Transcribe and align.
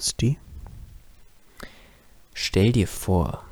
Sti? 0.00 0.38
Stell 2.34 2.72
dir 2.72 2.88
vor, 2.88 3.44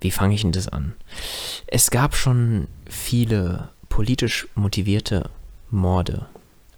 wie 0.00 0.10
fange 0.10 0.34
ich 0.34 0.42
denn 0.42 0.52
das 0.52 0.68
an? 0.68 0.94
Es 1.66 1.90
gab 1.90 2.14
schon 2.14 2.68
viele 2.88 3.70
politisch 3.88 4.46
motivierte 4.54 5.30
Morde, 5.70 6.26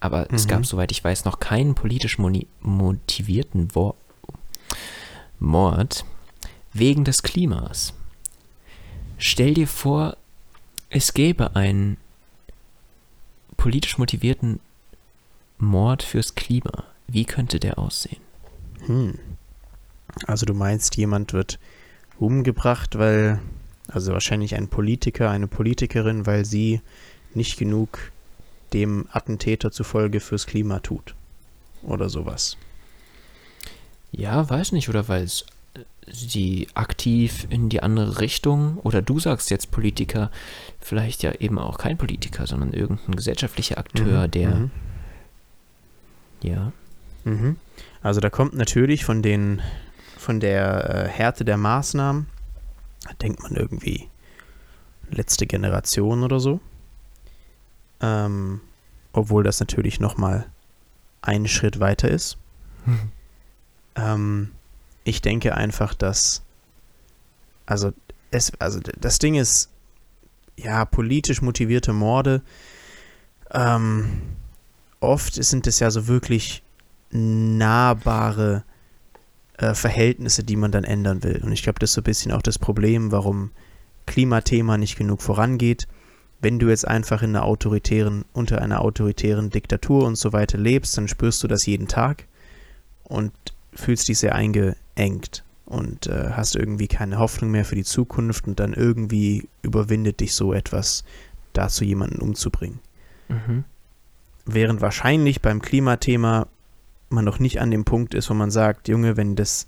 aber 0.01 0.21
mhm. 0.29 0.37
es 0.37 0.47
gab, 0.47 0.65
soweit 0.65 0.93
ich 0.93 1.05
weiß, 1.05 1.25
noch 1.25 1.41
keinen 1.41 1.75
politisch 1.75 2.19
motivierten 2.19 3.75
Wo 3.75 3.95
Mord 5.39 6.05
wegen 6.73 7.05
des 7.05 7.23
Klimas. 7.23 7.93
Stell 9.19 9.55
dir 9.55 9.69
vor, 9.69 10.17
es 10.91 11.13
gäbe 11.13 11.57
einen 11.57 11.97
politisch 13.57 13.99
motivierten 13.99 14.61
Mord 15.59 16.03
fürs 16.03 16.35
Klima. 16.35 16.85
Wie 17.09 17.25
könnte 17.25 17.59
der 17.59 17.79
aussehen? 17.79 18.21
Hm. 18.87 19.19
Also 20.27 20.47
du 20.47 20.55
meinst, 20.55 20.97
jemand 20.97 21.33
wird 21.33 21.59
umgebracht, 22.19 22.99
weil, 22.99 23.41
also 23.89 24.13
wahrscheinlich 24.13 24.55
ein 24.55 24.69
Politiker, 24.69 25.31
eine 25.31 25.49
Politikerin, 25.49 26.27
weil 26.27 26.45
sie 26.45 26.81
nicht 27.35 27.59
genug 27.59 28.13
dem 28.73 29.07
Attentäter 29.11 29.71
zufolge 29.71 30.21
fürs 30.21 30.47
Klima 30.47 30.81
tut. 30.81 31.15
Oder 31.83 32.09
sowas. 32.09 32.57
Ja, 34.13 34.49
weiß 34.49 34.73
nicht, 34.73 34.89
oder 34.89 35.09
weil 35.09 35.23
es 35.25 35.47
äh, 35.75 35.81
sie 36.11 36.69
aktiv 36.75 37.47
in 37.51 37.69
die 37.69 37.83
andere 37.83 38.21
Richtung, 38.21 38.79
oder 38.79 39.01
du 39.03 39.21
sagst 39.21 39.51
jetzt 39.51 39.71
Politiker, 39.71 40.31
vielleicht 40.81 41.23
ja 41.23 41.33
eben 41.33 41.59
auch 41.59 41.79
kein 41.79 41.99
Politiker, 41.99 42.47
sondern 42.47 42.73
irgendein 42.73 43.15
gesellschaftlicher 43.15 43.79
Akteur, 43.79 44.27
mhm, 44.27 44.31
der. 44.31 44.55
Mhm. 44.55 44.71
Ja. 46.43 46.73
Mhm. 47.25 47.57
Also 48.03 48.21
da 48.21 48.31
kommt 48.31 48.55
natürlich 48.55 49.05
von 49.05 49.23
den 49.23 49.61
von 50.17 50.41
der 50.41 50.91
äh, 50.91 51.09
Härte 51.09 51.45
der 51.45 51.57
Maßnahmen, 51.57 52.27
da 53.05 53.13
denkt 53.15 53.43
man 53.43 53.55
irgendwie 53.55 54.09
letzte 55.11 55.47
Generation 55.47 56.23
oder 56.23 56.41
so. 56.41 56.61
Ähm, 58.01 58.61
obwohl 59.13 59.43
das 59.43 59.61
natürlich 59.61 60.01
nochmal 60.01 60.47
einen 61.23 61.49
Schritt 61.49 61.81
weiter 61.81 62.09
ist. 62.09 62.37
Mhm. 62.85 63.13
Ähm, 63.97 64.51
ich 65.05 65.23
denke 65.23 65.57
einfach, 65.57 65.95
dass 65.95 66.43
also 67.69 67.93
es, 68.31 68.53
also 68.59 68.81
das 68.99 69.19
Ding 69.19 69.35
ist, 69.35 69.69
ja, 70.57 70.85
politisch 70.87 71.43
motivierte 71.43 71.93
Morde, 71.93 72.43
ähm, 73.51 74.23
oft 75.01 75.35
sind 75.35 75.67
es 75.67 75.79
ja 75.79 75.91
so 75.91 76.09
wirklich 76.09 76.63
nahbare 77.11 78.65
äh, 79.57 79.75
Verhältnisse, 79.75 80.45
die 80.45 80.57
man 80.57 80.71
dann 80.71 80.85
ändern 80.85 81.23
will. 81.23 81.41
Und 81.43 81.53
ich 81.53 81.63
glaube, 81.63 81.79
das 81.79 81.91
ist 81.91 81.95
so 81.95 82.01
ein 82.01 82.05
bisschen 82.05 82.33
auch 82.33 82.43
das 82.43 82.59
Problem, 82.59 83.13
warum 83.13 83.51
Klimathema 84.07 84.79
nicht 84.79 84.97
genug 84.97 85.23
vorangeht. 85.23 85.87
Wenn 86.41 86.59
du 86.59 86.69
jetzt 86.69 86.87
einfach 86.87 87.23
in 87.23 87.31
einer 87.31 87.45
autoritären, 87.45 88.25
unter 88.33 88.63
einer 88.63 88.81
autoritären 88.81 89.51
Diktatur 89.51 90.07
und 90.07 90.17
so 90.17 90.33
weiter 90.33 90.57
lebst, 90.57 90.97
dann 90.97 91.09
spürst 91.09 91.43
du 91.43 91.49
das 91.49 91.67
jeden 91.67 91.89
Tag 91.89 92.27
und 93.05 93.33
fühlst 93.75 94.09
dich 94.09 94.19
sehr 94.19 94.35
eingeengt 94.35 95.45
und 95.67 96.07
äh, 96.07 96.31
hast 96.33 96.57
irgendwie 96.57 96.89
keine 96.89 97.19
Hoffnung 97.19 97.51
mehr 97.51 97.65
für 97.65 97.75
die 97.75 97.85
Zukunft 97.85 98.47
und 98.47 98.61
dann 98.61 98.73
irgendwie 98.73 99.49
überwindet 99.63 100.21
dich 100.21 100.35
so 100.35 100.53
etwas, 100.53 101.05
dazu 101.53 101.85
jemanden 101.85 102.21
umzubringen. 102.21 102.79
Mhm. 103.29 103.65
Während 104.47 104.81
wahrscheinlich 104.81 105.43
beim 105.43 105.61
Klimathema 105.61 106.47
man 107.11 107.25
noch 107.25 107.39
nicht 107.39 107.61
an 107.61 107.71
dem 107.71 107.85
Punkt 107.85 108.15
ist, 108.15 108.31
wo 108.31 108.35
man 108.35 108.51
sagt, 108.51 108.89
Junge, 108.89 109.17
wenn 109.17 109.37
das, 109.37 109.67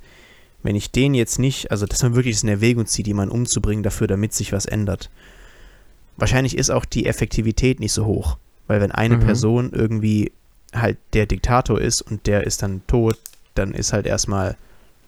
wenn 0.63 0.77
ich 0.77 0.91
den 0.91 1.15
jetzt 1.15 1.39
nicht, 1.39 1.71
also 1.71 1.87
dass 1.87 2.03
man 2.03 2.15
wirklich 2.15 2.43
eine 2.43 2.53
Erwägung 2.53 2.87
zieht, 2.87 3.07
jemanden 3.07 3.35
umzubringen 3.35 3.83
dafür, 3.83 4.07
damit 4.07 4.35
sich 4.35 4.53
was 4.53 4.67
ändert. 4.67 5.11
Wahrscheinlich 6.17 6.57
ist 6.57 6.71
auch 6.71 6.85
die 6.85 7.07
Effektivität 7.07 7.81
nicht 7.81 7.93
so 7.93 8.05
hoch, 8.05 8.37
weil 8.67 8.81
wenn 8.81 8.93
eine 8.93 9.17
mhm. 9.17 9.21
Person 9.21 9.71
irgendwie 9.73 10.33
halt 10.75 10.99
der 11.15 11.27
Diktator 11.27 11.81
ist 11.81 12.03
und 12.03 12.27
der 12.27 12.47
ist 12.47 12.63
dann 12.63 12.83
tot, 12.87 13.19
dann 13.55 13.73
ist 13.73 13.93
halt 13.93 14.07
erstmal 14.07 14.57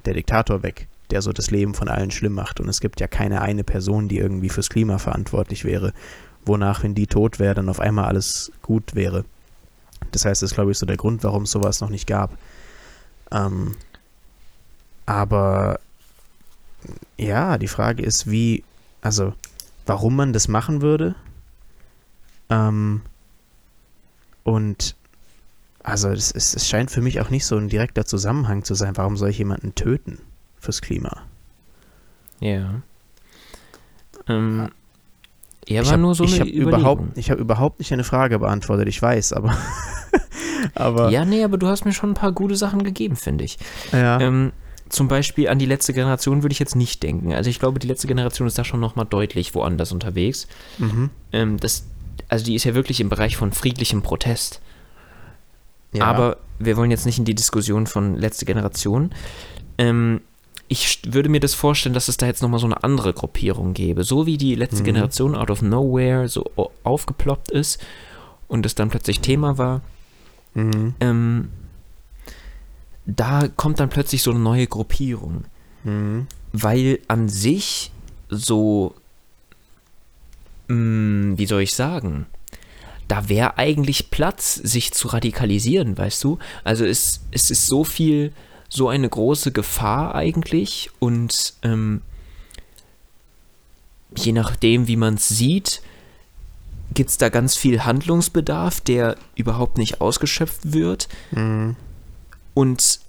der 0.04 0.14
Diktator 0.14 0.62
weg, 0.62 0.88
der 1.10 1.22
so 1.22 1.32
das 1.32 1.50
Leben 1.50 1.74
von 1.74 1.88
allen 1.88 2.10
schlimm 2.10 2.32
macht. 2.32 2.60
Und 2.60 2.68
es 2.68 2.80
gibt 2.80 3.00
ja 3.00 3.06
keine 3.06 3.42
eine 3.42 3.64
Person, 3.64 4.08
die 4.08 4.18
irgendwie 4.18 4.48
fürs 4.48 4.70
Klima 4.70 4.98
verantwortlich 4.98 5.64
wäre, 5.64 5.92
wonach, 6.44 6.82
wenn 6.82 6.94
die 6.94 7.06
tot 7.06 7.38
wäre, 7.38 7.54
dann 7.54 7.68
auf 7.68 7.80
einmal 7.80 8.06
alles 8.06 8.50
gut 8.62 8.94
wäre. 8.94 9.24
Das 10.10 10.24
heißt, 10.24 10.42
das 10.42 10.50
ist, 10.50 10.54
glaube 10.54 10.72
ich, 10.72 10.78
so 10.78 10.86
der 10.86 10.96
Grund, 10.96 11.24
warum 11.24 11.44
es 11.44 11.50
sowas 11.50 11.80
noch 11.80 11.88
nicht 11.88 12.06
gab. 12.06 12.36
Ähm, 13.30 13.76
aber 15.06 15.80
ja, 17.16 17.58
die 17.58 17.68
Frage 17.68 18.02
ist, 18.02 18.30
wie, 18.30 18.64
also, 19.00 19.34
warum 19.86 20.16
man 20.16 20.32
das 20.32 20.48
machen 20.48 20.82
würde. 20.82 21.14
Ähm, 22.50 23.02
und 24.44 24.96
also 25.82 26.08
es, 26.10 26.30
es, 26.30 26.54
es 26.54 26.68
scheint 26.68 26.90
für 26.90 27.00
mich 27.00 27.20
auch 27.20 27.30
nicht 27.30 27.44
so 27.44 27.56
ein 27.56 27.68
direkter 27.68 28.04
Zusammenhang 28.06 28.64
zu 28.64 28.74
sein. 28.74 28.96
Warum 28.96 29.16
soll 29.16 29.30
ich 29.30 29.38
jemanden 29.38 29.74
töten 29.74 30.18
fürs 30.58 30.80
Klima? 30.80 31.22
Ja. 32.40 32.82
Ähm, 34.28 34.70
er 35.66 35.84
war 35.84 35.92
hab, 35.92 36.00
nur 36.00 36.14
so 36.14 36.24
ich 36.24 36.40
eine 36.40 36.50
überhaupt, 36.50 37.16
Ich 37.16 37.30
habe 37.30 37.40
überhaupt 37.40 37.78
nicht 37.78 37.92
eine 37.92 38.04
Frage 38.04 38.38
beantwortet, 38.38 38.88
ich 38.88 39.00
weiß, 39.00 39.32
aber 39.32 39.56
aber 40.74 41.10
ja, 41.10 41.24
nee, 41.24 41.44
aber 41.44 41.56
du 41.56 41.68
hast 41.68 41.84
mir 41.84 41.92
schon 41.92 42.10
ein 42.10 42.14
paar 42.14 42.32
gute 42.32 42.56
Sachen 42.56 42.82
gegeben, 42.82 43.16
finde 43.16 43.44
ich. 43.44 43.58
Ja. 43.92 44.20
Ähm, 44.20 44.52
zum 44.88 45.08
Beispiel 45.08 45.48
an 45.48 45.58
die 45.58 45.66
letzte 45.66 45.94
Generation 45.94 46.42
würde 46.42 46.52
ich 46.52 46.58
jetzt 46.58 46.76
nicht 46.76 47.02
denken. 47.02 47.32
Also 47.32 47.48
ich 47.48 47.58
glaube, 47.58 47.78
die 47.78 47.86
letzte 47.86 48.06
Generation 48.06 48.46
ist 48.46 48.58
da 48.58 48.64
schon 48.64 48.80
nochmal 48.80 49.06
deutlich 49.06 49.54
woanders 49.54 49.90
unterwegs. 49.90 50.46
Mhm. 50.78 51.10
Ähm, 51.32 51.56
das, 51.58 51.86
also 52.28 52.44
die 52.44 52.54
ist 52.54 52.64
ja 52.64 52.74
wirklich 52.74 53.00
im 53.00 53.08
Bereich 53.08 53.36
von 53.36 53.52
friedlichem 53.52 54.02
Protest. 54.02 54.60
Ja. 55.92 56.04
Aber 56.04 56.38
wir 56.58 56.76
wollen 56.76 56.90
jetzt 56.90 57.06
nicht 57.06 57.18
in 57.18 57.24
die 57.24 57.34
Diskussion 57.34 57.86
von 57.86 58.16
letzte 58.16 58.44
Generation. 58.44 59.12
Ähm, 59.78 60.20
ich 60.72 61.00
würde 61.06 61.28
mir 61.28 61.40
das 61.40 61.54
vorstellen, 61.54 61.94
dass 61.94 62.08
es 62.08 62.16
da 62.16 62.26
jetzt 62.26 62.42
nochmal 62.42 62.60
so 62.60 62.66
eine 62.66 62.82
andere 62.82 63.12
Gruppierung 63.12 63.74
gäbe. 63.74 64.04
So 64.04 64.26
wie 64.26 64.38
die 64.38 64.54
letzte 64.54 64.80
mhm. 64.80 64.86
Generation 64.86 65.34
out 65.34 65.50
of 65.50 65.62
nowhere 65.62 66.28
so 66.28 66.50
aufgeploppt 66.82 67.50
ist 67.50 67.80
und 68.48 68.66
es 68.66 68.74
dann 68.74 68.90
plötzlich 68.90 69.20
Thema 69.20 69.58
war, 69.58 69.82
Mhm. 70.54 70.94
Ähm, 71.00 71.48
da 73.06 73.48
kommt 73.48 73.80
dann 73.80 73.88
plötzlich 73.88 74.22
so 74.22 74.30
eine 74.30 74.40
neue 74.40 74.66
Gruppierung. 74.66 75.44
Mhm. 75.84 76.26
Weil 76.52 77.00
an 77.08 77.28
sich 77.28 77.90
so, 78.28 78.94
mh, 80.68 80.74
mm, 80.76 81.38
wie 81.38 81.46
soll 81.46 81.62
ich 81.62 81.74
sagen, 81.74 82.26
da 83.08 83.28
wäre 83.28 83.58
eigentlich 83.58 84.10
Platz, 84.10 84.54
sich 84.54 84.92
zu 84.92 85.08
radikalisieren, 85.08 85.98
weißt 85.98 86.22
du? 86.24 86.38
Also 86.64 86.84
es, 86.84 87.20
es 87.30 87.50
ist 87.50 87.66
so 87.66 87.84
viel, 87.84 88.32
so 88.74 88.88
eine 88.88 89.06
große 89.06 89.52
Gefahr 89.52 90.14
eigentlich 90.14 90.90
und 90.98 91.52
ähm, 91.62 92.00
je 94.16 94.32
nachdem, 94.32 94.88
wie 94.88 94.96
man 94.96 95.14
es 95.14 95.28
sieht, 95.28 95.82
gibt 96.94 97.10
es 97.10 97.18
da 97.18 97.28
ganz 97.28 97.54
viel 97.54 97.84
Handlungsbedarf, 97.84 98.80
der 98.80 99.16
überhaupt 99.34 99.76
nicht 99.76 100.00
ausgeschöpft 100.00 100.72
wird. 100.72 101.08
Mhm. 101.32 101.76
Und 102.54 103.00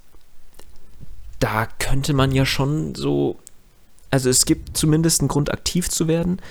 da 1.40 1.66
könnte 1.80 2.14
man 2.14 2.34
ja 2.34 2.46
schon 2.46 2.94
so, 2.94 3.38
also 4.12 4.30
es 4.30 4.46
gibt 4.46 4.76
zumindest 4.76 5.22
einen 5.22 5.30
Grund, 5.30 5.50
aktiv 5.50 5.90
zu 5.90 6.10
werden. 6.10 6.42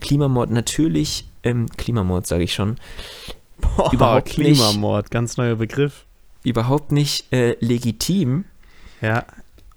Klimamord 0.00 0.50
natürlich, 0.50 1.26
ähm, 1.42 1.68
Klimamord 1.76 2.26
sage 2.26 2.44
ich 2.44 2.54
schon. 2.54 2.76
Boah, 3.58 3.92
überhaupt 3.92 4.28
Klimamord, 4.28 5.04
nicht, 5.04 5.10
ganz 5.10 5.36
neuer 5.36 5.56
Begriff. 5.56 6.06
Überhaupt 6.42 6.90
nicht 6.90 7.30
äh, 7.34 7.56
legitim. 7.60 8.46
Ja. 9.02 9.26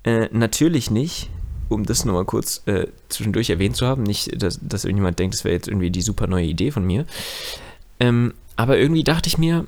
Äh, 0.04 0.30
natürlich 0.32 0.90
nicht 0.92 1.30
um 1.70 1.86
das 1.86 2.06
nochmal 2.06 2.26
kurz 2.26 2.62
äh, 2.68 2.88
zwischendurch 3.10 3.50
erwähnt 3.50 3.76
zu 3.76 3.86
haben, 3.86 4.04
nicht, 4.04 4.42
dass, 4.42 4.60
dass 4.62 4.86
irgendjemand 4.86 5.20
denkt, 5.20 5.36
das 5.36 5.44
wäre 5.44 5.56
jetzt 5.56 5.68
irgendwie 5.68 5.92
die 5.92 6.02
super 6.02 6.28
neue 6.28 6.46
Idee 6.46 6.72
von 6.72 6.86
mir. 6.86 7.06
Ähm, 8.00 8.34
aber 8.56 8.78
irgendwie 8.78 9.04
dachte 9.04 9.28
ich 9.28 9.38
mir, 9.38 9.66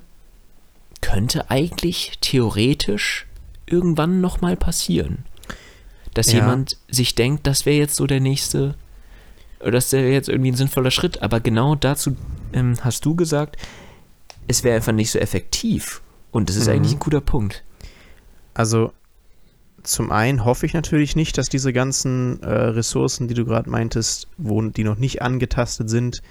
könnte 1.02 1.50
eigentlich 1.50 2.18
theoretisch 2.22 3.26
irgendwann 3.66 4.22
nochmal 4.22 4.56
passieren. 4.56 5.26
Dass 6.14 6.32
ja. 6.32 6.40
jemand 6.40 6.78
sich 6.90 7.16
denkt, 7.16 7.46
das 7.48 7.66
wäre 7.66 7.78
jetzt 7.78 7.96
so 7.96 8.08
der 8.08 8.20
nächste, 8.20 8.76
oder 9.60 9.72
das 9.72 9.92
wäre 9.92 10.10
jetzt 10.10 10.30
irgendwie 10.30 10.52
ein 10.52 10.56
sinnvoller 10.56 10.92
Schritt. 10.92 11.22
Aber 11.22 11.40
genau 11.40 11.76
dazu 11.76 12.16
ähm, 12.54 12.76
hast 12.82 13.06
du 13.06 13.16
gesagt, 13.16 13.58
es 14.48 14.64
wäre 14.64 14.76
einfach 14.76 14.94
nicht 14.94 15.12
so 15.12 15.20
effektiv. 15.20 16.02
Und 16.32 16.50
das 16.50 16.56
ist 16.56 16.68
mhm. 16.68 16.74
eigentlich 16.74 16.94
ein 16.94 17.00
guter 17.00 17.22
Punkt. 17.22 17.64
Also 18.54 18.94
zum 19.88 20.12
einen 20.12 20.46
hoffe 20.46 20.66
ich 20.66 20.74
natürlich 20.74 21.16
nicht, 21.16 21.38
dass 21.38 21.48
diese 21.50 21.74
ganzen 21.74 22.42
äh, 22.44 22.50
Ressourcen, 22.50 23.28
die 23.28 23.34
du 23.34 23.46
gerade 23.46 23.70
meintest, 23.70 24.28
wo 24.38 24.62
die 24.62 24.84
noch 24.84 24.98
nicht 24.98 25.22
angetastet 25.22 25.90
sind, 25.90 26.22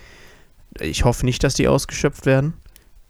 ich 0.81 1.05
hoffe 1.05 1.25
nicht, 1.25 1.43
dass 1.43 1.55
die 1.55 1.69
ausgeschöpft 1.69 2.26
werden. 2.26 2.55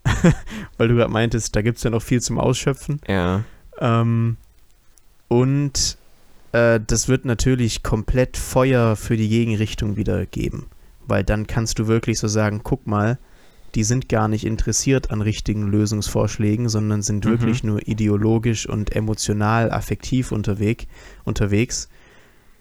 Weil 0.76 0.88
du 0.88 0.94
gerade 0.94 1.12
meintest, 1.12 1.56
da 1.56 1.62
gibt 1.62 1.78
es 1.78 1.84
ja 1.84 1.90
noch 1.90 2.02
viel 2.02 2.20
zum 2.20 2.38
Ausschöpfen. 2.38 3.00
Ja. 3.08 3.44
Ähm, 3.78 4.36
und 5.28 5.98
äh, 6.52 6.80
das 6.86 7.08
wird 7.08 7.24
natürlich 7.24 7.82
komplett 7.82 8.36
Feuer 8.36 8.94
für 8.94 9.16
die 9.16 9.28
Gegenrichtung 9.28 9.96
wieder 9.96 10.26
geben. 10.26 10.66
Weil 11.06 11.24
dann 11.24 11.46
kannst 11.46 11.78
du 11.78 11.88
wirklich 11.88 12.18
so 12.18 12.28
sagen, 12.28 12.60
guck 12.62 12.86
mal, 12.86 13.18
die 13.76 13.84
sind 13.84 14.08
gar 14.08 14.26
nicht 14.26 14.46
interessiert 14.46 15.10
an 15.10 15.20
richtigen 15.20 15.66
Lösungsvorschlägen, 15.68 16.70
sondern 16.70 17.02
sind 17.02 17.26
mhm. 17.26 17.30
wirklich 17.30 17.62
nur 17.62 17.86
ideologisch 17.86 18.66
und 18.66 18.96
emotional, 18.96 19.70
affektiv 19.70 20.32
unterwegs. 20.32 20.86
unterwegs. 21.24 21.88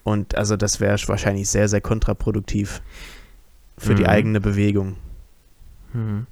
Und 0.03 0.35
also 0.35 0.57
das 0.57 0.81
wäre 0.81 0.99
wahrscheinlich 1.07 1.49
sehr, 1.49 1.69
sehr 1.69 1.79
kontraproduktiv 1.79 2.81
für 3.77 3.93
mhm. 3.93 3.95
die 3.95 4.07
eigene 4.07 4.41
Bewegung. 4.41 4.97
Mhm. 5.93 6.27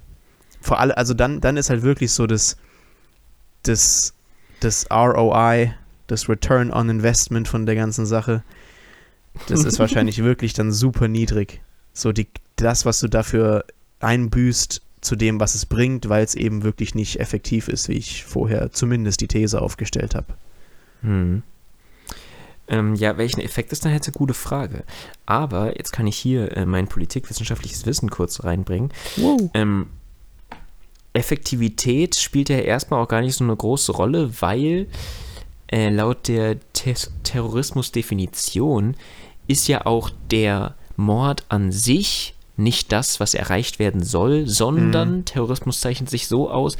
Vor 0.60 0.78
allem, 0.80 0.92
also 0.96 1.14
dann, 1.14 1.40
dann 1.40 1.56
ist 1.56 1.70
halt 1.70 1.82
wirklich 1.82 2.12
so 2.12 2.26
das, 2.26 2.58
das, 3.62 4.12
das 4.60 4.86
ROI, 4.90 5.74
das 6.08 6.28
Return 6.28 6.70
on 6.70 6.90
Investment 6.90 7.48
von 7.48 7.64
der 7.64 7.74
ganzen 7.74 8.04
Sache, 8.04 8.42
das 9.48 9.64
ist 9.64 9.78
wahrscheinlich 9.80 10.22
wirklich 10.22 10.52
dann 10.52 10.72
super 10.72 11.08
niedrig. 11.08 11.62
So 11.94 12.12
die, 12.12 12.28
das, 12.56 12.84
was 12.84 13.00
du 13.00 13.08
dafür 13.08 13.64
einbüßt 14.00 14.82
zu 15.00 15.16
dem, 15.16 15.38
was 15.38 15.54
es 15.54 15.66
bringt, 15.66 16.08
weil 16.08 16.24
es 16.24 16.34
eben 16.34 16.62
wirklich 16.62 16.94
nicht 16.94 17.20
effektiv 17.20 17.68
ist, 17.68 17.88
wie 17.88 17.94
ich 17.94 18.24
vorher 18.24 18.72
zumindest 18.72 19.20
die 19.20 19.28
These 19.28 19.60
aufgestellt 19.60 20.14
habe. 20.14 20.34
Hm. 21.02 21.42
Ähm, 22.66 22.94
ja, 22.94 23.18
welchen 23.18 23.40
Effekt 23.40 23.72
ist 23.72 23.84
dann 23.84 23.92
jetzt 23.92 24.08
eine 24.08 24.16
gute 24.16 24.32
Frage. 24.32 24.84
Aber 25.26 25.76
jetzt 25.76 25.92
kann 25.92 26.06
ich 26.06 26.16
hier 26.16 26.56
äh, 26.56 26.64
mein 26.64 26.88
politikwissenschaftliches 26.88 27.84
Wissen 27.84 28.08
kurz 28.10 28.42
reinbringen. 28.42 28.90
Wow. 29.16 29.50
Ähm, 29.52 29.88
Effektivität 31.12 32.16
spielt 32.16 32.48
ja 32.48 32.58
erstmal 32.58 33.02
auch 33.02 33.08
gar 33.08 33.20
nicht 33.20 33.36
so 33.36 33.44
eine 33.44 33.54
große 33.54 33.92
Rolle, 33.92 34.40
weil 34.40 34.88
äh, 35.70 35.90
laut 35.90 36.28
der 36.28 36.58
Te 36.72 36.94
Terrorismusdefinition 37.22 38.96
ist 39.46 39.68
ja 39.68 39.84
auch 39.84 40.10
der 40.30 40.74
Mord 40.96 41.44
an 41.48 41.70
sich 41.70 42.33
nicht 42.56 42.92
das, 42.92 43.20
was 43.20 43.34
erreicht 43.34 43.78
werden 43.78 44.02
soll, 44.02 44.46
sondern 44.46 45.18
mhm. 45.18 45.24
Terrorismus 45.24 45.80
zeichnet 45.80 46.10
sich 46.10 46.28
so 46.28 46.50
aus, 46.50 46.76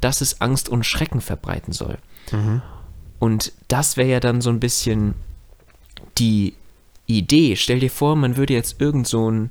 dass 0.00 0.20
es 0.20 0.40
Angst 0.40 0.68
und 0.68 0.84
Schrecken 0.84 1.20
verbreiten 1.20 1.72
soll. 1.72 1.98
Mhm. 2.32 2.62
Und 3.18 3.52
das 3.68 3.96
wäre 3.96 4.08
ja 4.08 4.20
dann 4.20 4.40
so 4.40 4.50
ein 4.50 4.60
bisschen 4.60 5.14
die 6.18 6.54
Idee. 7.06 7.56
Stell 7.56 7.80
dir 7.80 7.90
vor, 7.90 8.16
man 8.16 8.36
würde 8.36 8.54
jetzt 8.54 8.80
irgend 8.80 9.06
so 9.06 9.30
ein, 9.30 9.50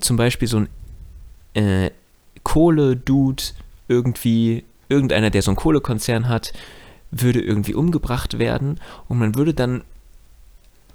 zum 0.00 0.16
Beispiel 0.16 0.48
so 0.48 0.58
ein 0.58 0.68
äh, 1.54 1.90
Kohle-Dude 2.42 3.42
irgendwie, 3.88 4.64
irgendeiner, 4.88 5.30
der 5.30 5.42
so 5.42 5.50
einen 5.50 5.56
Kohlekonzern 5.56 6.28
hat, 6.28 6.52
würde 7.10 7.40
irgendwie 7.40 7.74
umgebracht 7.74 8.38
werden 8.38 8.80
und 9.08 9.18
man 9.18 9.34
würde 9.34 9.54
dann 9.54 9.82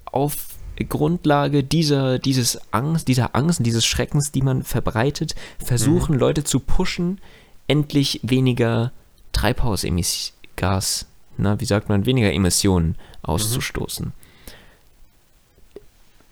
auf 0.06 0.59
Grundlage 0.86 1.64
dieser, 1.64 2.20
dieses 2.20 2.60
Angst, 2.72 3.08
dieser 3.08 3.36
Angst 3.36 3.60
und 3.60 3.66
dieses 3.66 3.86
Schreckens, 3.86 4.32
die 4.32 4.42
man 4.42 4.64
verbreitet, 4.64 5.36
versuchen, 5.64 6.16
mhm. 6.16 6.20
Leute 6.20 6.44
zu 6.44 6.60
pushen, 6.60 7.20
endlich 7.68 8.20
weniger 8.24 8.92
Treibhausgas, 9.34 11.06
na, 11.38 11.60
wie 11.60 11.66
sagt 11.66 11.90
man, 11.90 12.06
weniger 12.06 12.34
Emissionen 12.34 12.96
auszustoßen. 13.22 14.08
Mhm. 14.08 14.14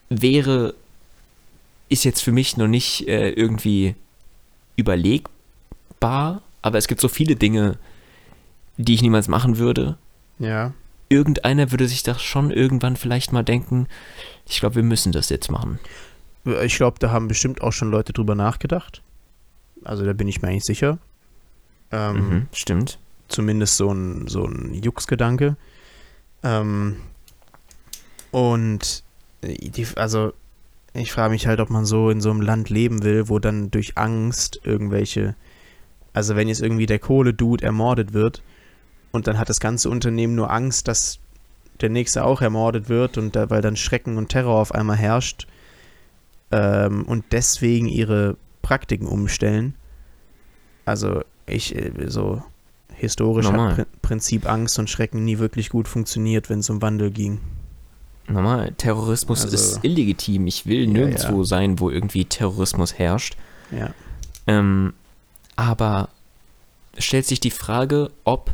Wäre, 0.09 0.73
ist 1.89 2.05
jetzt 2.05 2.21
für 2.21 2.31
mich 2.31 2.57
noch 2.57 2.67
nicht 2.67 3.07
äh, 3.07 3.29
irgendwie 3.31 3.95
überlegbar, 4.77 6.41
aber 6.61 6.77
es 6.77 6.87
gibt 6.87 7.01
so 7.01 7.09
viele 7.09 7.35
Dinge, 7.35 7.77
die 8.77 8.93
ich 8.93 9.01
niemals 9.01 9.27
machen 9.27 9.57
würde. 9.57 9.97
Ja. 10.39 10.73
Irgendeiner 11.09 11.71
würde 11.71 11.87
sich 11.87 12.03
das 12.03 12.21
schon 12.21 12.51
irgendwann 12.51 12.97
vielleicht 12.97 13.31
mal 13.31 13.43
denken, 13.43 13.87
ich 14.45 14.59
glaube, 14.59 14.75
wir 14.75 14.83
müssen 14.83 15.11
das 15.11 15.29
jetzt 15.29 15.49
machen. 15.49 15.79
Ich 16.63 16.75
glaube, 16.75 16.99
da 16.99 17.11
haben 17.11 17.27
bestimmt 17.27 17.61
auch 17.61 17.73
schon 17.73 17.91
Leute 17.91 18.13
drüber 18.13 18.35
nachgedacht. 18.35 19.01
Also 19.83 20.05
da 20.05 20.13
bin 20.13 20.27
ich 20.27 20.41
mir 20.41 20.49
eigentlich 20.49 20.65
sicher. 20.65 20.97
Ähm, 21.91 22.15
mhm, 22.15 22.47
stimmt. 22.51 22.99
Zumindest 23.27 23.77
so 23.77 23.91
ein, 23.91 24.27
so 24.27 24.45
ein 24.45 24.73
Jux-Gedanke. 24.73 25.57
Ähm, 26.43 26.97
und 28.31 29.03
die, 29.41 29.87
also 29.95 30.33
ich 30.93 31.11
frage 31.11 31.31
mich 31.31 31.47
halt, 31.47 31.59
ob 31.59 31.69
man 31.69 31.85
so 31.85 32.09
in 32.09 32.21
so 32.21 32.31
einem 32.31 32.41
Land 32.41 32.69
leben 32.69 33.03
will, 33.03 33.29
wo 33.29 33.39
dann 33.39 33.71
durch 33.71 33.97
Angst 33.97 34.59
irgendwelche, 34.63 35.35
also 36.13 36.35
wenn 36.35 36.47
jetzt 36.47 36.61
irgendwie 36.61 36.85
der 36.85 36.99
Kohle-Dude 36.99 37.63
ermordet 37.63 38.13
wird 38.13 38.41
und 39.17 39.27
dann 39.27 39.37
hat 39.37 39.49
das 39.49 39.59
ganze 39.59 39.89
Unternehmen 39.89 40.35
nur 40.35 40.49
Angst, 40.49 40.87
dass 40.87 41.19
der 41.81 41.89
nächste 41.89 42.23
auch 42.23 42.41
ermordet 42.41 42.87
wird 42.87 43.17
und 43.17 43.35
weil 43.35 43.61
dann 43.61 43.75
Schrecken 43.75 44.17
und 44.17 44.29
Terror 44.29 44.59
auf 44.59 44.73
einmal 44.73 44.95
herrscht 44.95 45.47
ähm, 46.51 47.03
und 47.03 47.25
deswegen 47.31 47.87
ihre 47.87 48.37
Praktiken 48.61 49.07
umstellen. 49.07 49.75
Also 50.85 51.21
ich 51.45 51.75
äh, 51.75 51.91
so 52.07 52.41
historisch 52.93 53.45
Normal. 53.45 53.71
hat 53.71 53.75
Pr 53.75 53.85
Prinzip 54.01 54.49
Angst 54.49 54.79
und 54.79 54.89
Schrecken 54.89 55.25
nie 55.25 55.39
wirklich 55.39 55.69
gut 55.69 55.87
funktioniert, 55.87 56.49
wenn 56.49 56.59
es 56.59 56.69
um 56.69 56.81
Wandel 56.81 57.11
ging. 57.11 57.39
Normal, 58.27 58.73
Terrorismus 58.77 59.43
also, 59.43 59.55
ist 59.55 59.83
illegitim. 59.83 60.47
Ich 60.47 60.65
will 60.65 60.87
nirgendwo 60.87 61.31
ja, 61.31 61.37
ja. 61.37 61.43
sein, 61.43 61.79
wo 61.79 61.89
irgendwie 61.89 62.25
Terrorismus 62.25 62.97
herrscht. 62.97 63.35
Ja. 63.71 63.89
Ähm, 64.47 64.93
aber 65.55 66.09
stellt 66.97 67.25
sich 67.25 67.39
die 67.39 67.51
Frage, 67.51 68.11
ob 68.23 68.53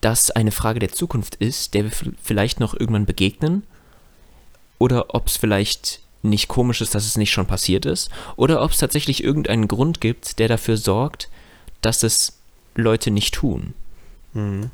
das 0.00 0.30
eine 0.30 0.50
Frage 0.50 0.80
der 0.80 0.92
Zukunft 0.92 1.36
ist, 1.36 1.74
der 1.74 1.84
wir 1.84 1.92
vielleicht 2.22 2.60
noch 2.60 2.74
irgendwann 2.74 3.06
begegnen, 3.06 3.62
oder 4.78 5.14
ob 5.14 5.26
es 5.26 5.36
vielleicht 5.36 6.00
nicht 6.22 6.48
komisch 6.48 6.80
ist, 6.80 6.94
dass 6.94 7.06
es 7.06 7.16
nicht 7.16 7.30
schon 7.30 7.46
passiert 7.46 7.86
ist, 7.86 8.10
oder 8.36 8.62
ob 8.62 8.72
es 8.72 8.78
tatsächlich 8.78 9.24
irgendeinen 9.24 9.68
Grund 9.68 10.00
gibt, 10.00 10.38
der 10.38 10.48
dafür 10.48 10.76
sorgt, 10.76 11.28
dass 11.82 12.02
es 12.02 12.38
Leute 12.74 13.10
nicht 13.10 13.34
tun. 13.34 13.74
Mhm. 14.32 14.70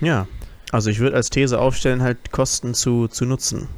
Ja, 0.00 0.26
also 0.72 0.90
ich 0.90 0.98
würde 0.98 1.16
als 1.16 1.30
These 1.30 1.60
aufstellen, 1.60 2.02
halt 2.02 2.32
Kosten 2.32 2.74
zu, 2.74 3.08
zu 3.08 3.24
Nutzen 3.24 3.68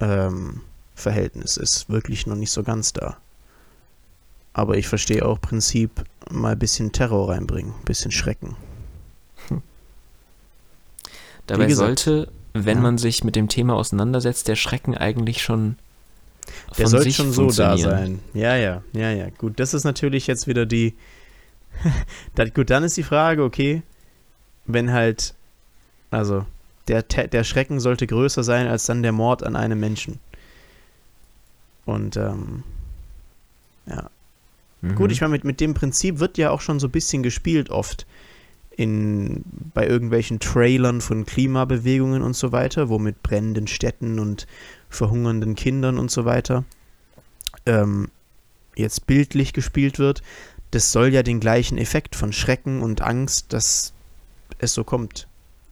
ähm, 0.00 0.62
Verhältnis 0.94 1.56
ist 1.56 1.88
wirklich 1.88 2.26
noch 2.26 2.36
nicht 2.36 2.50
so 2.50 2.62
ganz 2.62 2.92
da. 2.92 3.16
Aber 4.52 4.76
ich 4.76 4.88
verstehe 4.88 5.24
auch 5.24 5.40
Prinzip, 5.40 6.04
mal 6.30 6.52
ein 6.52 6.58
bisschen 6.58 6.92
Terror 6.92 7.30
reinbringen, 7.30 7.72
ein 7.72 7.84
bisschen 7.84 8.10
Schrecken. 8.10 8.56
Hm. 9.48 9.62
Dabei 11.46 11.66
gesagt, 11.66 12.00
sollte, 12.00 12.32
wenn 12.52 12.78
ja. 12.78 12.82
man 12.82 12.98
sich 12.98 13.24
mit 13.24 13.36
dem 13.36 13.48
Thema 13.48 13.74
auseinandersetzt, 13.74 14.48
der 14.48 14.56
Schrecken 14.56 14.96
eigentlich 14.96 15.42
schon 15.42 15.76
der 16.78 16.86
sollte 16.86 17.12
schon 17.12 17.30
so 17.32 17.50
da 17.50 17.76
sein. 17.76 18.20
Ja, 18.32 18.56
ja, 18.56 18.82
ja, 18.94 19.10
ja. 19.10 19.28
Gut, 19.36 19.60
das 19.60 19.74
ist 19.74 19.84
natürlich 19.84 20.26
jetzt 20.26 20.46
wieder 20.46 20.64
die. 20.64 20.94
gut, 22.54 22.70
dann 22.70 22.84
ist 22.84 22.96
die 22.96 23.02
Frage, 23.02 23.44
okay, 23.44 23.82
wenn 24.64 24.90
halt 24.90 25.34
also, 26.10 26.46
der, 26.86 27.02
der 27.02 27.44
Schrecken 27.44 27.80
sollte 27.80 28.06
größer 28.06 28.42
sein 28.42 28.66
als 28.66 28.86
dann 28.86 29.02
der 29.02 29.12
Mord 29.12 29.42
an 29.42 29.56
einem 29.56 29.78
Menschen. 29.78 30.20
Und, 31.84 32.16
ähm, 32.16 32.64
ja. 33.86 34.10
Mhm. 34.80 34.94
Gut, 34.94 35.12
ich 35.12 35.20
meine, 35.20 35.32
mit, 35.32 35.44
mit 35.44 35.60
dem 35.60 35.74
Prinzip 35.74 36.18
wird 36.18 36.38
ja 36.38 36.50
auch 36.50 36.60
schon 36.60 36.80
so 36.80 36.88
ein 36.88 36.92
bisschen 36.92 37.22
gespielt 37.22 37.70
oft 37.70 38.06
in, 38.70 39.42
bei 39.74 39.86
irgendwelchen 39.86 40.38
Trailern 40.38 41.00
von 41.00 41.26
Klimabewegungen 41.26 42.22
und 42.22 42.36
so 42.36 42.52
weiter, 42.52 42.88
wo 42.88 42.98
mit 42.98 43.22
brennenden 43.22 43.66
Städten 43.66 44.20
und 44.20 44.46
verhungernden 44.88 45.56
Kindern 45.56 45.98
und 45.98 46.10
so 46.10 46.24
weiter 46.24 46.64
ähm, 47.66 48.08
jetzt 48.76 49.06
bildlich 49.06 49.52
gespielt 49.52 49.98
wird. 49.98 50.22
Das 50.70 50.92
soll 50.92 51.12
ja 51.12 51.22
den 51.22 51.40
gleichen 51.40 51.78
Effekt 51.78 52.14
von 52.14 52.32
Schrecken 52.32 52.82
und 52.82 53.00
Angst, 53.00 53.52
dass 53.52 53.92
es 54.58 54.74
so 54.74 54.84
kommt, 54.84 55.26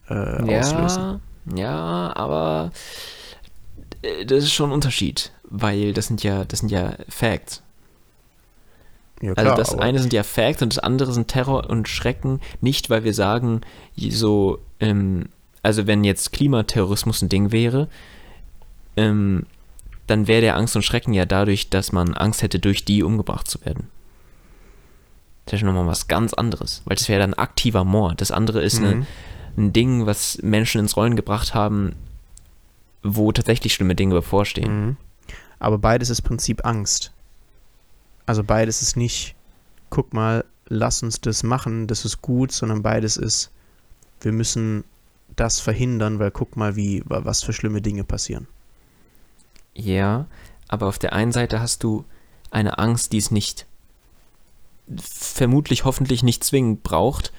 äh, 0.09 0.51
ja, 0.51 0.59
auslösen. 0.59 1.21
Ja, 1.55 2.13
aber 2.15 2.71
äh, 4.01 4.25
das 4.25 4.43
ist 4.43 4.53
schon 4.53 4.69
ein 4.69 4.73
Unterschied, 4.73 5.31
weil 5.43 5.93
das 5.93 6.07
sind 6.07 6.23
ja, 6.23 6.45
das 6.45 6.59
sind 6.59 6.69
ja 6.69 6.95
Facts. 7.09 7.63
Ja, 9.21 9.29
also 9.29 9.41
klar, 9.41 9.57
also 9.57 9.73
das 9.73 9.81
eine 9.81 9.99
sind 9.99 10.13
ja 10.13 10.23
Facts 10.23 10.61
und 10.61 10.73
das 10.73 10.79
andere 10.79 11.11
sind 11.13 11.27
Terror 11.27 11.69
und 11.69 11.87
Schrecken, 11.87 12.39
nicht 12.61 12.89
weil 12.89 13.03
wir 13.03 13.13
sagen, 13.13 13.61
so, 13.95 14.59
ähm, 14.79 15.29
also 15.63 15.87
wenn 15.87 16.03
jetzt 16.03 16.33
Klimaterrorismus 16.33 17.21
ein 17.21 17.29
Ding 17.29 17.51
wäre, 17.51 17.87
ähm, 18.95 19.45
dann 20.05 20.27
wäre 20.27 20.41
der 20.41 20.55
Angst 20.55 20.75
und 20.75 20.83
Schrecken 20.83 21.13
ja 21.13 21.25
dadurch, 21.25 21.69
dass 21.69 21.91
man 21.91 22.13
Angst 22.13 22.41
hätte, 22.41 22.59
durch 22.59 22.85
die 22.85 23.03
umgebracht 23.03 23.47
zu 23.49 23.63
werden. 23.65 23.87
Das 25.45 25.53
ist 25.53 25.59
schon 25.61 25.67
nochmal 25.67 25.87
was 25.87 26.07
ganz 26.07 26.33
anderes, 26.33 26.81
weil 26.85 26.95
das 26.95 27.09
wäre 27.09 27.19
dann 27.19 27.33
aktiver 27.33 27.83
Mord. 27.83 28.21
Das 28.21 28.31
andere 28.31 28.61
ist 28.61 28.79
mhm. 28.79 28.87
eine 28.87 29.07
ein 29.57 29.73
Ding, 29.73 30.05
was 30.05 30.39
Menschen 30.41 30.79
ins 30.79 30.95
Rollen 30.95 31.15
gebracht 31.15 31.53
haben, 31.53 31.95
wo 33.03 33.31
tatsächlich 33.31 33.73
schlimme 33.73 33.95
Dinge 33.95 34.13
bevorstehen. 34.13 34.85
Mhm. 34.85 34.97
Aber 35.59 35.79
beides 35.79 36.09
ist 36.09 36.21
Prinzip 36.21 36.65
Angst. 36.65 37.11
Also 38.27 38.43
beides 38.43 38.83
ist 38.83 38.95
nicht, 38.95 39.35
guck 39.89 40.13
mal, 40.13 40.45
lass 40.67 41.01
uns 41.01 41.19
das 41.19 41.41
machen, 41.41 41.87
das 41.87 42.05
ist 42.05 42.21
gut, 42.21 42.51
sondern 42.51 42.83
beides 42.83 43.17
ist, 43.17 43.51
wir 44.21 44.31
müssen 44.31 44.83
das 45.35 45.59
verhindern, 45.59 46.19
weil 46.19 46.29
guck 46.29 46.55
mal, 46.55 46.75
wie, 46.75 47.01
was 47.05 47.43
für 47.43 47.53
schlimme 47.53 47.81
Dinge 47.81 48.03
passieren. 48.03 48.47
Ja, 49.73 50.27
aber 50.67 50.87
auf 50.87 50.99
der 50.99 51.13
einen 51.13 51.31
Seite 51.31 51.59
hast 51.59 51.83
du 51.83 52.05
eine 52.51 52.77
Angst, 52.77 53.13
die 53.13 53.17
es 53.17 53.31
nicht 53.31 53.65
vermutlich 54.95 55.85
hoffentlich 55.85 56.23
nicht 56.23 56.43
zwingend 56.43 56.83
braucht, 56.83 57.31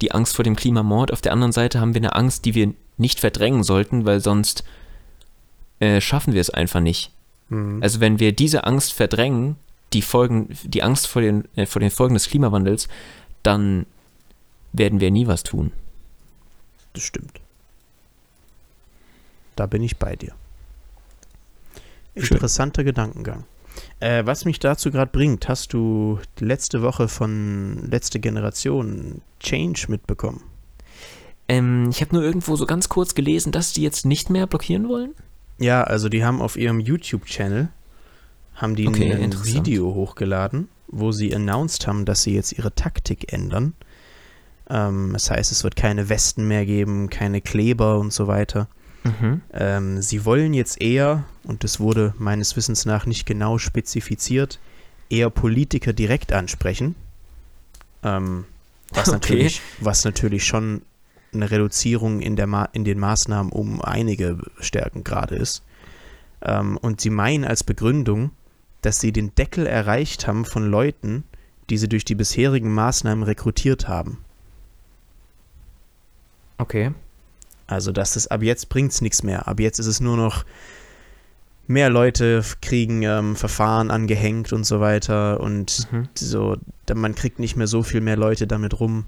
die 0.00 0.12
Angst 0.12 0.36
vor 0.36 0.44
dem 0.44 0.56
Klimamord. 0.56 1.12
Auf 1.12 1.20
der 1.20 1.32
anderen 1.32 1.52
Seite 1.52 1.80
haben 1.80 1.94
wir 1.94 2.00
eine 2.00 2.14
Angst, 2.14 2.44
die 2.44 2.54
wir 2.54 2.74
nicht 2.96 3.20
verdrängen 3.20 3.62
sollten, 3.62 4.04
weil 4.04 4.20
sonst 4.20 4.64
äh, 5.80 6.00
schaffen 6.00 6.34
wir 6.34 6.40
es 6.40 6.50
einfach 6.50 6.80
nicht. 6.80 7.12
Mhm. 7.48 7.82
Also 7.82 8.00
wenn 8.00 8.18
wir 8.18 8.32
diese 8.32 8.64
Angst 8.64 8.92
verdrängen, 8.92 9.56
die 9.94 10.02
Folgen, 10.02 10.48
die 10.64 10.82
Angst 10.82 11.06
vor 11.06 11.22
den, 11.22 11.44
äh, 11.56 11.66
vor 11.66 11.80
den 11.80 11.90
Folgen 11.90 12.14
des 12.14 12.28
Klimawandels, 12.28 12.88
dann 13.42 13.86
werden 14.72 15.00
wir 15.00 15.10
nie 15.10 15.26
was 15.26 15.42
tun. 15.42 15.72
Das 16.92 17.04
stimmt. 17.04 17.40
Da 19.56 19.66
bin 19.66 19.82
ich 19.82 19.96
bei 19.96 20.16
dir. 20.16 20.32
Interessanter 22.14 22.80
Schön. 22.82 22.86
Gedankengang. 22.86 23.44
Äh, 24.00 24.24
was 24.26 24.44
mich 24.44 24.58
dazu 24.60 24.90
gerade 24.90 25.10
bringt, 25.10 25.48
hast 25.48 25.72
du 25.72 26.18
letzte 26.38 26.82
Woche 26.82 27.08
von 27.08 27.88
letzte 27.90 28.20
Generation 28.20 29.20
Change 29.40 29.86
mitbekommen? 29.88 30.42
Ähm, 31.48 31.88
ich 31.90 32.00
habe 32.00 32.14
nur 32.14 32.24
irgendwo 32.24 32.56
so 32.56 32.66
ganz 32.66 32.88
kurz 32.88 33.14
gelesen, 33.14 33.52
dass 33.52 33.72
die 33.72 33.82
jetzt 33.82 34.06
nicht 34.06 34.30
mehr 34.30 34.46
blockieren 34.46 34.88
wollen. 34.88 35.14
Ja, 35.58 35.82
also 35.82 36.08
die 36.08 36.24
haben 36.24 36.40
auf 36.40 36.56
ihrem 36.56 36.80
YouTube-Channel 36.80 37.68
haben 38.54 38.76
die 38.76 38.88
okay, 38.88 39.12
ein 39.12 39.44
Video 39.44 39.94
hochgeladen, 39.94 40.68
wo 40.88 41.12
sie 41.12 41.34
announced 41.34 41.86
haben, 41.86 42.04
dass 42.04 42.22
sie 42.22 42.34
jetzt 42.34 42.52
ihre 42.52 42.74
Taktik 42.74 43.32
ändern. 43.32 43.74
Ähm, 44.70 45.10
das 45.12 45.30
heißt, 45.30 45.52
es 45.52 45.64
wird 45.64 45.76
keine 45.76 46.08
Westen 46.08 46.46
mehr 46.46 46.64
geben, 46.64 47.10
keine 47.10 47.40
Kleber 47.40 47.98
und 47.98 48.12
so 48.12 48.26
weiter. 48.26 48.68
Mhm. 49.02 49.42
Ähm, 49.52 50.02
sie 50.02 50.24
wollen 50.24 50.54
jetzt 50.54 50.80
eher, 50.80 51.24
und 51.44 51.64
das 51.64 51.78
wurde 51.78 52.14
meines 52.18 52.56
Wissens 52.56 52.86
nach 52.86 53.06
nicht 53.06 53.26
genau 53.26 53.58
spezifiziert, 53.58 54.58
eher 55.10 55.30
Politiker 55.30 55.92
direkt 55.92 56.32
ansprechen. 56.32 56.94
Ähm, 58.02 58.44
was, 58.90 59.08
okay. 59.08 59.12
natürlich, 59.12 59.60
was 59.80 60.04
natürlich 60.04 60.44
schon 60.44 60.82
eine 61.32 61.50
Reduzierung 61.50 62.20
in, 62.20 62.36
der 62.36 62.46
Ma 62.46 62.64
in 62.72 62.84
den 62.84 62.98
Maßnahmen 62.98 63.52
um 63.52 63.82
einige 63.82 64.38
Stärken 64.60 65.04
gerade 65.04 65.34
ist. 65.34 65.62
Ähm, 66.40 66.78
und 66.78 67.00
sie 67.00 67.10
meinen 67.10 67.44
als 67.44 67.64
Begründung, 67.64 68.30
dass 68.84 69.00
sie 69.00 69.12
den 69.12 69.34
Deckel 69.34 69.66
erreicht 69.66 70.26
haben 70.26 70.44
von 70.44 70.70
Leuten, 70.70 71.24
die 71.70 71.78
sie 71.78 71.88
durch 71.88 72.04
die 72.04 72.14
bisherigen 72.14 72.72
Maßnahmen 72.72 73.24
rekrutiert 73.24 73.88
haben. 73.88 74.18
Okay. 76.58 76.92
Also, 77.66 77.92
dass 77.92 78.16
es 78.16 78.26
ab 78.26 78.42
jetzt 78.42 78.68
bringt 78.68 78.92
es 78.92 79.00
nichts 79.00 79.22
mehr. 79.22 79.48
Ab 79.48 79.58
jetzt 79.58 79.78
ist 79.78 79.86
es 79.86 80.00
nur 80.00 80.16
noch 80.16 80.44
mehr 81.66 81.88
Leute 81.88 82.44
kriegen 82.60 83.02
ähm, 83.02 83.36
Verfahren 83.36 83.90
angehängt 83.90 84.52
und 84.52 84.64
so 84.64 84.80
weiter 84.80 85.40
und 85.40 85.88
mhm. 85.90 86.08
so, 86.14 86.58
man 86.94 87.14
kriegt 87.14 87.38
nicht 87.38 87.56
mehr 87.56 87.66
so 87.66 87.82
viel 87.82 88.02
mehr 88.02 88.18
Leute 88.18 88.46
damit 88.46 88.78
rum. 88.80 89.06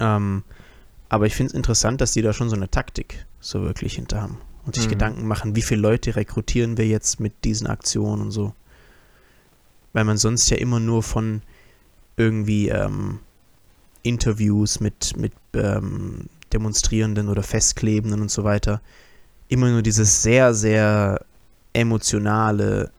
Ähm, 0.00 0.42
aber 1.08 1.26
ich 1.26 1.36
finde 1.36 1.50
es 1.50 1.54
interessant, 1.54 2.00
dass 2.00 2.12
die 2.12 2.22
da 2.22 2.32
schon 2.32 2.50
so 2.50 2.56
eine 2.56 2.68
Taktik 2.68 3.26
so 3.38 3.62
wirklich 3.62 3.94
hinter 3.94 4.20
haben 4.20 4.38
und 4.66 4.74
sich 4.74 4.86
mhm. 4.86 4.90
Gedanken 4.90 5.26
machen, 5.26 5.56
wie 5.56 5.62
viele 5.62 5.80
Leute 5.80 6.16
rekrutieren 6.16 6.76
wir 6.76 6.86
jetzt 6.86 7.20
mit 7.20 7.44
diesen 7.44 7.66
Aktionen 7.66 8.22
und 8.22 8.30
so. 8.30 8.54
Weil 9.92 10.04
man 10.04 10.18
sonst 10.18 10.50
ja 10.50 10.58
immer 10.58 10.80
nur 10.80 11.02
von 11.02 11.42
irgendwie 12.16 12.68
ähm, 12.68 13.20
Interviews 14.02 14.80
mit, 14.80 15.16
mit 15.16 15.32
ähm, 15.54 16.28
Demonstrierenden 16.52 17.28
oder 17.28 17.42
Festklebenden 17.42 18.20
und 18.20 18.30
so 18.30 18.44
weiter 18.44 18.80
immer 19.48 19.70
nur 19.70 19.82
dieses 19.82 20.22
sehr, 20.22 20.54
sehr 20.54 21.24
emotionale, 21.72 22.90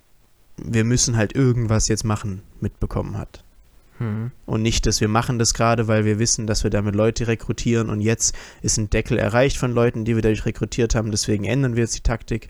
wir 0.58 0.84
müssen 0.84 1.18
halt 1.18 1.36
irgendwas 1.36 1.88
jetzt 1.88 2.04
machen, 2.04 2.42
mitbekommen 2.62 3.18
hat. 3.18 3.44
Mhm. 4.00 4.32
Und 4.46 4.62
nicht, 4.62 4.86
dass 4.86 5.01
wir 5.01 5.08
machen 5.08 5.39
das 5.39 5.54
gerade, 5.54 5.88
weil 5.88 6.06
wir 6.06 6.20
wissen, 6.20 6.48
dass 6.48 6.63
wir 6.63 6.72
damit 6.72 6.96
Leute 6.96 7.27
rekrutieren 7.27 7.89
und 7.89 8.01
jetzt 8.01 8.36
ist 8.62 8.77
ein 8.77 8.89
Deckel 8.89 9.18
erreicht 9.18 9.58
von 9.58 9.72
Leuten, 9.72 10.06
die 10.06 10.16
wir 10.16 10.22
dadurch 10.22 10.46
rekrutiert 10.46 10.96
haben, 10.96 11.12
deswegen 11.12 11.46
ändern 11.46 11.75
wir 11.75 11.84
jetzt 11.84 11.96
die 11.96 12.01
Taktik. 12.01 12.50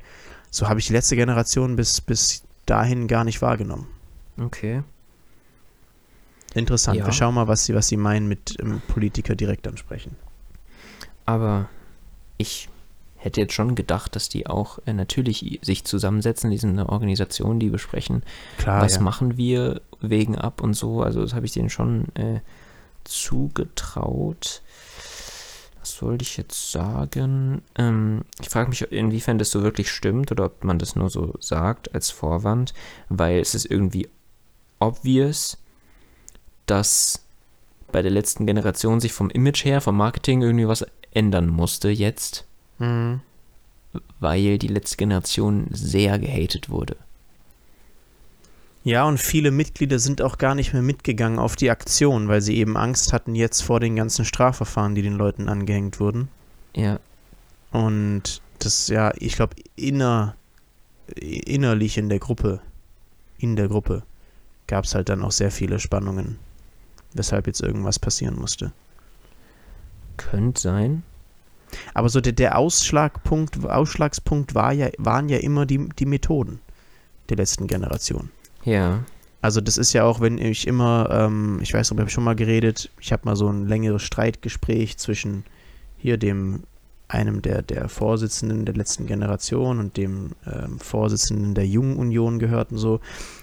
So 0.52 0.70
habe 0.70 0.80
ich 0.80 0.88
die 0.88 0.94
letzte 0.94 1.16
Generation 1.16 1.76
bis, 1.76 2.02
bis 2.02 2.44
dahin 2.66 3.08
gar 3.08 3.24
nicht 3.24 3.42
wahrgenommen. 3.42 3.88
Okay. 4.40 4.84
Interessant. 6.54 6.98
Ja. 7.00 7.06
Wir 7.06 7.14
schauen 7.14 7.36
mal, 7.36 7.48
was 7.48 7.66
sie, 7.66 7.76
was 7.76 7.88
sie 7.88 7.98
meinen 7.98 8.28
mit 8.28 8.56
ähm, 8.62 8.82
Politiker 8.88 9.36
direkt 9.36 9.68
ansprechen. 9.68 10.16
Aber 11.26 11.70
ich 12.38 12.70
hätte 13.18 13.42
jetzt 13.42 13.54
schon 13.54 13.76
gedacht, 13.76 14.16
dass 14.16 14.30
die 14.30 14.48
auch 14.48 14.80
äh, 14.86 14.94
natürlich 14.94 15.60
sich 15.62 15.84
zusammensetzen, 15.84 16.52
die 16.52 16.58
sind 16.58 16.72
eine 16.72 16.90
Organisation, 16.90 17.60
die 17.60 17.70
besprechen, 17.70 18.24
Klar, 18.58 18.82
was 18.82 18.96
ja. 18.96 19.02
machen 19.02 19.38
wir 19.38 19.82
wegen 20.00 20.38
ab 20.38 20.62
und 20.62 20.74
so. 20.74 21.02
Also 21.02 21.22
das 21.22 21.34
habe 21.34 21.46
ich 21.46 21.52
denen 21.52 21.70
schon 21.70 22.06
äh, 22.16 22.40
zugetraut. 23.04 24.62
Was 25.80 26.02
wollte 26.02 26.24
ich 26.24 26.38
jetzt 26.38 26.72
sagen? 26.72 27.62
Ähm, 27.76 28.24
ich 28.42 28.50
frage 28.50 28.70
mich, 28.70 28.82
inwiefern 28.92 29.40
das 29.40 29.52
so 29.52 29.64
wirklich 29.64 29.90
stimmt 29.90 30.32
oder 30.32 30.46
ob 30.46 30.64
man 30.64 30.80
das 30.80 30.96
nur 30.96 31.10
so 31.10 31.34
sagt 31.40 31.96
als 31.96 32.12
Vorwand, 32.12 32.74
weil 33.10 33.40
es 33.40 33.56
ist 33.56 33.66
irgendwie 33.66 34.10
obvious, 34.80 35.58
dass 36.66 37.24
bei 37.92 38.02
der 38.02 38.12
letzten 38.12 38.46
Generation 38.46 39.00
sich 39.00 39.14
vom 39.14 39.30
Image 39.30 39.66
her, 39.66 39.82
vom 39.82 39.98
Marketing 39.98 40.42
irgendwie 40.42 40.68
was 40.68 40.86
ändern 41.12 41.48
musste 41.48 41.90
jetzt. 41.90 42.47
Mhm. 42.80 43.22
Weil 44.20 44.58
die 44.58 44.68
letzte 44.68 44.98
Generation 44.98 45.68
sehr 45.72 46.20
gehatet 46.20 46.70
wurde. 46.70 46.98
Ja, 48.84 49.04
und 49.04 49.18
viele 49.18 49.52
Mitglieder 49.52 50.00
sind 50.00 50.22
auch 50.22 50.38
gar 50.38 50.56
nicht 50.56 50.72
mehr 50.72 50.82
mitgegangen 50.82 51.40
auf 51.40 51.58
die 51.58 51.70
Aktion, 51.70 52.30
weil 52.30 52.42
sie 52.42 52.56
eben 52.56 52.78
Angst 52.78 53.12
hatten 53.12 53.36
jetzt 53.36 53.62
vor 53.62 53.82
den 53.82 53.98
ganzen 53.98 54.24
Strafverfahren, 54.24 54.96
die 54.96 55.02
den 55.02 55.18
Leuten 55.18 55.50
angehängt 55.50 56.00
wurden. 56.00 56.30
Ja. 56.74 57.00
Und 57.72 58.42
das, 58.60 58.88
ja, 58.88 59.12
ich 59.18 59.36
glaube, 59.36 59.56
inner, 59.76 60.36
innerlich 61.16 61.98
in 61.98 62.08
der 62.08 62.20
Gruppe, 62.20 62.62
in 63.38 63.58
der 63.58 63.68
Gruppe, 63.68 64.04
gab 64.68 64.86
es 64.86 64.96
halt 64.96 65.10
dann 65.10 65.22
auch 65.22 65.34
sehr 65.34 65.52
viele 65.52 65.80
Spannungen, 65.80 66.40
weshalb 67.14 67.48
jetzt 67.48 67.62
irgendwas 67.62 68.00
passieren 68.00 68.40
musste. 68.40 68.72
Könnte 70.16 70.62
sein. 70.62 71.04
Aber 71.94 72.10
so 72.10 72.22
der, 72.22 72.34
der 72.34 72.58
Ausschlagpunkt, 72.58 73.66
Ausschlagspunkt 73.66 74.56
war 74.56 74.72
ja, 74.74 74.90
waren 74.98 75.30
ja 75.30 75.38
immer 75.38 75.66
die, 75.66 75.90
die 76.00 76.06
Methoden 76.06 76.60
der 77.30 77.38
letzten 77.38 77.68
Generation. 77.68 78.30
Ja. 78.64 79.04
Also 79.42 79.62
das 79.62 79.78
ist 79.78 79.94
ja 79.94 80.04
auch, 80.04 80.20
wenn 80.20 80.38
ich 80.38 80.68
immer, 80.68 81.10
ähm, 81.12 81.60
ich 81.62 81.74
weiß, 81.74 81.88
darüber 81.88 82.02
habe 82.02 82.10
ich 82.10 82.14
schon 82.14 82.24
mal 82.24 82.36
geredet, 82.36 82.90
ich 83.00 83.12
habe 83.12 83.24
mal 83.26 83.36
so 83.36 83.48
ein 83.48 83.68
längeres 83.68 84.04
Streitgespräch 84.04 84.98
zwischen 84.98 85.44
hier 85.98 86.18
dem 86.18 86.64
einem 87.08 87.42
der, 87.42 87.62
der 87.62 87.88
Vorsitzenden 87.88 88.66
der 88.66 88.76
letzten 88.76 89.06
Generation 89.06 89.80
und 89.80 89.96
dem 89.98 90.32
ähm, 90.46 90.80
Vorsitzenden 90.80 91.56
der 91.56 91.66
Jungen 91.66 91.96
Union 91.96 92.40
gehört 92.40 92.72
und 92.72 92.78
so. 92.78 93.00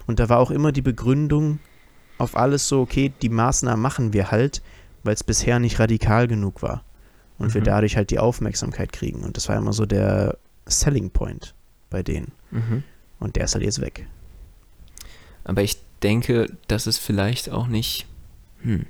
Und 0.07 0.21
da 0.21 0.28
war 0.28 0.38
auch 0.38 0.50
immer 0.50 0.73
die 0.73 0.83
Begründung 0.83 1.61
auf 2.19 2.37
alles 2.37 2.69
so, 2.69 2.81
okay, 2.81 3.12
die 3.23 3.28
Maßnahmen 3.28 3.81
machen 3.81 4.12
wir 4.12 4.31
halt, 4.31 4.62
weil 5.02 5.14
es 5.14 5.25
bisher 5.25 5.59
nicht 5.59 5.78
radikal 5.78 6.28
genug 6.28 6.62
war. 6.62 6.85
Und 7.44 7.50
mhm. 7.50 7.54
wir 7.54 7.62
dadurch 7.62 7.96
halt 7.96 8.10
die 8.10 8.18
Aufmerksamkeit 8.18 8.92
kriegen. 8.92 9.22
Und 9.22 9.36
das 9.36 9.48
war 9.48 9.56
immer 9.56 9.72
so 9.72 9.86
der 9.86 10.38
Selling 10.66 11.10
Point 11.10 11.54
bei 11.90 12.02
denen. 12.02 12.32
Mhm. 12.50 12.82
Und 13.20 13.36
der 13.36 13.44
ist 13.44 13.54
halt 13.54 13.64
jetzt 13.64 13.80
weg. 13.80 14.06
Aber 15.44 15.62
ich 15.62 15.78
denke, 16.02 16.50
dass 16.68 16.86
es 16.86 16.98
vielleicht 16.98 17.50
auch 17.50 17.66
nicht. 17.66 18.06
Hm, 18.62 18.86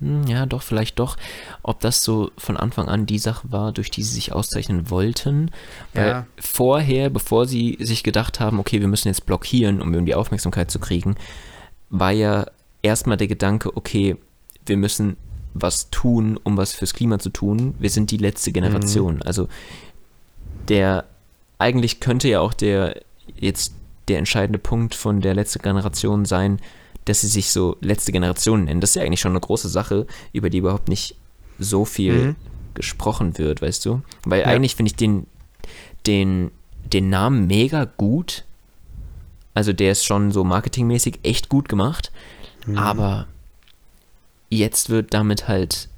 hm, 0.00 0.26
ja, 0.26 0.46
doch, 0.46 0.62
vielleicht 0.62 0.98
doch, 0.98 1.16
ob 1.62 1.80
das 1.80 2.02
so 2.02 2.30
von 2.38 2.56
Anfang 2.56 2.88
an 2.88 3.06
die 3.06 3.18
Sache 3.18 3.50
war, 3.50 3.72
durch 3.72 3.90
die 3.90 4.02
sie 4.02 4.14
sich 4.14 4.32
auszeichnen 4.32 4.90
wollten. 4.90 5.50
Weil 5.94 6.08
ja. 6.08 6.26
vorher, 6.38 7.10
bevor 7.10 7.46
sie 7.46 7.76
sich 7.80 8.02
gedacht 8.02 8.40
haben, 8.40 8.58
okay, 8.58 8.80
wir 8.80 8.88
müssen 8.88 9.08
jetzt 9.08 9.26
blockieren, 9.26 9.80
um 9.80 9.92
irgendwie 9.92 10.14
Aufmerksamkeit 10.14 10.70
zu 10.70 10.78
kriegen, 10.78 11.16
war 11.90 12.12
ja 12.12 12.46
erstmal 12.82 13.16
der 13.16 13.28
Gedanke, 13.28 13.76
okay, 13.76 14.16
wir 14.66 14.76
müssen 14.76 15.16
was 15.54 15.90
tun, 15.90 16.38
um 16.42 16.56
was 16.56 16.72
fürs 16.72 16.94
Klima 16.94 17.18
zu 17.18 17.30
tun. 17.30 17.74
Wir 17.78 17.90
sind 17.90 18.10
die 18.10 18.16
letzte 18.16 18.52
Generation. 18.52 19.16
Mhm. 19.16 19.22
Also 19.22 19.48
der 20.68 21.04
eigentlich 21.58 22.00
könnte 22.00 22.28
ja 22.28 22.40
auch 22.40 22.54
der 22.54 23.02
jetzt 23.36 23.74
der 24.08 24.18
entscheidende 24.18 24.58
Punkt 24.58 24.94
von 24.94 25.20
der 25.20 25.34
letzten 25.34 25.62
Generation 25.62 26.24
sein, 26.24 26.60
dass 27.04 27.20
sie 27.20 27.28
sich 27.28 27.50
so 27.50 27.76
letzte 27.80 28.12
Generation 28.12 28.64
nennen. 28.64 28.80
Das 28.80 28.90
ist 28.90 28.96
ja 28.96 29.02
eigentlich 29.02 29.20
schon 29.20 29.32
eine 29.32 29.40
große 29.40 29.68
Sache, 29.68 30.06
über 30.32 30.50
die 30.50 30.58
überhaupt 30.58 30.88
nicht 30.88 31.16
so 31.58 31.84
viel 31.84 32.14
mhm. 32.14 32.36
gesprochen 32.74 33.38
wird, 33.38 33.62
weißt 33.62 33.84
du? 33.84 34.02
Weil 34.24 34.40
ja. 34.40 34.46
eigentlich 34.46 34.76
finde 34.76 34.90
ich 34.90 34.96
den, 34.96 35.26
den, 36.06 36.50
den 36.92 37.08
Namen 37.08 37.46
mega 37.46 37.84
gut. 37.84 38.44
Also 39.54 39.72
der 39.72 39.92
ist 39.92 40.04
schon 40.04 40.32
so 40.32 40.44
marketingmäßig 40.44 41.20
echt 41.22 41.48
gut 41.48 41.68
gemacht. 41.68 42.12
Mhm. 42.66 42.78
Aber 42.78 43.26
jetzt 44.50 44.90
wird 44.90 45.14
damit 45.14 45.48
halt, 45.48 45.88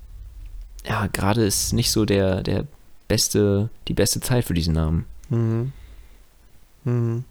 ja, 0.86 1.06
gerade 1.08 1.44
ist 1.44 1.72
nicht 1.72 1.90
so 1.90 2.04
der, 2.04 2.42
der 2.42 2.66
beste, 3.08 3.70
die 3.88 3.94
beste 3.94 4.20
Zeit 4.20 4.44
für 4.44 4.54
diesen 4.54 4.74
Namen. 4.74 5.06
Mhm. 5.28 5.72
Mhm. 6.84 7.24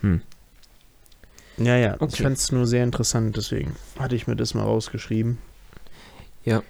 Hm. 0.00 0.20
Ja, 1.58 1.76
ja, 1.76 1.94
okay. 1.94 2.12
ich 2.12 2.22
fand 2.22 2.36
es 2.36 2.52
nur 2.52 2.66
sehr 2.66 2.84
interessant, 2.84 3.36
deswegen 3.36 3.76
hatte 3.98 4.14
ich 4.14 4.26
mir 4.26 4.36
das 4.36 4.52
mal 4.52 4.62
rausgeschrieben. 4.62 5.38
Ja, 6.44 6.62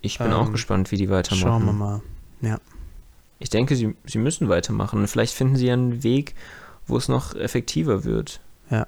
ich 0.00 0.18
bin 0.18 0.28
ähm, 0.28 0.32
auch 0.32 0.50
gespannt, 0.50 0.90
wie 0.90 0.96
die 0.96 1.10
weitermachen. 1.10 1.46
Schauen 1.46 1.64
wir 1.66 1.72
mal, 1.72 2.00
ja. 2.40 2.58
Ich 3.38 3.50
denke, 3.50 3.76
sie, 3.76 3.94
sie 4.04 4.18
müssen 4.18 4.48
weitermachen. 4.48 5.06
Vielleicht 5.08 5.34
finden 5.34 5.56
sie 5.56 5.70
einen 5.70 6.02
Weg, 6.04 6.34
wo 6.86 6.96
es 6.96 7.08
noch 7.08 7.34
effektiver 7.34 8.04
wird. 8.04 8.40
Ja. 8.70 8.78
Ja. 8.78 8.86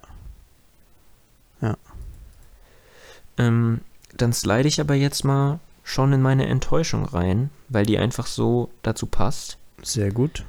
Ähm, 3.38 3.80
dann 4.16 4.32
slide 4.32 4.68
ich 4.68 4.80
aber 4.80 4.94
jetzt 4.94 5.24
mal 5.24 5.60
schon 5.82 6.12
in 6.12 6.22
meine 6.22 6.46
Enttäuschung 6.46 7.04
rein, 7.04 7.50
weil 7.68 7.84
die 7.84 7.98
einfach 7.98 8.26
so 8.26 8.70
dazu 8.82 9.06
passt. 9.06 9.58
Sehr 9.82 10.10
gut. 10.10 10.44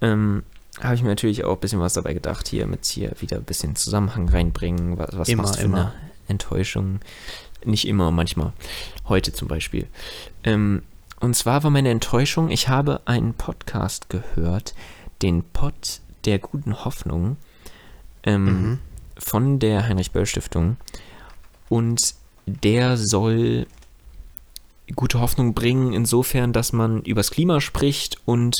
Ähm, 0.00 0.42
habe 0.80 0.94
ich 0.94 1.02
mir 1.02 1.08
natürlich 1.08 1.44
auch 1.44 1.54
ein 1.54 1.60
bisschen 1.60 1.80
was 1.80 1.94
dabei 1.94 2.14
gedacht, 2.14 2.48
hier 2.48 2.66
mit 2.66 2.84
hier 2.84 3.12
wieder 3.20 3.38
ein 3.38 3.44
bisschen 3.44 3.76
Zusammenhang 3.76 4.28
reinbringen. 4.28 4.98
Was, 4.98 5.16
was 5.16 5.28
immer, 5.28 5.46
für 5.46 5.62
immer. 5.62 5.78
eine 5.78 5.92
Enttäuschung? 6.28 7.00
Nicht 7.64 7.86
immer, 7.86 8.10
manchmal. 8.10 8.52
Heute 9.08 9.32
zum 9.32 9.48
Beispiel. 9.48 9.86
Ähm, 10.44 10.82
und 11.20 11.34
zwar 11.34 11.62
war 11.64 11.70
meine 11.70 11.90
Enttäuschung, 11.90 12.50
ich 12.50 12.68
habe 12.68 13.02
einen 13.04 13.34
Podcast 13.34 14.08
gehört, 14.08 14.74
den 15.20 15.42
Pod 15.42 16.00
der 16.24 16.38
guten 16.38 16.84
Hoffnung 16.84 17.36
ähm, 18.22 18.44
mhm. 18.44 18.78
von 19.18 19.58
der 19.58 19.86
Heinrich-Böll-Stiftung. 19.86 20.76
Und 21.70 22.14
der 22.44 22.98
soll 22.98 23.66
gute 24.94 25.20
Hoffnung 25.20 25.54
bringen, 25.54 25.94
insofern, 25.94 26.52
dass 26.52 26.72
man 26.74 27.02
übers 27.02 27.30
Klima 27.30 27.60
spricht 27.62 28.18
und 28.26 28.56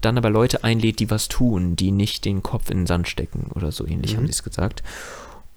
dann 0.00 0.18
aber 0.18 0.28
Leute 0.28 0.64
einlädt, 0.64 1.00
die 1.00 1.10
was 1.10 1.28
tun, 1.28 1.76
die 1.76 1.90
nicht 1.90 2.24
den 2.24 2.42
Kopf 2.42 2.70
in 2.70 2.78
den 2.78 2.86
Sand 2.86 3.08
stecken 3.08 3.50
oder 3.54 3.72
so 3.72 3.86
ähnlich, 3.86 4.12
mhm. 4.12 4.18
haben 4.18 4.26
sie 4.26 4.32
es 4.32 4.42
gesagt. 4.42 4.82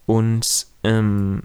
Und 0.05 0.67
ähm, 0.83 1.43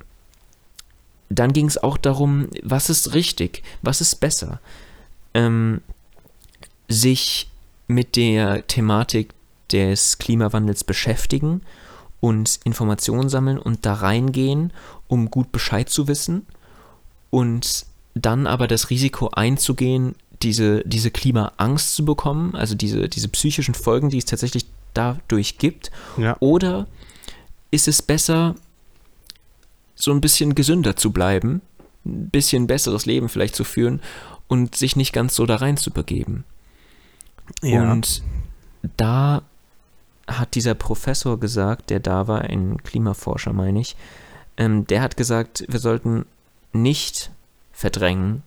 dann 1.29 1.53
ging 1.53 1.67
es 1.67 1.79
auch 1.79 1.97
darum, 1.97 2.49
was 2.63 2.89
ist 2.89 3.15
richtig, 3.15 3.63
was 3.83 4.01
ist 4.01 4.17
besser. 4.17 4.61
Ähm, 5.35 5.81
sich 6.89 7.49
mit 7.89 8.17
der 8.17 8.67
Thematik 8.67 9.33
des 9.73 10.19
Klimawandels 10.19 10.85
beschäftigen 10.85 11.63
und 12.21 12.61
Informationen 12.65 13.29
sammeln 13.29 13.59
und 13.59 13.87
da 13.87 13.95
reingehen, 13.95 14.73
um 15.09 15.31
gut 15.31 15.53
Bescheid 15.53 15.89
zu 15.89 16.09
wissen 16.09 16.47
und 17.31 17.87
dann 18.15 18.47
aber 18.47 18.67
das 18.67 18.91
Risiko 18.91 19.29
einzugehen, 19.29 20.15
diese, 20.43 20.83
diese 20.85 21.11
Klimaangst 21.11 21.95
zu 21.95 22.05
bekommen, 22.05 22.55
also 22.55 22.75
diese, 22.75 23.09
diese 23.09 23.29
psychischen 23.29 23.75
Folgen, 23.75 24.11
die 24.11 24.19
es 24.19 24.25
tatsächlich 24.25 24.67
dadurch 24.95 25.59
gibt? 25.59 25.91
Ja. 26.17 26.37
Oder 26.41 26.87
ist 27.71 27.89
es 27.89 28.03
besser, 28.03 28.55
so 29.95 30.13
ein 30.13 30.21
bisschen 30.21 30.55
gesünder 30.55 30.97
zu 30.97 31.11
bleiben, 31.11 31.63
ein 32.05 32.31
bisschen 32.31 32.67
besseres 32.67 33.07
Leben 33.07 33.29
vielleicht 33.29 33.55
zu 33.55 33.65
führen 33.65 34.01
und 34.49 34.75
sich 34.75 34.97
nicht 34.97 35.13
ganz 35.13 35.35
so 35.35 35.47
da 35.47 35.57
rein 35.57 35.77
zu 35.77 35.91
begeben? 35.91 36.45
Ja. 37.63 37.93
Und 37.93 38.23
da 38.97 39.43
hat 40.27 40.55
dieser 40.55 40.75
Professor 40.75 41.39
gesagt, 41.39 41.91
der 41.91 42.01
da 42.01 42.27
war, 42.27 42.43
ein 42.43 42.83
Klimaforscher, 42.83 43.53
meine 43.53 43.81
ich, 43.81 43.97
ähm, 44.57 44.87
der 44.87 45.03
hat 45.03 45.17
gesagt, 45.17 45.65
wir 45.69 45.81
sollten 45.81 46.27
nicht 46.73 47.31
verdrängen, 47.73 48.43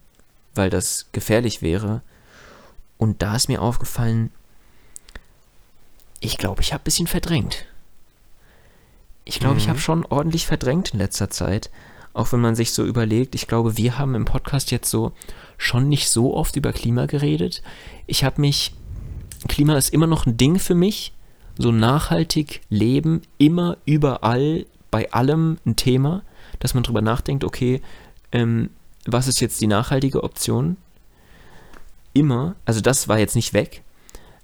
weil 0.56 0.70
das 0.70 1.08
gefährlich 1.12 1.62
wäre. 1.62 2.02
Und 2.98 3.22
da 3.22 3.36
ist 3.36 3.48
mir 3.48 3.62
aufgefallen, 3.62 4.32
ich 6.20 6.38
glaube, 6.38 6.62
ich 6.62 6.74
habe 6.74 6.82
ein 6.82 6.86
bisschen 6.86 7.08
verdrängt. 7.08 7.66
Ich 9.24 9.40
glaube, 9.40 9.56
mhm. 9.56 9.60
ich 9.60 9.70
habe 9.70 9.80
schon 9.80 10.06
ordentlich 10.06 10.48
verdrängt 10.48 10.94
in 10.94 11.00
letzter 11.00 11.30
Zeit. 11.30 11.70
Auch 12.14 12.34
wenn 12.34 12.42
man 12.42 12.56
sich 12.56 12.74
so 12.74 12.84
überlegt, 12.84 13.36
ich 13.36 13.48
glaube, 13.48 13.78
wir 13.78 13.98
haben 13.98 14.16
im 14.16 14.26
Podcast 14.26 14.72
jetzt 14.72 14.90
so 14.90 15.14
schon 15.58 15.88
nicht 15.88 16.10
so 16.10 16.36
oft 16.36 16.56
über 16.56 16.74
Klima 16.74 17.06
geredet. 17.06 17.62
Ich 18.08 18.24
habe 18.24 18.42
mich, 18.42 18.74
Klima 19.48 19.78
ist 19.78 19.94
immer 19.94 20.08
noch 20.08 20.26
ein 20.26 20.36
Ding 20.36 20.60
für 20.60 20.76
mich. 20.76 21.14
So 21.60 21.72
nachhaltig 21.72 22.62
leben, 22.70 23.22
immer, 23.38 23.78
überall, 23.86 24.66
bei 24.92 25.12
allem 25.12 25.60
ein 25.66 25.76
Thema, 25.76 26.24
dass 26.60 26.74
man 26.74 26.84
drüber 26.84 27.02
nachdenkt, 27.02 27.44
okay, 27.44 27.82
ähm, 28.32 28.70
was 29.06 29.28
ist 29.28 29.42
jetzt 29.42 29.62
die 29.62 29.68
nachhaltige 29.68 30.24
Option? 30.24 30.78
Immer, 32.14 32.56
also 32.66 32.82
das 32.82 33.08
war 33.08 33.20
jetzt 33.20 33.36
nicht 33.36 33.54
weg, 33.54 33.84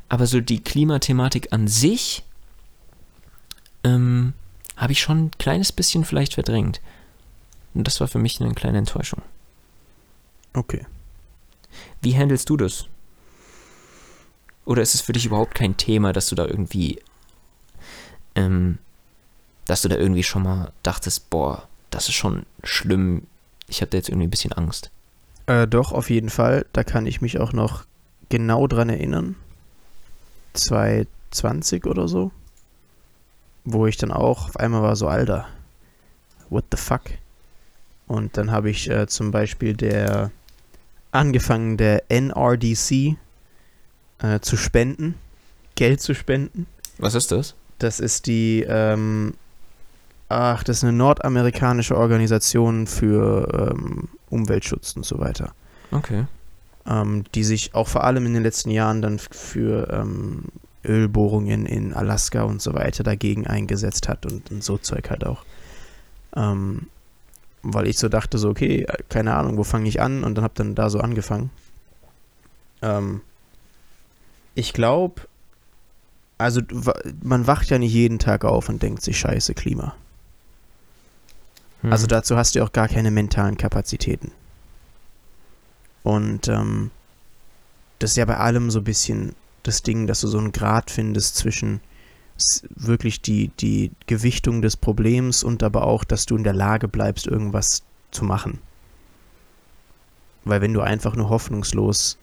aber 0.09 0.27
so 0.27 0.41
die 0.41 0.61
Klimathematik 0.61 1.51
an 1.51 1.67
sich 1.67 2.23
ähm, 3.83 4.33
habe 4.75 4.91
ich 4.91 5.01
schon 5.01 5.25
ein 5.25 5.31
kleines 5.39 5.71
bisschen 5.71 6.05
vielleicht 6.05 6.33
verdrängt. 6.33 6.81
Und 7.73 7.87
das 7.87 7.99
war 8.01 8.07
für 8.07 8.19
mich 8.19 8.41
eine 8.41 8.53
kleine 8.53 8.77
Enttäuschung. 8.77 9.21
Okay. 10.53 10.85
Wie 12.01 12.15
handelst 12.15 12.49
du 12.49 12.57
das? 12.57 12.87
Oder 14.65 14.81
ist 14.81 14.95
es 14.95 15.01
für 15.01 15.13
dich 15.13 15.25
überhaupt 15.25 15.55
kein 15.55 15.77
Thema, 15.77 16.11
dass 16.11 16.27
du 16.27 16.35
da 16.35 16.45
irgendwie, 16.45 16.99
ähm, 18.33 18.79
dass 19.65 19.83
du 19.83 19.89
da 19.89 19.95
irgendwie 19.95 20.23
schon 20.23 20.43
mal 20.43 20.71
dachtest, 20.83 21.29
boah, 21.29 21.67
das 21.91 22.09
ist 22.09 22.15
schon 22.15 22.45
schlimm, 22.63 23.27
ich 23.67 23.81
hatte 23.81 23.97
jetzt 23.97 24.09
irgendwie 24.09 24.27
ein 24.27 24.31
bisschen 24.31 24.53
Angst. 24.53 24.91
Äh, 25.45 25.67
doch, 25.67 25.91
auf 25.91 26.09
jeden 26.09 26.29
Fall. 26.29 26.65
Da 26.73 26.83
kann 26.83 27.05
ich 27.05 27.21
mich 27.21 27.39
auch 27.39 27.53
noch 27.53 27.85
genau 28.29 28.67
dran 28.67 28.89
erinnern. 28.89 29.35
2020 30.53 31.85
oder 31.85 32.07
so. 32.07 32.31
Wo 33.63 33.85
ich 33.87 33.97
dann 33.97 34.11
auch 34.11 34.49
auf 34.49 34.57
einmal 34.57 34.81
war 34.81 34.95
so, 34.95 35.07
Alter, 35.07 35.47
what 36.49 36.65
the 36.71 36.77
fuck? 36.77 37.01
Und 38.07 38.37
dann 38.37 38.51
habe 38.51 38.69
ich 38.69 38.89
äh, 38.89 39.07
zum 39.07 39.31
Beispiel 39.31 39.73
der 39.73 40.31
angefangen, 41.11 41.77
der 41.77 42.03
NRDC 42.09 43.17
äh, 44.25 44.39
zu 44.39 44.57
spenden, 44.57 45.15
Geld 45.75 46.01
zu 46.01 46.13
spenden. 46.13 46.67
Was 46.97 47.15
ist 47.15 47.31
das? 47.31 47.55
Das 47.79 47.99
ist 47.99 48.25
die 48.27 48.65
ähm, 48.67 49.33
Ach, 50.27 50.63
das 50.63 50.77
ist 50.77 50.83
eine 50.83 50.93
nordamerikanische 50.93 51.95
Organisation 51.95 52.87
für 52.87 53.71
ähm, 53.71 54.09
Umweltschutz 54.29 54.95
und 54.95 55.05
so 55.05 55.19
weiter. 55.19 55.53
Okay. 55.91 56.25
Ähm, 56.87 57.23
die 57.35 57.43
sich 57.43 57.75
auch 57.75 57.87
vor 57.87 58.03
allem 58.03 58.25
in 58.25 58.33
den 58.33 58.43
letzten 58.43 58.71
Jahren 58.71 59.01
dann 59.01 59.19
für 59.19 59.87
ähm, 59.91 60.45
Ölbohrungen 60.83 61.65
in 61.65 61.93
Alaska 61.93 62.43
und 62.43 62.61
so 62.61 62.73
weiter 62.73 63.03
dagegen 63.03 63.45
eingesetzt 63.45 64.07
hat 64.07 64.25
und, 64.25 64.51
und 64.51 64.63
so 64.63 64.77
Zeug 64.77 65.09
halt 65.09 65.25
auch. 65.25 65.43
Ähm, 66.35 66.87
weil 67.61 67.87
ich 67.87 67.97
so 67.97 68.09
dachte, 68.09 68.37
so, 68.37 68.49
okay, 68.49 68.85
keine 69.09 69.35
Ahnung, 69.35 69.57
wo 69.57 69.63
fange 69.63 69.87
ich 69.87 70.01
an? 70.01 70.23
Und 70.23 70.35
dann 70.35 70.43
habe 70.43 70.53
dann 70.55 70.75
da 70.75 70.89
so 70.89 70.99
angefangen. 70.99 71.51
Ähm, 72.81 73.21
ich 74.55 74.73
glaube, 74.73 75.21
also 76.37 76.61
man 77.21 77.47
wacht 77.47 77.69
ja 77.69 77.77
nicht 77.77 77.93
jeden 77.93 78.19
Tag 78.19 78.43
auf 78.43 78.69
und 78.69 78.81
denkt 78.81 79.01
sich, 79.03 79.19
scheiße, 79.19 79.53
Klima. 79.53 79.95
Mhm. 81.81 81.91
Also 81.91 82.07
dazu 82.07 82.35
hast 82.35 82.55
du 82.55 82.63
auch 82.63 82.71
gar 82.71 82.87
keine 82.87 83.11
mentalen 83.11 83.57
Kapazitäten. 83.57 84.31
Und 86.03 86.47
ähm, 86.47 86.91
das 87.99 88.11
ist 88.11 88.17
ja 88.17 88.25
bei 88.25 88.37
allem 88.37 88.71
so 88.71 88.79
ein 88.79 88.83
bisschen 88.83 89.35
das 89.63 89.81
Ding, 89.81 90.07
dass 90.07 90.21
du 90.21 90.27
so 90.27 90.37
einen 90.37 90.51
Grad 90.51 90.91
findest 90.91 91.35
zwischen 91.35 91.81
wirklich 92.69 93.21
die, 93.21 93.47
die 93.59 93.91
Gewichtung 94.07 94.61
des 94.61 94.75
Problems 94.75 95.43
und 95.43 95.63
aber 95.63 95.83
auch, 95.83 96.03
dass 96.03 96.25
du 96.25 96.35
in 96.35 96.43
der 96.43 96.53
Lage 96.53 96.87
bleibst, 96.87 97.27
irgendwas 97.27 97.83
zu 98.11 98.25
machen. 98.25 98.59
Weil 100.43 100.61
wenn 100.61 100.73
du 100.73 100.81
einfach 100.81 101.15
nur 101.15 101.29
hoffnungslos, 101.29 102.17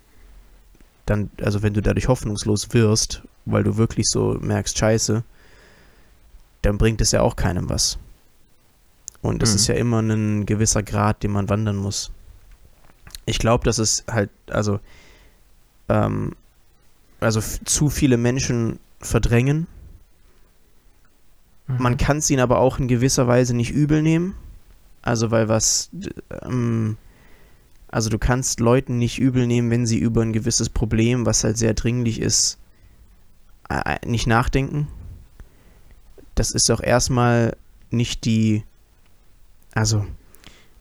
dann, 1.07 1.31
also 1.41 1.63
wenn 1.63 1.75
du 1.75 1.83
dadurch 1.83 2.09
hoffnungslos 2.09 2.73
wirst, 2.73 3.23
weil 3.45 3.65
du 3.65 3.77
wirklich 3.77 4.09
so 4.09 4.39
merkst, 4.41 4.79
scheiße, 4.79 5.25
dann 6.63 6.79
bringt 6.79 7.01
es 7.01 7.11
ja 7.13 7.23
auch 7.23 7.37
keinem 7.37 7.69
was. 7.69 7.99
Und 9.21 9.43
es 9.43 9.51
mhm. 9.51 9.57
ist 9.57 9.67
ja 9.69 9.75
immer 9.75 10.01
ein 10.01 10.47
gewisser 10.47 10.83
Grad, 10.83 11.23
den 11.23 11.33
man 11.33 11.49
wandern 11.49 11.77
muss. 11.77 12.11
Ich 13.25 13.39
glaube, 13.39 13.65
dass 13.65 13.79
es 13.79 14.05
halt, 14.11 14.31
also, 14.51 14.81
ähm, 15.89 16.35
also 17.21 17.41
zu 17.65 17.89
viele 17.89 18.17
Menschen 18.17 18.81
verdrängen. 19.01 19.69
Mhm. 21.69 21.77
Man 21.79 21.97
kann 21.97 22.19
es 22.19 22.31
ihnen 22.31 22.41
aber 22.41 22.59
auch 22.59 22.79
in 22.79 22.89
gewisser 22.89 23.29
Weise 23.29 23.55
nicht 23.55 23.71
übel 23.71 24.03
nehmen. 24.03 24.35
Also, 25.03 25.31
weil 25.31 25.49
was, 25.49 25.91
ähm, 26.43 26.97
also 27.93 28.11
du 28.11 28.19
kannst 28.19 28.59
Leuten 28.59 28.99
nicht 28.99 29.21
übel 29.21 29.47
nehmen, 29.47 29.71
wenn 29.71 29.87
sie 29.87 29.99
über 29.99 30.23
ein 30.23 30.33
gewisses 30.33 30.69
Problem, 30.69 31.25
was 31.27 31.45
halt 31.45 31.57
sehr 31.57 31.75
dringlich 31.75 32.21
ist, 32.21 32.59
nicht 34.05 34.27
nachdenken. 34.27 34.89
Das 36.35 36.51
ist 36.51 36.71
auch 36.71 36.81
erstmal 36.81 37.57
nicht 37.91 38.25
die 38.25 38.65
also, 39.75 40.05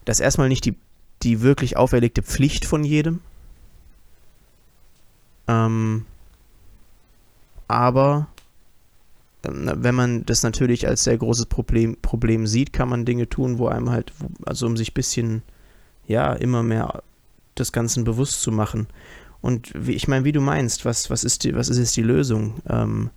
das 0.05 0.17
ist 0.19 0.23
erstmal 0.23 0.49
nicht 0.49 0.65
die, 0.65 0.75
die 1.23 1.41
wirklich 1.41 1.77
auferlegte 1.77 2.23
Pflicht 2.23 2.65
von 2.65 2.83
jedem. 2.83 3.21
Ähm, 5.47 6.05
aber 7.67 8.27
wenn 9.43 9.95
man 9.95 10.25
das 10.25 10.43
natürlich 10.43 10.87
als 10.87 11.03
sehr 11.03 11.17
großes 11.17 11.47
Problem, 11.47 11.97
Problem 12.01 12.45
sieht, 12.45 12.73
kann 12.73 12.89
man 12.89 13.05
Dinge 13.05 13.27
tun, 13.27 13.57
wo 13.57 13.67
einem 13.67 13.89
halt, 13.89 14.13
also 14.45 14.67
um 14.67 14.77
sich 14.77 14.91
ein 14.91 14.93
bisschen, 14.93 15.41
ja, 16.11 16.33
immer 16.33 16.63
mehr 16.63 17.03
des 17.57 17.71
Ganzen 17.71 18.03
bewusst 18.03 18.41
zu 18.41 18.51
machen. 18.51 18.87
Und 19.41 19.71
wie, 19.75 19.93
ich 19.93 20.07
meine, 20.07 20.25
wie 20.25 20.31
du 20.31 20.41
meinst, 20.41 20.85
was, 20.85 21.09
was, 21.09 21.23
ist 21.23 21.43
die, 21.43 21.55
was 21.55 21.69
ist 21.69 21.79
jetzt 21.79 21.97
die 21.97 22.03
Lösung? 22.03 22.61
Ähm, 22.69 23.09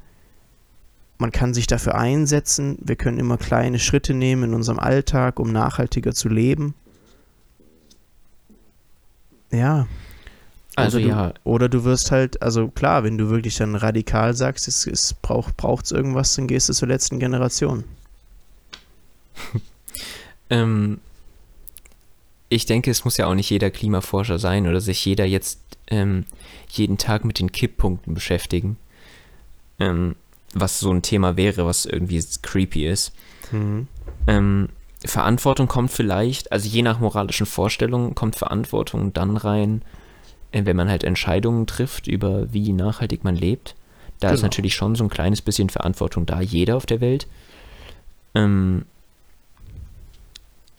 man 1.18 1.30
kann 1.30 1.54
sich 1.54 1.66
dafür 1.66 1.94
einsetzen, 1.94 2.78
wir 2.80 2.96
können 2.96 3.18
immer 3.18 3.38
kleine 3.38 3.78
Schritte 3.78 4.14
nehmen 4.14 4.44
in 4.44 4.54
unserem 4.54 4.78
Alltag, 4.78 5.38
um 5.38 5.52
nachhaltiger 5.52 6.12
zu 6.12 6.28
leben. 6.28 6.74
Ja. 9.52 9.86
Also 10.76 10.98
oder 10.98 11.06
ja. 11.06 11.28
Du, 11.28 11.40
oder 11.44 11.68
du 11.68 11.84
wirst 11.84 12.10
halt, 12.10 12.42
also 12.42 12.68
klar, 12.68 13.04
wenn 13.04 13.16
du 13.16 13.30
wirklich 13.30 13.56
dann 13.56 13.76
radikal 13.76 14.34
sagst, 14.34 14.66
es, 14.66 14.86
es 14.86 15.14
braucht 15.14 15.84
es 15.84 15.92
irgendwas, 15.92 16.34
dann 16.34 16.48
gehst 16.48 16.68
du 16.68 16.72
zur 16.72 16.88
letzten 16.88 17.20
Generation. 17.20 17.84
ähm, 20.50 20.98
ich 22.54 22.66
denke, 22.66 22.90
es 22.90 23.04
muss 23.04 23.16
ja 23.16 23.26
auch 23.26 23.34
nicht 23.34 23.50
jeder 23.50 23.70
Klimaforscher 23.70 24.38
sein 24.38 24.68
oder 24.68 24.80
sich 24.80 25.04
jeder 25.04 25.24
jetzt 25.24 25.60
ähm, 25.88 26.24
jeden 26.70 26.98
Tag 26.98 27.24
mit 27.24 27.38
den 27.38 27.52
Kipppunkten 27.52 28.14
beschäftigen. 28.14 28.76
Ähm, 29.78 30.14
was 30.54 30.78
so 30.78 30.92
ein 30.92 31.02
Thema 31.02 31.36
wäre, 31.36 31.66
was 31.66 31.84
irgendwie 31.84 32.24
creepy 32.42 32.86
ist. 32.86 33.12
Mhm. 33.50 33.88
Ähm, 34.26 34.68
Verantwortung 35.04 35.66
kommt 35.66 35.90
vielleicht, 35.90 36.52
also 36.52 36.68
je 36.68 36.82
nach 36.82 37.00
moralischen 37.00 37.46
Vorstellungen 37.46 38.14
kommt 38.14 38.36
Verantwortung 38.36 39.12
dann 39.12 39.36
rein, 39.36 39.82
äh, 40.52 40.64
wenn 40.64 40.76
man 40.76 40.88
halt 40.88 41.04
Entscheidungen 41.04 41.66
trifft 41.66 42.06
über 42.06 42.52
wie 42.52 42.72
nachhaltig 42.72 43.24
man 43.24 43.36
lebt. 43.36 43.74
Da 44.20 44.28
genau. 44.28 44.36
ist 44.36 44.42
natürlich 44.42 44.74
schon 44.74 44.94
so 44.94 45.04
ein 45.04 45.10
kleines 45.10 45.42
bisschen 45.42 45.68
Verantwortung 45.68 46.24
da, 46.24 46.40
jeder 46.40 46.76
auf 46.76 46.86
der 46.86 47.00
Welt. 47.00 47.26
Ähm, 48.34 48.84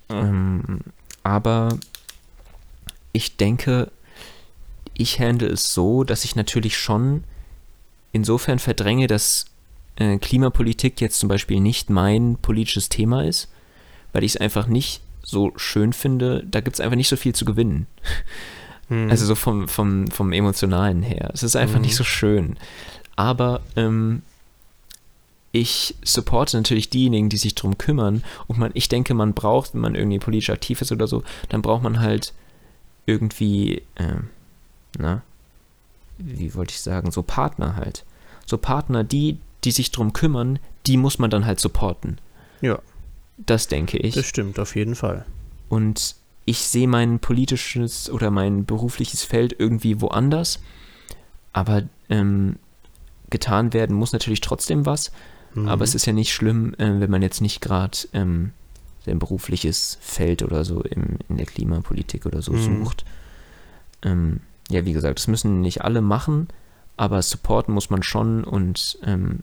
ähm, 0.10 0.80
aber 1.26 1.80
ich 3.14 3.36
denke, 3.36 3.92
ich 4.94 5.20
handle 5.20 5.48
es 5.48 5.74
so, 5.74 6.04
dass 6.04 6.24
ich 6.24 6.36
natürlich 6.36 6.78
schon 6.78 7.24
insofern 8.12 8.60
verdränge, 8.60 9.08
dass 9.08 9.46
äh, 9.96 10.20
Klimapolitik 10.20 11.02
jetzt 11.02 11.20
zum 11.20 11.28
Beispiel 11.28 11.60
nicht 11.62 11.90
mein 11.90 12.38
politisches 12.40 12.90
Thema 12.90 13.26
ist, 13.26 13.52
weil 14.14 14.24
ich 14.24 14.36
es 14.36 14.38
einfach 14.42 14.68
nicht 14.68 15.02
so 15.24 15.52
schön 15.56 15.94
finde. 15.94 16.46
Da 16.46 16.62
gibt 16.62 16.76
es 16.76 16.80
einfach 16.80 16.96
nicht 16.96 17.10
so 17.10 17.18
viel 17.18 17.34
zu 17.34 17.44
gewinnen. 17.44 17.88
Mhm. 18.88 19.10
Also 19.10 19.26
so 19.26 19.34
vom, 19.34 19.68
vom, 19.68 20.12
vom 20.12 20.32
Emotionalen 20.32 21.02
her. 21.02 21.32
Es 21.34 21.42
ist 21.42 21.56
einfach 21.56 21.78
mhm. 21.78 21.86
nicht 21.86 21.96
so 21.96 22.04
schön. 22.04 22.56
Aber 23.16 23.62
ähm, 23.76 24.22
ich 25.56 25.96
supporte 26.04 26.58
natürlich 26.58 26.90
diejenigen, 26.90 27.30
die 27.30 27.38
sich 27.38 27.56
darum 27.56 27.78
kümmern. 27.78 28.24
Und 28.48 28.60
man, 28.60 28.72
ich 28.74 28.90
denke, 28.90 29.14
man 29.14 29.34
braucht, 29.34 29.74
wenn 29.74 29.82
man 29.82 29.96
irgendwie 29.96 30.20
politisch 30.20 30.50
aktiv 30.50 30.82
ist 30.82 30.92
oder 30.92 31.08
so, 31.08 31.24
dann 31.50 31.62
braucht 31.62 31.82
man 31.82 32.02
halt 32.02 32.34
irgendwie, 33.06 33.84
äh, 33.96 34.18
na, 34.98 35.22
wie 36.18 36.54
wollte 36.56 36.74
ich 36.74 36.82
sagen, 36.82 37.12
so 37.12 37.24
Partner 37.24 37.76
halt. 37.76 38.04
So 38.46 38.58
Partner, 38.58 39.04
die 39.04 39.38
die 39.66 39.72
sich 39.72 39.92
drum 39.92 40.14
kümmern, 40.14 40.60
die 40.86 40.98
muss 40.98 41.20
man 41.20 41.30
dann 41.30 41.46
halt 41.46 41.60
supporten. 41.60 42.20
Ja. 42.62 42.80
Das 43.38 43.68
denke 43.68 43.98
ich. 43.98 44.14
Das 44.16 44.28
stimmt, 44.28 44.60
auf 44.60 44.76
jeden 44.76 44.96
Fall. 44.96 45.26
Und 45.68 46.16
ich 46.46 46.60
sehe 46.60 46.88
mein 46.88 47.20
politisches 47.20 48.10
oder 48.10 48.30
mein 48.32 48.66
berufliches 48.66 49.24
Feld 49.24 49.56
irgendwie 49.58 50.00
woanders. 50.00 50.60
Aber 51.52 51.84
ähm, 52.10 52.58
getan 53.30 53.74
werden 53.74 53.96
muss 53.96 54.14
natürlich 54.14 54.42
trotzdem 54.42 54.86
was. 54.86 55.12
Mhm. 55.56 55.68
Aber 55.68 55.84
es 55.84 55.96
ist 55.96 56.06
ja 56.06 56.14
nicht 56.14 56.34
schlimm, 56.34 56.74
äh, 56.78 57.00
wenn 57.00 57.10
man 57.10 57.22
jetzt 57.22 57.42
nicht 57.42 57.62
gerade 57.62 57.98
ähm, 58.14 58.52
sein 59.06 59.20
berufliches 59.20 59.98
Feld 60.02 60.44
oder 60.44 60.66
so 60.66 60.82
im, 60.82 61.18
in 61.30 61.38
der 61.38 61.46
Klimapolitik 61.46 62.26
oder 62.26 62.42
so 62.42 62.54
mhm. 62.54 62.84
sucht. 62.84 63.06
Ähm, 64.04 64.42
ja, 64.70 64.86
wie 64.86 64.94
gesagt, 64.94 65.20
das 65.20 65.28
müssen 65.28 65.62
nicht 65.62 65.84
alle 65.84 66.02
machen, 66.02 66.48
aber 66.98 67.22
supporten 67.22 67.74
muss 67.74 67.90
man 67.90 68.04
schon 68.04 68.44
und 68.44 68.98
ähm, 69.04 69.40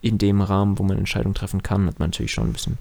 in 0.00 0.18
dem 0.18 0.40
Rahmen, 0.40 0.78
wo 0.78 0.82
man 0.82 0.98
Entscheidungen 0.98 1.34
treffen 1.34 1.62
kann, 1.62 1.86
hat 1.86 1.98
man 1.98 2.10
natürlich 2.10 2.32
schon 2.32 2.48
ein 2.48 2.52
bisschen, 2.52 2.78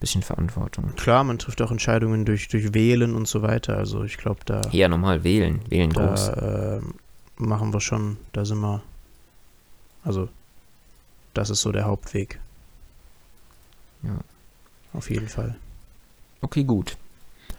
bisschen 0.00 0.22
Verantwortung. 0.22 0.94
Klar, 0.96 1.24
man 1.24 1.38
trifft 1.38 1.60
auch 1.62 1.70
Entscheidungen 1.70 2.24
durch, 2.24 2.48
durch 2.48 2.72
Wählen 2.74 3.14
und 3.14 3.26
so 3.26 3.42
weiter. 3.42 3.76
Also 3.76 4.04
ich 4.04 4.16
glaube, 4.16 4.40
da. 4.44 4.60
Ja, 4.70 4.88
normal 4.88 5.24
wählen. 5.24 5.60
Wählen 5.68 5.90
da, 5.90 6.06
groß. 6.06 6.28
Äh, 6.28 6.80
machen 7.36 7.72
wir 7.72 7.80
schon, 7.80 8.16
da 8.32 8.44
sind 8.44 8.60
wir. 8.60 8.82
Also, 10.04 10.28
das 11.34 11.50
ist 11.50 11.62
so 11.62 11.72
der 11.72 11.84
Hauptweg. 11.84 12.40
Ja. 14.02 14.18
Auf 14.92 15.10
jeden 15.10 15.28
Fall. 15.28 15.56
Okay, 16.40 16.64
gut. 16.64 16.96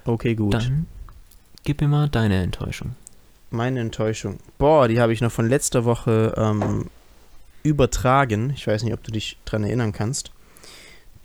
Okay, 0.05 0.35
gut. 0.35 0.53
Dann 0.53 0.85
gib 1.63 1.81
mir 1.81 1.87
mal 1.87 2.09
deine 2.09 2.41
Enttäuschung. 2.43 2.95
Meine 3.49 3.79
Enttäuschung. 3.79 4.39
Boah, 4.57 4.87
die 4.87 4.99
habe 4.99 5.13
ich 5.13 5.21
noch 5.21 5.31
von 5.31 5.47
letzter 5.47 5.85
Woche 5.85 6.33
ähm, 6.37 6.89
übertragen. 7.63 8.51
Ich 8.55 8.67
weiß 8.67 8.83
nicht, 8.83 8.93
ob 8.93 9.03
du 9.03 9.11
dich 9.11 9.37
dran 9.45 9.63
erinnern 9.63 9.93
kannst. 9.93 10.31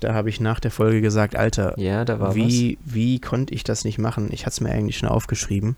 Da 0.00 0.14
habe 0.14 0.28
ich 0.28 0.40
nach 0.40 0.60
der 0.60 0.70
Folge 0.70 1.00
gesagt, 1.00 1.34
Alter, 1.34 1.76
ja, 1.78 2.04
da 2.04 2.20
war 2.20 2.34
wie, 2.36 2.78
was. 2.80 2.94
wie 2.94 3.18
konnte 3.18 3.52
ich 3.54 3.64
das 3.64 3.84
nicht 3.84 3.98
machen? 3.98 4.28
Ich 4.30 4.46
hatte 4.46 4.54
es 4.54 4.60
mir 4.60 4.70
eigentlich 4.70 4.98
schon 4.98 5.08
aufgeschrieben. 5.08 5.76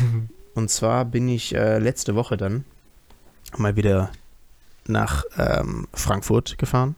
Und 0.54 0.70
zwar 0.70 1.04
bin 1.04 1.28
ich 1.28 1.54
äh, 1.54 1.78
letzte 1.78 2.16
Woche 2.16 2.36
dann 2.36 2.64
mal 3.56 3.76
wieder 3.76 4.10
nach 4.90 5.24
ähm, 5.38 5.86
Frankfurt 5.94 6.58
gefahren. 6.58 6.94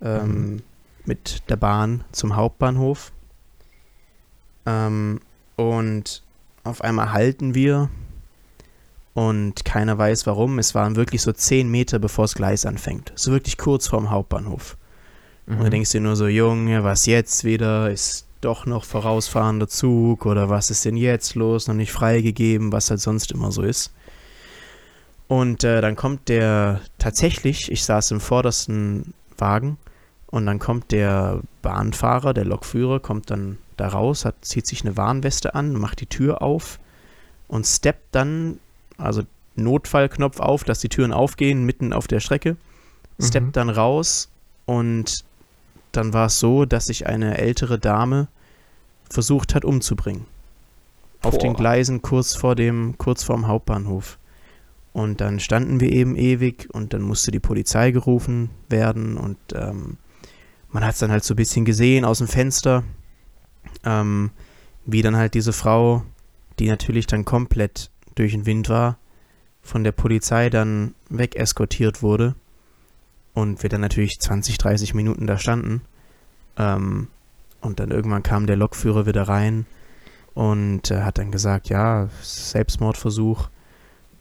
Ähm, 0.00 0.50
mhm. 0.50 0.62
Mit 1.04 1.48
der 1.48 1.56
Bahn 1.56 2.04
zum 2.12 2.36
Hauptbahnhof. 2.36 3.12
Ähm, 4.66 5.20
und 5.56 6.22
auf 6.64 6.82
einmal 6.82 7.12
halten 7.12 7.54
wir 7.54 7.88
und 9.14 9.64
keiner 9.64 9.98
weiß 9.98 10.26
warum. 10.26 10.58
Es 10.58 10.74
waren 10.76 10.94
wirklich 10.94 11.22
so 11.22 11.32
zehn 11.32 11.68
Meter, 11.68 11.98
bevor 11.98 12.24
das 12.24 12.34
Gleis 12.34 12.66
anfängt. 12.66 13.12
So 13.16 13.32
wirklich 13.32 13.58
kurz 13.58 13.88
vorm 13.88 14.10
Hauptbahnhof. 14.10 14.76
Mhm. 15.46 15.56
Und 15.56 15.64
du 15.64 15.70
denkst 15.70 15.90
dir 15.90 16.00
nur 16.00 16.14
so, 16.14 16.28
Junge, 16.28 16.84
was 16.84 17.06
jetzt 17.06 17.42
wieder? 17.42 17.90
Ist 17.90 18.26
doch 18.40 18.66
noch 18.66 18.84
vorausfahrender 18.84 19.66
Zug 19.66 20.26
oder 20.26 20.48
was 20.48 20.70
ist 20.70 20.84
denn 20.84 20.96
jetzt 20.96 21.34
los? 21.34 21.66
Noch 21.66 21.74
nicht 21.74 21.90
freigegeben, 21.90 22.70
was 22.70 22.90
halt 22.90 23.00
sonst 23.00 23.32
immer 23.32 23.50
so 23.50 23.62
ist. 23.62 23.92
Und 25.28 25.62
äh, 25.62 25.80
dann 25.80 25.94
kommt 25.94 26.28
der 26.28 26.80
tatsächlich, 26.98 27.70
ich 27.70 27.84
saß 27.84 28.10
im 28.12 28.20
vordersten 28.20 29.12
Wagen 29.36 29.76
und 30.26 30.46
dann 30.46 30.58
kommt 30.58 30.90
der 30.90 31.40
Bahnfahrer, 31.62 32.32
der 32.32 32.46
Lokführer, 32.46 32.98
kommt 32.98 33.30
dann 33.30 33.58
da 33.76 33.88
raus, 33.88 34.24
hat, 34.24 34.36
zieht 34.40 34.66
sich 34.66 34.82
eine 34.82 34.96
Warnweste 34.96 35.54
an, 35.54 35.74
macht 35.74 36.00
die 36.00 36.06
Tür 36.06 36.42
auf 36.42 36.78
und 37.46 37.66
steppt 37.66 38.14
dann 38.14 38.58
also 38.96 39.22
Notfallknopf 39.54 40.40
auf, 40.40 40.64
dass 40.64 40.80
die 40.80 40.88
Türen 40.88 41.12
aufgehen, 41.12 41.64
mitten 41.64 41.92
auf 41.92 42.06
der 42.06 42.20
Strecke. 42.20 42.56
Step 43.20 43.42
mhm. 43.42 43.52
dann 43.52 43.70
raus 43.70 44.28
und 44.64 45.24
dann 45.92 46.12
war 46.12 46.26
es 46.26 46.38
so, 46.38 46.64
dass 46.64 46.84
sich 46.84 47.06
eine 47.06 47.38
ältere 47.38 47.78
Dame 47.78 48.28
versucht 49.10 49.54
hat 49.54 49.64
umzubringen. 49.64 50.26
Boah. 51.20 51.28
Auf 51.28 51.38
den 51.38 51.54
Gleisen 51.54 52.02
kurz 52.02 52.36
vor 52.36 52.54
dem, 52.54 52.96
kurz 52.98 53.24
vorm 53.24 53.48
Hauptbahnhof. 53.48 54.18
Und 54.92 55.20
dann 55.20 55.38
standen 55.38 55.80
wir 55.80 55.92
eben 55.92 56.16
ewig 56.16 56.68
und 56.72 56.92
dann 56.92 57.02
musste 57.02 57.30
die 57.30 57.40
Polizei 57.40 57.90
gerufen 57.90 58.50
werden 58.68 59.16
und 59.16 59.38
ähm, 59.54 59.98
man 60.70 60.84
hat 60.84 60.94
es 60.94 60.98
dann 60.98 61.10
halt 61.10 61.24
so 61.24 61.34
ein 61.34 61.36
bisschen 61.36 61.64
gesehen 61.64 62.04
aus 62.04 62.18
dem 62.18 62.28
Fenster, 62.28 62.84
ähm, 63.84 64.30
wie 64.86 65.02
dann 65.02 65.16
halt 65.16 65.34
diese 65.34 65.52
Frau, 65.52 66.02
die 66.58 66.68
natürlich 66.68 67.06
dann 67.06 67.24
komplett 67.24 67.90
durch 68.14 68.32
den 68.32 68.46
Wind 68.46 68.68
war, 68.68 68.98
von 69.62 69.84
der 69.84 69.92
Polizei 69.92 70.50
dann 70.50 70.94
wegeskortiert 71.10 72.02
wurde 72.02 72.34
und 73.34 73.62
wir 73.62 73.70
dann 73.70 73.80
natürlich 73.80 74.18
20, 74.20 74.58
30 74.58 74.94
Minuten 74.94 75.26
da 75.26 75.38
standen. 75.38 75.82
Ähm, 76.56 77.08
und 77.60 77.80
dann 77.80 77.90
irgendwann 77.90 78.22
kam 78.22 78.46
der 78.46 78.56
Lokführer 78.56 79.06
wieder 79.06 79.22
rein 79.22 79.66
und 80.34 80.90
äh, 80.90 81.02
hat 81.02 81.18
dann 81.18 81.30
gesagt, 81.30 81.68
ja, 81.68 82.08
Selbstmordversuch. 82.22 83.48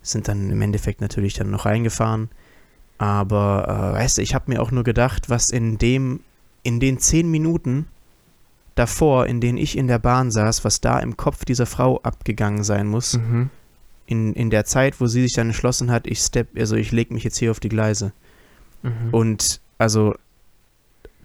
Sind 0.08 0.28
dann 0.28 0.50
im 0.50 0.62
Endeffekt 0.62 1.02
natürlich 1.02 1.34
dann 1.34 1.52
noch 1.52 1.65
reingefahren. 1.65 2.30
Aber, 2.98 3.65
äh, 3.67 3.98
weißt 4.00 4.17
du, 4.17 4.22
ich 4.22 4.34
habe 4.34 4.52
mir 4.52 4.62
auch 4.62 4.72
nur 4.72 4.84
gedacht, 4.84 5.30
was 5.30 5.50
in 5.50 5.78
dem, 5.78 6.22
in 6.63 6.80
den 6.80 7.00
zehn 7.00 7.30
Minuten 7.30 7.88
davor, 8.76 9.28
in 9.28 9.41
denen 9.41 9.58
ich 9.58 9.78
in 9.78 9.88
der 9.88 10.00
Bahn 10.00 10.32
saß, 10.32 10.63
was 10.63 10.82
da 10.82 11.00
im 11.00 11.17
Kopf 11.17 11.46
dieser 11.46 11.65
Frau 11.65 12.00
abgegangen 12.02 12.63
sein 12.63 12.88
muss. 12.88 13.17
Mhm 13.17 13.50
in, 14.08 14.34
in 14.34 14.50
der 14.50 14.65
Zeit, 14.65 15.00
wo 15.00 15.06
sie 15.06 15.22
sich 15.22 15.34
dann 15.34 15.48
entschlossen 15.48 15.91
hat, 15.91 16.08
ich 16.08 16.20
step, 16.20 16.48
also 16.58 16.76
ich 16.76 16.91
lege 16.91 17.13
mich 17.13 17.24
jetzt 17.24 17.38
hier 17.38 17.52
auf 17.52 17.60
die 17.60 17.70
Gleise. 17.70 18.13
Mhm. 18.82 19.10
Und 19.12 19.62
also 19.78 20.15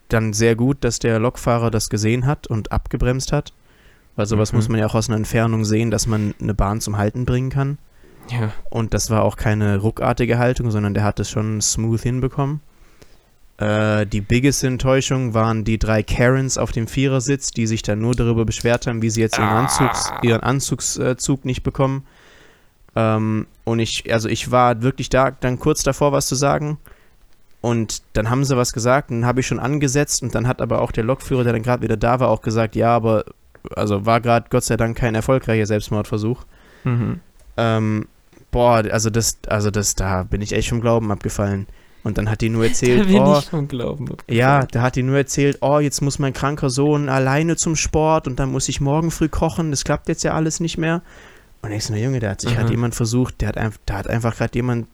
dann 0.09 0.33
sehr 0.33 0.57
gut, 0.57 0.79
dass 0.81 0.99
der 0.99 1.19
Lokfahrer 1.19 1.71
das 1.71 1.89
gesehen 1.89 2.27
hat 2.27 2.49
und 2.49 2.73
abgebremst 2.73 3.33
hat. 3.33 3.53
Weil 4.17 4.27
sowas 4.27 4.53
mhm. 4.53 4.59
muss 4.59 4.69
man 4.69 4.81
ja 4.81 4.87
auch 4.87 4.97
aus 4.97 5.09
einer 5.09 5.17
Entfernung 5.17 5.65
sehen, 5.65 5.91
dass 5.91 6.07
man 6.07 6.35
eine 6.41 6.55
Bahn 6.55 6.81
zum 6.81 6.99
Halten 6.99 7.25
bringen 7.25 7.51
kann. 7.51 7.79
Ja. 8.31 8.53
Und 8.71 8.95
das 8.95 9.11
war 9.11 9.23
auch 9.23 9.37
keine 9.37 9.79
ruckartige 9.79 10.39
Haltung, 10.39 10.71
sondern 10.71 10.95
der 10.95 11.05
hat 11.05 11.21
es 11.21 11.31
schon 11.31 11.61
smooth 11.61 12.01
hinbekommen. 12.01 12.61
Äh, 13.59 14.07
die 14.07 14.21
biggest 14.21 14.65
Enttäuschung 14.65 15.35
waren 15.35 15.65
die 15.65 15.79
drei 15.79 16.03
Karens 16.03 16.59
auf 16.59 16.73
dem 16.73 16.87
Vierersitz, 16.87 17.51
die 17.51 17.67
sich 17.67 17.83
dann 17.83 18.01
nur 18.01 18.15
darüber 18.15 18.45
beschwert 18.45 18.87
haben, 18.87 19.03
wie 19.03 19.11
sie 19.11 19.21
jetzt 19.21 19.39
ihren, 19.39 19.49
ah. 19.49 19.61
Anzugs, 19.61 20.13
ihren 20.23 20.41
Anzugszug 20.41 21.45
nicht 21.45 21.63
bekommen. 21.63 22.05
Ähm, 22.97 23.47
und 23.65 23.79
ich, 23.79 24.13
also 24.13 24.29
ich 24.29 24.51
war 24.51 24.83
wirklich 24.83 25.11
da, 25.11 25.31
dann 25.31 25.59
kurz 25.59 25.83
davor 25.83 26.13
was 26.13 26.27
zu 26.27 26.35
sagen. 26.35 26.79
Und 27.61 28.03
dann 28.15 28.29
haben 28.29 28.45
sie 28.45 28.57
was 28.57 28.73
gesagt, 28.73 29.11
und 29.11 29.21
dann 29.21 29.27
habe 29.27 29.41
ich 29.41 29.47
schon 29.47 29.61
angesetzt 29.61 30.23
und 30.23 30.35
dann 30.35 30.49
hat 30.49 30.61
aber 30.61 30.81
auch 30.81 30.91
der 30.91 31.05
Lokführer, 31.05 31.45
der 31.45 31.53
dann 31.53 31.63
gerade 31.63 31.83
wieder 31.83 31.97
da 31.97 32.19
war, 32.19 32.29
auch 32.29 32.41
gesagt, 32.41 32.75
ja, 32.75 32.95
aber 32.97 33.25
also 33.77 34.05
war 34.05 34.21
gerade 34.21 34.47
Gott 34.51 34.65
sei 34.65 34.77
Dank 34.77 34.97
kein 34.97 35.15
erfolgreicher 35.15 35.67
Selbstmordversuch. 35.67 36.45
Mhm. 36.83 37.21
Ähm, 37.57 38.09
boah, 38.53 38.85
also 38.91 39.11
das, 39.11 39.39
also 39.49 39.73
das, 39.73 39.97
da 39.97 40.23
bin 40.23 40.41
ich 40.41 40.53
echt 40.53 40.69
vom 40.69 40.81
Glauben 40.81 41.11
abgefallen. 41.11 41.67
Und 42.05 42.19
dann 42.19 42.29
hat 42.29 42.41
die 42.41 42.49
nur 42.49 42.65
erzählt, 42.65 43.09
oh, 43.13 43.41
vom 43.41 43.69
Glauben 43.69 44.09
ja, 44.29 44.67
da 44.67 44.83
hat 44.83 44.97
die 44.97 45.05
nur 45.05 45.17
erzählt, 45.17 45.59
oh, 45.61 45.79
jetzt 45.79 46.01
muss 46.01 46.19
mein 46.19 46.33
kranker 46.33 46.69
Sohn 46.69 47.09
alleine 47.09 47.57
zum 47.57 47.77
Sport 47.77 48.27
und 48.27 48.41
dann 48.41 48.51
muss 48.51 48.69
ich 48.69 48.81
morgen 48.81 49.13
früh 49.13 49.29
kochen, 49.29 49.71
das 49.71 49.85
klappt 49.85 50.09
jetzt 50.09 50.25
ja 50.25 50.35
alles 50.35 50.59
nicht 50.59 50.79
mehr. 50.79 51.03
Und 51.63 51.71
ich 51.71 51.85
so, 51.85 51.93
na 51.93 52.01
Junge, 52.01 52.19
da 52.19 52.31
hat 52.31 52.41
sich 52.41 52.59
mhm. 52.59 52.69
jemand 52.69 52.97
versucht, 52.97 53.41
der 53.41 53.49
hat, 53.49 53.57
einfach, 53.57 53.79
da 53.87 53.95
hat 53.95 54.09
einfach 54.09 54.37
gerade 54.37 54.55
jemand 54.55 54.89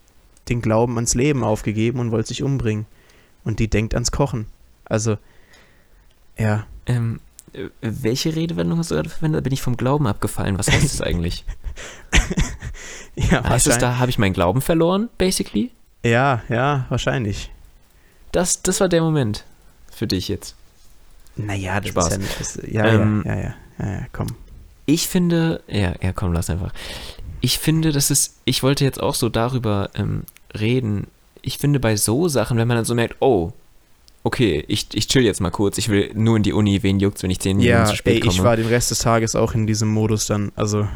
den 0.51 0.61
Glauben 0.61 0.97
ans 0.97 1.15
Leben 1.15 1.45
aufgegeben 1.45 1.99
und 1.99 2.11
wollte 2.11 2.29
sich 2.29 2.43
umbringen. 2.43 2.87
Und 3.43 3.59
die 3.59 3.69
denkt 3.69 3.95
ans 3.95 4.13
Kochen. 4.13 4.47
Also, 4.85 5.17
ja. 6.37 6.67
Ähm, 6.85 7.21
äh, 7.55 7.69
welche 7.81 8.37
Redewendung 8.37 8.79
hast 8.79 8.91
du 8.91 8.97
gerade 8.97 9.09
verwendet? 9.09 9.41
Da 9.41 9.43
bin 9.45 9.53
ich 9.53 9.63
vom 9.63 9.79
Glauben 9.79 10.07
abgefallen. 10.07 10.59
Was 10.59 10.71
heißt 10.71 10.85
das 10.85 11.01
eigentlich? 11.01 11.47
ja, 13.17 13.45
heißt 13.45 13.67
es, 13.67 13.79
da 13.79 13.99
habe 13.99 14.11
ich 14.11 14.19
meinen 14.19 14.33
Glauben 14.33 14.61
verloren, 14.61 15.09
basically? 15.19 15.71
Ja, 16.05 16.43
ja, 16.49 16.87
wahrscheinlich. 16.89 17.51
Das, 18.33 18.63
das 18.63 18.81
war 18.81 18.89
der 18.89 19.03
Moment 19.03 19.45
für 19.91 20.07
dich 20.07 20.29
jetzt. 20.29 20.55
Naja, 21.37 21.81
das 21.81 21.91
Spaß. 21.91 22.17
ist 22.17 22.57
ja 22.57 22.63
nicht. 22.63 22.75
Ja, 22.75 22.87
ähm, 22.87 23.23
ja, 23.27 23.35
ja, 23.35 23.41
ja, 23.41 23.55
ja, 23.79 23.93
ja, 23.93 24.07
komm. 24.13 24.29
Ich 24.87 25.07
finde, 25.09 25.63
ja, 25.69 25.95
ja, 26.01 26.13
komm, 26.13 26.33
lass 26.33 26.51
einfach. 26.51 26.73
Ich 27.41 27.59
finde, 27.59 27.93
das 27.93 28.11
ist, 28.11 28.37
ich 28.45 28.63
wollte 28.63 28.85
jetzt 28.85 29.01
auch 29.01 29.15
so 29.15 29.29
darüber 29.29 29.91
ähm, 29.95 30.25
reden. 30.59 31.07
Ich 31.43 31.59
finde 31.59 31.79
bei 31.79 31.97
so 31.97 32.29
Sachen, 32.29 32.57
wenn 32.57 32.67
man 32.67 32.77
dann 32.77 32.85
so 32.85 32.95
merkt, 32.95 33.17
oh, 33.21 33.53
okay, 34.25 34.65
ich, 34.69 34.89
ich 34.95 35.09
chill 35.09 35.25
jetzt 35.25 35.41
mal 35.41 35.51
kurz, 35.51 35.79
ich 35.79 35.89
will 35.89 36.11
nur 36.15 36.37
in 36.37 36.43
die 36.43 36.53
Uni, 36.53 36.83
wen 36.83 37.01
juckt's, 37.01 37.23
wenn 37.23 37.31
ich 37.31 37.41
zehn 37.41 37.57
Minuten 37.57 37.77
ja, 37.77 37.85
zu 37.85 37.97
spät 37.97 38.15
ey, 38.15 38.21
komme. 38.21 38.33
ich 38.33 38.43
war 38.43 38.57
den 38.57 38.67
Rest 38.67 38.91
des 38.91 38.99
Tages 38.99 39.37
auch 39.37 39.55
in 39.55 39.67
diesem 39.67 39.89
Modus 39.89 40.27
dann, 40.27 40.53
also. 40.57 40.89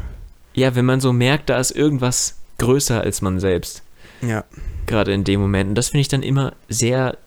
Ja, 0.53 0.75
wenn 0.75 0.85
man 0.85 1.01
so 1.01 1.13
merkt, 1.13 1.49
da 1.49 1.59
ist 1.59 1.71
irgendwas 1.71 2.37
größer 2.59 3.01
als 3.01 3.21
man 3.21 3.39
selbst. 3.39 3.81
Ja. 4.21 4.43
Gerade 4.85 5.13
in 5.13 5.23
dem 5.23 5.41
Moment. 5.41 5.69
Und 5.69 5.75
das 5.75 5.89
finde 5.89 6.01
ich 6.01 6.07
dann 6.07 6.23
immer 6.23 6.53
sehr, 6.69 7.17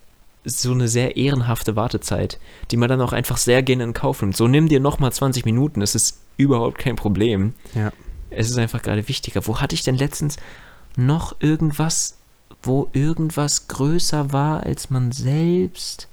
so 0.45 0.73
eine 0.73 0.89
sehr 0.89 1.17
ehrenhafte 1.17 1.77
Wartezeit, 1.77 2.39
die 2.71 2.77
man 2.77 2.89
dann 2.89 3.01
auch 3.01 3.13
einfach 3.13 3.37
sehr 3.37 3.63
gerne 3.63 3.85
in 3.85 3.93
Kauf 3.93 4.23
nimmt. 4.23 4.37
So 4.37 4.49
nimm 4.49 4.69
dir 4.69 4.81
nochmal 4.81 5.13
20 5.13 5.45
Minuten, 5.45 5.81
das 5.81 5.95
ist 5.95 6.21
überhaupt 6.37 6.79
kein 6.79 6.97
Problem. 6.97 7.55
Ja. 7.75 7.93
Es 8.31 8.51
ist 8.51 8.59
einfach 8.59 8.83
gerade 8.83 9.09
wichtiger. 9.09 9.47
Wo 9.47 9.61
hatte 9.61 9.75
ich 9.75 9.83
denn 9.83 9.97
letztens 9.97 10.37
noch 10.97 11.37
irgendwas, 11.41 12.17
wo 12.63 12.89
irgendwas 12.93 13.69
größer 13.69 14.33
war 14.33 14.63
als 14.63 14.91
man 14.91 15.13
selbst? 15.13 16.09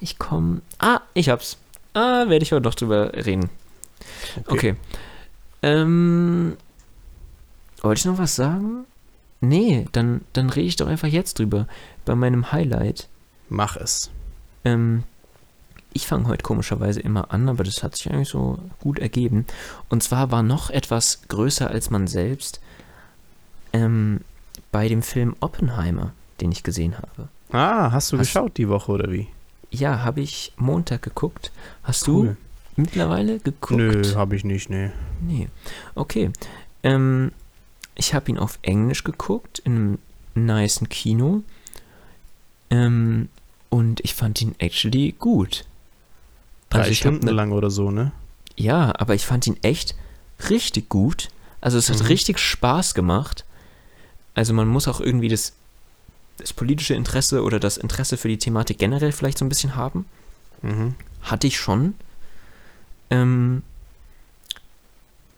Ich 0.00 0.18
komme. 0.18 0.60
Ah, 0.78 1.00
ich 1.14 1.28
hab's. 1.28 1.56
Ah, 1.94 2.28
werde 2.28 2.42
ich 2.42 2.52
aber 2.52 2.60
doch 2.60 2.74
drüber 2.74 3.12
reden. 3.14 3.48
Okay. 4.46 4.52
okay. 4.52 4.76
Ähm, 5.64 6.58
wollte 7.80 8.00
ich 8.00 8.04
noch 8.04 8.18
was 8.18 8.36
sagen? 8.36 8.84
Nee, 9.40 9.86
dann, 9.92 10.20
dann 10.34 10.50
rede 10.50 10.68
ich 10.68 10.76
doch 10.76 10.86
einfach 10.86 11.08
jetzt 11.08 11.38
drüber. 11.38 11.66
Bei 12.04 12.14
meinem 12.14 12.52
Highlight. 12.52 13.08
Mach 13.48 13.76
es. 13.76 14.10
Ähm, 14.66 15.04
ich 15.94 16.06
fange 16.06 16.28
heute 16.28 16.42
komischerweise 16.42 17.00
immer 17.00 17.32
an, 17.32 17.48
aber 17.48 17.64
das 17.64 17.82
hat 17.82 17.96
sich 17.96 18.10
eigentlich 18.10 18.28
so 18.28 18.58
gut 18.80 18.98
ergeben. 18.98 19.46
Und 19.88 20.02
zwar 20.02 20.30
war 20.30 20.42
noch 20.42 20.68
etwas 20.68 21.22
größer 21.28 21.70
als 21.70 21.88
man 21.88 22.08
selbst 22.08 22.60
ähm, 23.72 24.20
bei 24.70 24.88
dem 24.88 25.02
Film 25.02 25.34
Oppenheimer, 25.40 26.12
den 26.42 26.52
ich 26.52 26.62
gesehen 26.62 26.96
habe. 26.98 27.28
Ah, 27.52 27.90
hast 27.90 28.12
du 28.12 28.18
hast, 28.18 28.26
geschaut 28.26 28.58
die 28.58 28.68
Woche 28.68 28.92
oder 28.92 29.10
wie? 29.10 29.28
Ja, 29.70 30.04
habe 30.04 30.20
ich 30.20 30.52
Montag 30.58 31.00
geguckt. 31.00 31.52
Hast 31.82 32.06
cool. 32.06 32.36
Mittlerweile 32.76 33.38
geguckt? 33.38 33.78
Nö, 33.78 34.14
habe 34.14 34.36
ich 34.36 34.44
nicht, 34.44 34.70
nee. 34.70 34.90
Nee. 35.20 35.48
Okay. 35.94 36.30
Ähm, 36.82 37.32
ich 37.94 38.14
habe 38.14 38.30
ihn 38.30 38.38
auf 38.38 38.58
Englisch 38.62 39.04
geguckt, 39.04 39.60
in 39.60 39.98
einem 40.34 40.46
niceen 40.46 40.88
Kino. 40.88 41.42
Ähm, 42.70 43.28
und 43.70 44.00
ich 44.00 44.14
fand 44.14 44.40
ihn 44.40 44.54
actually 44.58 45.14
gut. 45.18 45.64
Drei 46.70 46.82
also 46.82 46.94
Stunden 46.94 47.26
ne, 47.26 47.32
lang 47.32 47.52
oder 47.52 47.70
so, 47.70 47.90
ne? 47.90 48.12
Ja, 48.56 48.92
aber 48.98 49.14
ich 49.14 49.24
fand 49.24 49.46
ihn 49.46 49.56
echt 49.62 49.94
richtig 50.50 50.88
gut. 50.88 51.28
Also 51.60 51.78
es 51.78 51.88
hat 51.88 52.00
mhm. 52.00 52.06
richtig 52.06 52.38
Spaß 52.38 52.94
gemacht. 52.94 53.44
Also 54.34 54.52
man 54.52 54.68
muss 54.68 54.88
auch 54.88 55.00
irgendwie 55.00 55.28
das, 55.28 55.54
das 56.36 56.52
politische 56.52 56.94
Interesse 56.94 57.42
oder 57.42 57.60
das 57.60 57.76
Interesse 57.76 58.16
für 58.16 58.28
die 58.28 58.38
Thematik 58.38 58.78
generell 58.78 59.12
vielleicht 59.12 59.38
so 59.38 59.44
ein 59.44 59.48
bisschen 59.48 59.76
haben. 59.76 60.06
Mhm. 60.62 60.94
Hatte 61.22 61.46
ich 61.46 61.58
schon. 61.58 61.94
Ähm, 63.10 63.62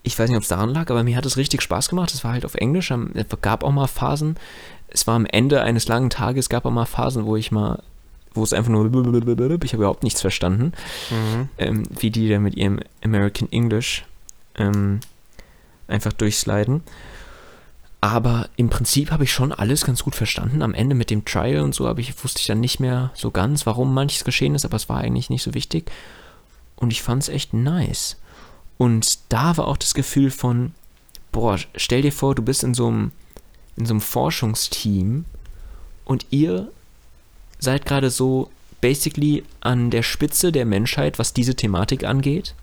ich 0.02 0.18
weiß 0.18 0.28
nicht, 0.28 0.36
ob 0.36 0.42
es 0.42 0.48
daran 0.48 0.70
lag, 0.70 0.90
aber 0.90 1.02
mir 1.02 1.16
hat 1.16 1.26
es 1.26 1.36
richtig 1.36 1.62
Spaß 1.62 1.88
gemacht. 1.88 2.14
Es 2.14 2.22
war 2.22 2.32
halt 2.32 2.44
auf 2.44 2.54
Englisch. 2.54 2.90
Es 2.90 3.26
gab 3.42 3.64
auch 3.64 3.72
mal 3.72 3.88
Phasen. 3.88 4.36
Es 4.88 5.06
war 5.06 5.16
am 5.16 5.26
Ende 5.26 5.62
eines 5.62 5.88
langen 5.88 6.10
Tages, 6.10 6.48
gab 6.48 6.64
auch 6.64 6.70
mal 6.70 6.86
Phasen, 6.86 7.26
wo 7.26 7.36
ich 7.36 7.50
mal 7.50 7.82
wo 8.36 8.44
es 8.44 8.52
einfach 8.52 8.70
nur, 8.70 8.84
ich 8.84 9.72
habe 9.72 9.82
überhaupt 9.82 10.02
nichts 10.02 10.20
verstanden, 10.20 10.72
mhm. 11.10 11.48
ähm, 11.58 11.82
wie 11.98 12.10
die 12.10 12.28
da 12.28 12.38
mit 12.38 12.54
ihrem 12.54 12.80
American 13.02 13.50
English 13.50 14.04
ähm, 14.56 15.00
einfach 15.88 16.12
durchsliden. 16.12 16.82
Aber 18.00 18.48
im 18.56 18.68
Prinzip 18.68 19.10
habe 19.10 19.24
ich 19.24 19.32
schon 19.32 19.52
alles 19.52 19.84
ganz 19.84 20.04
gut 20.04 20.14
verstanden. 20.14 20.62
Am 20.62 20.74
Ende 20.74 20.94
mit 20.94 21.10
dem 21.10 21.24
Trial 21.24 21.62
und 21.62 21.74
so 21.74 21.92
ich, 21.96 22.22
wusste 22.22 22.40
ich 22.40 22.46
dann 22.46 22.60
nicht 22.60 22.78
mehr 22.78 23.10
so 23.14 23.30
ganz, 23.30 23.66
warum 23.66 23.94
manches 23.94 24.22
geschehen 24.22 24.54
ist, 24.54 24.64
aber 24.64 24.76
es 24.76 24.88
war 24.88 24.98
eigentlich 24.98 25.30
nicht 25.30 25.42
so 25.42 25.54
wichtig. 25.54 25.90
Und 26.76 26.92
ich 26.92 27.02
fand 27.02 27.22
es 27.22 27.28
echt 27.28 27.54
nice. 27.54 28.16
Und 28.78 29.18
da 29.30 29.56
war 29.56 29.66
auch 29.66 29.76
das 29.76 29.94
Gefühl 29.94 30.30
von, 30.30 30.72
boah, 31.32 31.58
stell 31.74 32.02
dir 32.02 32.12
vor, 32.12 32.34
du 32.34 32.42
bist 32.42 32.62
in 32.62 32.74
so 32.74 32.88
einem, 32.88 33.12
in 33.76 33.86
so 33.86 33.94
einem 33.94 34.00
Forschungsteam 34.00 35.24
und 36.04 36.26
ihr 36.30 36.70
seid 37.58 37.86
gerade 37.86 38.10
so 38.10 38.50
basically 38.80 39.42
an 39.60 39.90
der 39.90 40.02
Spitze 40.02 40.52
der 40.52 40.66
Menschheit, 40.66 41.18
was 41.18 41.32
diese 41.32 41.54
Thematik 41.54 42.04
angeht. 42.04 42.54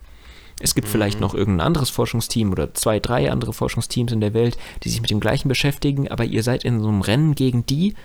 Es 0.60 0.76
gibt 0.76 0.88
mhm. 0.88 0.92
vielleicht 0.92 1.20
noch 1.20 1.34
irgendein 1.34 1.66
anderes 1.66 1.90
Forschungsteam 1.90 2.52
oder 2.52 2.74
zwei, 2.74 3.00
drei 3.00 3.32
andere 3.32 3.54
Forschungsteams 3.54 4.12
in 4.12 4.22
der 4.22 4.34
Welt, 4.34 4.58
die 4.84 4.90
sich 4.90 5.02
mit 5.02 5.10
dem 5.10 5.20
gleichen 5.20 5.50
beschäftigen, 5.50 6.08
aber 6.08 6.26
ihr 6.26 6.44
seid 6.44 6.64
in 6.64 6.80
so 6.80 6.88
einem 6.88 7.02
Rennen 7.02 7.36
gegen 7.36 7.66
die 7.66 7.96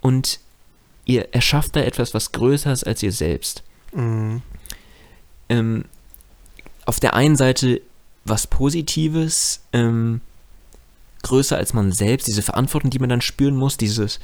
und 0.00 0.40
ihr 1.04 1.34
erschafft 1.34 1.76
da 1.76 1.80
etwas, 1.80 2.14
was 2.14 2.32
größer 2.32 2.72
ist 2.72 2.84
als 2.84 3.02
ihr 3.02 3.12
selbst. 3.12 3.62
Mhm. 3.92 4.42
Ähm, 5.48 5.84
auf 6.84 7.00
der 7.00 7.14
einen 7.14 7.36
Seite 7.36 7.80
was 8.24 8.46
Positives, 8.46 9.60
ähm, 9.72 10.20
größer 11.22 11.56
als 11.56 11.72
man 11.74 11.92
selbst, 11.92 12.26
diese 12.26 12.42
Verantwortung, 12.42 12.90
die 12.90 12.98
man 12.98 13.08
dann 13.08 13.20
spüren 13.20 13.56
muss, 13.56 13.76
dieses, 13.76 14.20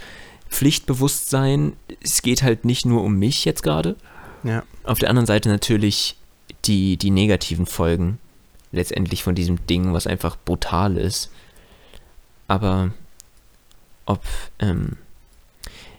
Pflichtbewusstsein, 0.53 1.73
es 2.03 2.21
geht 2.21 2.43
halt 2.43 2.65
nicht 2.67 2.85
nur 2.85 3.03
um 3.03 3.19
mich 3.19 3.45
jetzt 3.47 3.63
gerade. 3.63 3.97
Ja. 4.45 4.63
Auf 4.85 4.99
der 4.99 5.09
anderen 5.09 5.27
Seite 5.27 5.49
natürlich 5.49 6.17
die, 6.67 6.99
die 6.99 7.11
negativen 7.11 7.65
Folgen 7.65 8.19
letztendlich 8.71 9.23
von 9.23 9.35
diesem 9.35 9.67
Ding, 9.67 9.95
was 9.95 10.07
einfach 10.07 10.37
brutal 10.45 10.99
ist. 10.99 11.31
Aber 12.49 12.93
ob, 14.05 14.21
ähm, 14.59 14.99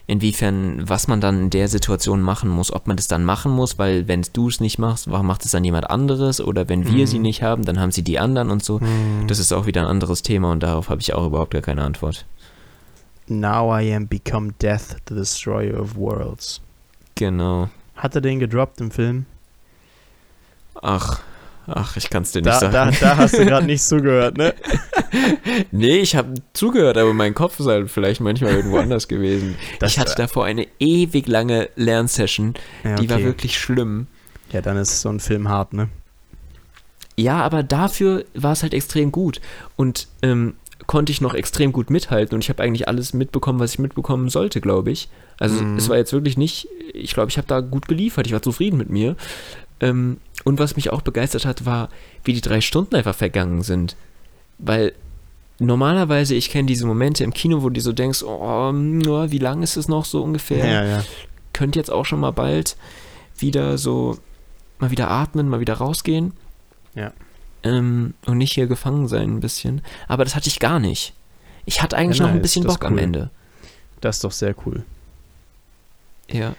inwiefern, 0.06 0.88
was 0.88 1.08
man 1.08 1.20
dann 1.20 1.44
in 1.44 1.50
der 1.50 1.68
Situation 1.68 2.20
machen 2.20 2.50
muss, 2.50 2.72
ob 2.72 2.86
man 2.86 2.96
das 2.96 3.08
dann 3.08 3.24
machen 3.24 3.52
muss, 3.52 3.78
weil 3.78 4.06
wenn 4.06 4.22
du 4.32 4.48
es 4.48 4.60
nicht 4.60 4.78
machst, 4.78 5.10
warum 5.10 5.26
macht 5.26 5.44
es 5.44 5.52
dann 5.52 5.64
jemand 5.64 5.88
anderes? 5.90 6.40
Oder 6.40 6.68
wenn 6.68 6.86
wir 6.86 7.02
mhm. 7.02 7.06
sie 7.06 7.18
nicht 7.18 7.42
haben, 7.42 7.64
dann 7.64 7.80
haben 7.80 7.92
sie 7.92 8.02
die 8.02 8.18
anderen 8.18 8.50
und 8.50 8.62
so. 8.62 8.80
Mhm. 8.80 9.26
Das 9.28 9.38
ist 9.38 9.52
auch 9.52 9.66
wieder 9.66 9.82
ein 9.82 9.86
anderes 9.86 10.22
Thema 10.22 10.52
und 10.52 10.62
darauf 10.62 10.90
habe 10.90 11.00
ich 11.00 11.14
auch 11.14 11.26
überhaupt 11.26 11.52
gar 11.52 11.62
keine 11.62 11.82
Antwort. 11.82 12.26
Now 13.26 13.74
I 13.78 13.94
am 13.94 14.06
become 14.06 14.52
death, 14.60 14.96
the 15.08 15.14
destroyer 15.14 15.80
of 15.80 15.96
worlds. 15.96 16.60
Genau. 17.14 17.70
Hat 17.96 18.14
er 18.14 18.20
den 18.20 18.40
gedroppt 18.40 18.80
im 18.80 18.90
Film? 18.90 19.24
Ach, 20.82 21.20
Ach, 21.66 21.96
ich 21.96 22.10
kann 22.10 22.22
es 22.22 22.32
dir 22.32 22.40
nicht 22.40 22.48
da, 22.48 22.60
sagen. 22.60 22.96
Da, 23.00 23.08
da 23.08 23.16
hast 23.16 23.38
du 23.38 23.44
gerade 23.44 23.66
nicht 23.66 23.82
zugehört, 23.82 24.36
ne? 24.36 24.54
nee, 25.70 25.98
ich 25.98 26.14
habe 26.16 26.34
zugehört, 26.52 26.98
aber 26.98 27.14
mein 27.14 27.34
Kopf 27.34 27.60
ist 27.60 27.66
halt 27.66 27.90
vielleicht 27.90 28.20
manchmal 28.20 28.54
irgendwo 28.54 28.78
anders 28.78 29.08
gewesen. 29.08 29.56
Das 29.80 29.92
ich 29.92 29.98
hatte 29.98 30.14
davor 30.16 30.44
eine 30.44 30.66
ewig 30.78 31.26
lange 31.26 31.68
Lernsession, 31.76 32.54
ja, 32.82 32.92
okay. 32.92 33.02
die 33.02 33.10
war 33.10 33.22
wirklich 33.22 33.58
schlimm. 33.58 34.06
Ja, 34.52 34.60
dann 34.60 34.76
ist 34.76 35.00
so 35.00 35.08
ein 35.08 35.20
Film 35.20 35.48
hart, 35.48 35.72
ne? 35.72 35.88
Ja, 37.16 37.40
aber 37.42 37.62
dafür 37.62 38.24
war 38.34 38.52
es 38.52 38.62
halt 38.62 38.74
extrem 38.74 39.12
gut. 39.12 39.40
Und 39.76 40.08
ähm, 40.22 40.54
konnte 40.86 41.12
ich 41.12 41.20
noch 41.20 41.34
extrem 41.34 41.72
gut 41.72 41.90
mithalten 41.90 42.34
und 42.34 42.42
ich 42.42 42.50
habe 42.50 42.62
eigentlich 42.62 42.88
alles 42.88 43.14
mitbekommen, 43.14 43.58
was 43.58 43.72
ich 43.72 43.78
mitbekommen 43.78 44.28
sollte, 44.28 44.60
glaube 44.60 44.90
ich. 44.90 45.08
Also 45.38 45.62
mhm. 45.62 45.76
es 45.76 45.88
war 45.88 45.96
jetzt 45.96 46.12
wirklich 46.12 46.36
nicht, 46.36 46.68
ich 46.92 47.14
glaube, 47.14 47.30
ich 47.30 47.38
habe 47.38 47.48
da 47.48 47.60
gut 47.60 47.88
geliefert, 47.88 48.26
ich 48.26 48.32
war 48.32 48.42
zufrieden 48.42 48.76
mit 48.76 48.90
mir. 48.90 49.16
Ähm, 49.80 50.18
und 50.44 50.58
was 50.58 50.76
mich 50.76 50.90
auch 50.90 51.02
begeistert 51.02 51.44
hat, 51.44 51.64
war, 51.66 51.88
wie 52.24 52.32
die 52.32 52.40
drei 52.40 52.60
Stunden 52.60 52.94
einfach 52.94 53.14
vergangen 53.14 53.62
sind. 53.62 53.96
Weil 54.58 54.92
normalerweise, 55.58 56.34
ich 56.34 56.50
kenne 56.50 56.66
diese 56.66 56.86
Momente 56.86 57.24
im 57.24 57.32
Kino, 57.32 57.62
wo 57.62 57.70
du 57.70 57.80
so 57.80 57.92
denkst, 57.92 58.22
oh, 58.22 58.72
wie 58.72 59.38
lang 59.38 59.62
ist 59.62 59.76
es 59.76 59.88
noch 59.88 60.04
so 60.04 60.22
ungefähr? 60.22 60.66
Ja, 60.66 60.84
ja. 60.84 61.04
Könnte 61.52 61.78
jetzt 61.78 61.90
auch 61.90 62.04
schon 62.04 62.20
mal 62.20 62.32
bald 62.32 62.76
wieder 63.38 63.78
so 63.78 64.18
mal 64.78 64.90
wieder 64.90 65.10
atmen, 65.10 65.48
mal 65.48 65.60
wieder 65.60 65.74
rausgehen. 65.74 66.32
Ja. 66.94 67.12
Ähm, 67.62 68.14
und 68.26 68.38
nicht 68.38 68.52
hier 68.52 68.66
gefangen 68.66 69.08
sein 69.08 69.36
ein 69.36 69.40
bisschen. 69.40 69.82
Aber 70.08 70.24
das 70.24 70.34
hatte 70.34 70.48
ich 70.48 70.60
gar 70.60 70.78
nicht. 70.78 71.14
Ich 71.64 71.82
hatte 71.82 71.96
eigentlich 71.96 72.18
ja, 72.18 72.26
noch 72.26 72.32
ein 72.32 72.42
bisschen 72.42 72.64
Bock 72.64 72.80
cool. 72.82 72.88
am 72.88 72.98
Ende. 72.98 73.30
Das 74.00 74.16
ist 74.16 74.24
doch 74.24 74.32
sehr 74.32 74.54
cool. 74.66 74.84
Ja. 76.30 76.54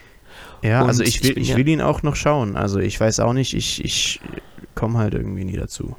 Ja, 0.65 0.81
und 0.81 0.87
also 0.87 1.03
ich 1.03 1.23
will, 1.23 1.37
ich, 1.37 1.55
will 1.55 1.67
ihn 1.67 1.81
auch 1.81 2.03
noch 2.03 2.15
schauen. 2.15 2.55
Also 2.55 2.79
ich 2.79 2.99
weiß 2.99 3.19
auch 3.19 3.33
nicht, 3.33 3.53
ich, 3.53 3.83
ich 3.83 4.19
komme 4.73 4.97
halt 4.97 5.13
irgendwie 5.13 5.45
nie 5.45 5.57
dazu. 5.57 5.95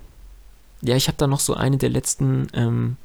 Ja, 0.83 0.96
ich 0.96 1.09
habe 1.09 1.18
da 1.18 1.26
noch 1.26 1.40
so 1.40 1.55
eine 1.55 1.79
der 1.79 1.88
letzten, 1.88 2.48
ähm, 2.52 2.96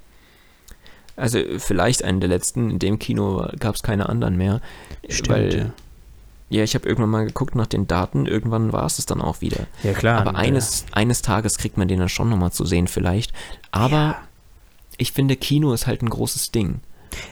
also 1.16 1.40
vielleicht 1.58 2.04
eine 2.04 2.20
der 2.20 2.30
letzten, 2.30 2.72
in 2.72 2.80
dem 2.80 3.00
Kino 3.00 3.48
gab 3.60 3.76
es 3.76 3.84
keine 3.84 4.10
anderen 4.10 4.38
mehr. 4.38 4.62
Stimmt, 5.08 5.30
weil, 5.30 5.58
ja. 5.58 5.74
Ja, 6.52 6.64
ich 6.64 6.76
habe 6.76 6.86
irgendwann 6.86 7.10
mal 7.10 7.26
geguckt 7.26 7.56
nach 7.56 7.66
den 7.66 7.88
Daten, 7.88 8.26
irgendwann 8.26 8.74
war 8.74 8.86
es 8.86 9.00
es 9.00 9.06
dann 9.06 9.22
auch 9.22 9.40
wieder. 9.40 9.68
Ja, 9.84 9.94
klar. 9.94 10.20
Aber 10.20 10.36
eines, 10.36 10.82
ja. 10.82 10.98
eines 10.98 11.22
Tages 11.22 11.58
kriegt 11.58 11.78
man 11.78 11.88
den 11.88 12.00
dann 12.00 12.10
schon 12.10 12.30
nochmal 12.30 12.52
zu 12.52 12.66
sehen 12.66 12.90
vielleicht. 12.90 13.32
Aber 13.72 13.96
ja. 13.96 14.18
ich 14.98 15.14
finde, 15.14 15.38
Kino 15.38 15.72
ist 15.72 15.88
halt 15.88 16.02
ein 16.02 16.10
großes 16.10 16.52
Ding. 16.52 16.82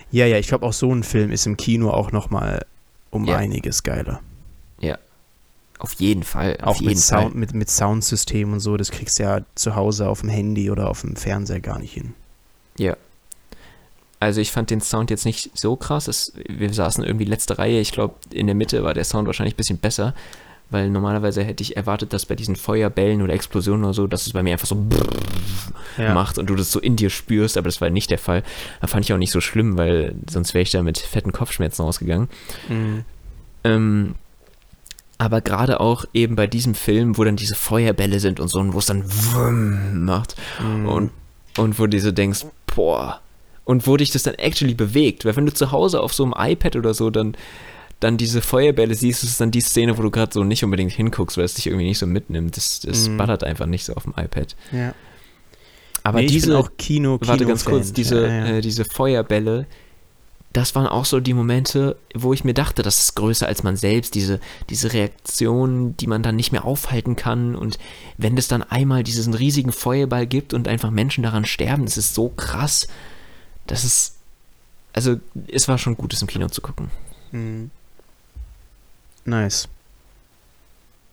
Ja, 0.10 0.26
ja, 0.26 0.38
ich 0.38 0.48
glaube 0.48 0.66
auch 0.66 0.72
so 0.72 0.94
ein 0.94 1.04
Film 1.04 1.34
ist 1.34 1.46
im 1.46 1.58
Kino 1.58 1.90
auch 1.90 2.14
nochmal 2.14 2.66
um 3.12 3.26
ja. 3.26 3.38
einiges 3.38 3.84
geiler. 3.84 4.22
Ja. 4.80 4.98
Auf 5.78 5.94
jeden 5.94 6.24
Fall. 6.24 6.58
Auf 6.62 6.78
auch 6.78 6.82
jeden 6.82 6.96
mit, 6.96 7.00
Sound, 7.00 7.36
mit, 7.36 7.54
mit 7.54 7.70
Soundsystem 7.70 8.52
und 8.54 8.60
so, 8.60 8.76
das 8.76 8.92
kriegst 8.92 9.20
du 9.20 9.24
ja 9.24 9.42
zu 9.56 9.76
Hause 9.76 10.10
auf 10.10 10.22
dem 10.22 10.30
Handy 10.30 10.70
oder 10.70 10.90
auf 10.90 11.02
dem 11.02 11.16
Fernseher 11.16 11.62
gar 11.62 11.80
nicht 11.80 11.94
hin. 11.94 12.14
Ja, 12.78 12.96
also 14.20 14.42
ich 14.42 14.52
fand 14.52 14.70
den 14.70 14.82
Sound 14.82 15.10
jetzt 15.10 15.26
nicht 15.26 15.58
so 15.58 15.76
krass. 15.76 16.08
Es, 16.08 16.34
wir 16.48 16.74
saßen 16.74 17.04
irgendwie 17.04 17.26
letzte 17.26 17.58
Reihe. 17.58 17.80
Ich 17.80 17.92
glaube, 17.92 18.16
in 18.32 18.48
der 18.48 18.56
Mitte 18.56 18.84
war 18.84 18.94
der 18.94 19.06
Sound 19.06 19.28
wahrscheinlich 19.28 19.54
ein 19.54 19.58
bisschen 19.58 19.78
besser, 19.78 20.14
weil 20.70 20.90
normalerweise 20.90 21.44
hätte 21.44 21.64
ich 21.64 21.78
erwartet, 21.78 22.14
dass 22.14 22.26
bei 22.26 22.36
diesen 22.36 22.56
Feuerbällen 22.56 23.22
oder 23.22 23.34
Explosionen 23.34 23.84
oder 23.84 23.94
so, 23.94 24.08
dass 24.08 24.28
es 24.28 24.34
bei 24.34 24.44
mir 24.44 24.54
einfach 24.54 24.68
so 24.68 24.78
ja. 25.98 26.14
macht 26.14 26.38
und 26.38 26.48
du 26.48 26.56
das 26.56 26.72
so 26.72 26.80
in 26.80 26.96
dir 26.96 27.10
spürst, 27.10 27.58
aber 27.58 27.68
das 27.68 27.82
war 27.82 27.90
nicht 27.90 28.12
der 28.12 28.20
Fall. 28.20 28.44
Da 28.82 28.88
fand 28.88 29.06
ich 29.06 29.14
auch 29.14 29.18
nicht 29.18 29.32
so 29.32 29.42
schlimm, 29.42 29.78
weil 29.78 30.16
sonst 30.30 30.54
wäre 30.54 30.62
ich 30.62 30.72
da 30.72 30.84
mit 30.84 31.00
fetten 31.00 31.32
Kopfschmerzen 31.32 31.84
rausgegangen. 31.84 32.30
Mhm. 32.68 33.04
Ähm, 33.64 34.16
aber 35.18 35.42
gerade 35.42 35.80
auch 35.80 36.06
eben 36.14 36.36
bei 36.36 36.48
diesem 36.48 36.76
Film, 36.76 37.18
wo 37.18 37.24
dann 37.24 37.36
diese 37.36 37.56
Feuerbälle 37.56 38.20
sind 38.20 38.40
und 38.40 38.48
so, 38.48 38.60
und 38.60 38.74
wo 38.74 38.80
es 38.80 38.86
dann 38.86 39.04
macht 40.06 40.36
mhm. 40.64 40.88
und, 40.88 41.12
und 41.58 41.80
wo 41.80 41.88
du 41.88 42.00
so 42.00 42.12
denkst, 42.12 42.46
boah, 42.74 43.20
und 43.66 43.86
wo 43.86 43.98
dich 43.98 44.12
das 44.12 44.24
dann 44.24 44.36
actually 44.36 44.74
bewegt. 44.74 45.26
Weil 45.26 45.36
wenn 45.36 45.46
du 45.46 45.54
zu 45.54 45.72
Hause 45.72 46.02
auf 46.02 46.14
so 46.14 46.24
einem 46.24 46.34
iPad 46.36 46.76
oder 46.76 46.94
so 46.94 47.10
dann, 47.10 47.36
dann 48.00 48.18
diese 48.18 48.42
Feuerbälle 48.42 48.96
siehst, 48.96 49.24
ist 49.24 49.32
es 49.32 49.38
dann 49.38 49.52
die 49.52 49.62
Szene, 49.62 49.98
wo 49.98 50.02
du 50.02 50.12
gerade 50.12 50.34
so 50.34 50.44
nicht 50.44 50.64
unbedingt 50.64 50.92
hinguckst, 50.92 51.38
weil 51.38 51.46
es 51.46 51.56
dich 51.56 51.68
irgendwie 51.68 51.86
nicht 51.86 52.00
so 52.00 52.08
mitnimmt. 52.08 52.56
Das, 52.56 52.80
das 52.80 53.10
mm. 53.10 53.18
ballert 53.18 53.44
einfach 53.44 53.66
nicht 53.66 53.86
so 53.86 53.94
auf 53.94 54.04
dem 54.04 54.14
iPad. 54.16 54.56
Ja. 54.72 54.94
Aber 56.04 56.22
nee, 56.22 56.28
diese, 56.28 56.58
auch 56.58 56.72
Kino, 56.78 57.18
Kino 57.18 57.30
warte 57.30 57.46
ganz 57.46 57.66
kurz, 57.66 57.92
diese, 57.92 58.26
ja, 58.26 58.34
ja. 58.34 58.46
Äh, 58.46 58.62
diese 58.62 58.86
Feuerbälle, 58.86 59.68
das 60.54 60.74
waren 60.76 60.88
auch 60.88 61.06
so 61.06 61.20
die 61.20 61.34
Momente, 61.34 61.98
wo 62.16 62.34
ich 62.34 62.44
mir 62.44 62.54
dachte, 62.54 62.82
das 62.82 63.00
ist 63.00 63.16
größer 63.16 63.48
als 63.48 63.64
man 63.64 63.76
selbst, 63.76 64.16
diese, 64.16 64.40
diese 64.70 64.94
Reaktion, 64.94 65.96
die 65.98 66.08
man 66.08 66.24
dann 66.24 66.38
nicht 66.38 66.52
mehr 66.52 66.66
aufhalten 66.66 67.16
kann. 67.16 67.56
Und 67.56 67.78
wenn 68.18 68.38
es 68.38 68.48
dann 68.48 68.64
einmal 68.64 69.04
diesen 69.04 69.34
riesigen 69.34 69.72
Feuerball 69.72 70.26
gibt 70.26 70.54
und 70.54 70.68
einfach 70.68 70.90
Menschen 70.90 71.24
daran 71.24 71.46
sterben, 71.46 71.86
das 71.86 71.98
ist 71.98 72.16
so 72.16 72.30
krass 72.30 72.88
das 73.70 73.84
ist, 73.84 74.16
also 74.94 75.18
es 75.48 75.68
war 75.68 75.78
schon 75.78 75.96
gut, 75.96 76.14
es 76.14 76.22
im 76.22 76.28
Kino 76.28 76.48
zu 76.50 76.62
gucken. 76.62 76.90
Mhm. 77.32 77.70
Nice. 79.30 79.68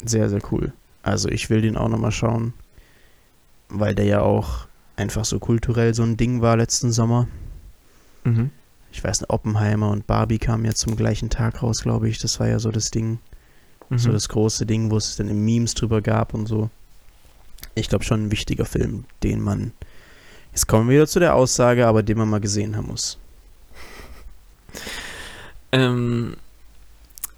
Sehr, 0.05 0.29
sehr 0.29 0.41
cool. 0.51 0.73
Also 1.03 1.29
ich 1.29 1.51
will 1.51 1.61
den 1.61 1.77
auch 1.77 1.89
nochmal 1.89 2.13
schauen, 2.13 2.53
weil 3.69 3.95
der 3.95 4.07
ja 4.07 4.21
auch 4.21 4.67
einfach 4.97 5.25
so 5.25 5.39
kulturell 5.39 5.95
so 5.95 6.03
ein 6.03 6.17
Ding 6.17 6.41
war 6.41 6.57
letzten 6.57 6.93
Sommer. 6.93 7.29
Mhm. 8.25 8.51
Ich 8.93 9.05
weiß 9.05 9.21
nicht, 9.21 9.31
Oppenheimer 9.31 9.91
und 9.91 10.07
Barbie 10.07 10.39
kamen 10.39 10.65
ja 10.65 10.75
zum 10.75 10.97
gleichen 10.97 11.31
Tag 11.31 11.63
raus, 11.63 11.83
glaube 11.83 12.09
ich. 12.09 12.19
Das 12.19 12.41
war 12.41 12.49
ja 12.49 12.59
so 12.59 12.71
das 12.71 12.91
Ding. 12.91 13.19
Mhm. 13.91 13.99
So 13.99 14.11
das 14.11 14.29
große 14.29 14.67
Ding, 14.67 14.91
wo 14.91 14.97
es 14.97 15.17
dann 15.17 15.29
im 15.29 15.45
Memes 15.45 15.75
drüber 15.75 16.01
gab 16.01 16.35
und 16.35 16.47
so. 16.47 16.71
Ich 17.75 17.89
glaube 17.89 18.05
schon 18.05 18.27
ein 18.27 18.31
wichtiger 18.33 18.65
Film, 18.65 19.05
den 19.23 19.41
man 19.41 19.73
Jetzt 20.57 20.69
kommen 20.69 20.89
wir 20.89 20.97
wieder 20.97 21.07
zu 21.07 21.21
der 21.21 21.35
Aussage, 21.35 21.87
aber 21.87 22.03
den 22.03 22.17
man 22.17 22.31
mal 22.31 22.41
gesehen 22.41 22.79
haben 22.79 22.87
muss. 22.87 23.19
Ähm, 25.71 26.39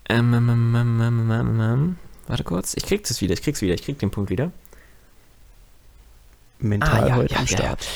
ähm, 0.09 0.35
ähm, 0.35 0.49
ähm, 0.49 0.75
ähm, 0.75 1.01
ähm, 1.01 1.31
ähm, 1.31 1.61
ähm 1.61 1.97
warte 2.27 2.44
kurz, 2.44 2.75
ich 2.77 2.85
krieg's 2.85 3.21
wieder, 3.21 3.35
ich 3.35 3.42
krieg's 3.42 3.62
wieder, 3.62 3.75
ich 3.75 3.83
krieg 3.83 3.99
den 3.99 4.11
Punkt 4.11 4.31
wieder. 4.31 4.53
Mental 6.59 7.05
ah, 7.05 7.09
ja, 7.09 7.16
heute 7.16 7.35
ja, 7.35 7.40
am 7.40 7.47
Start. 7.47 7.87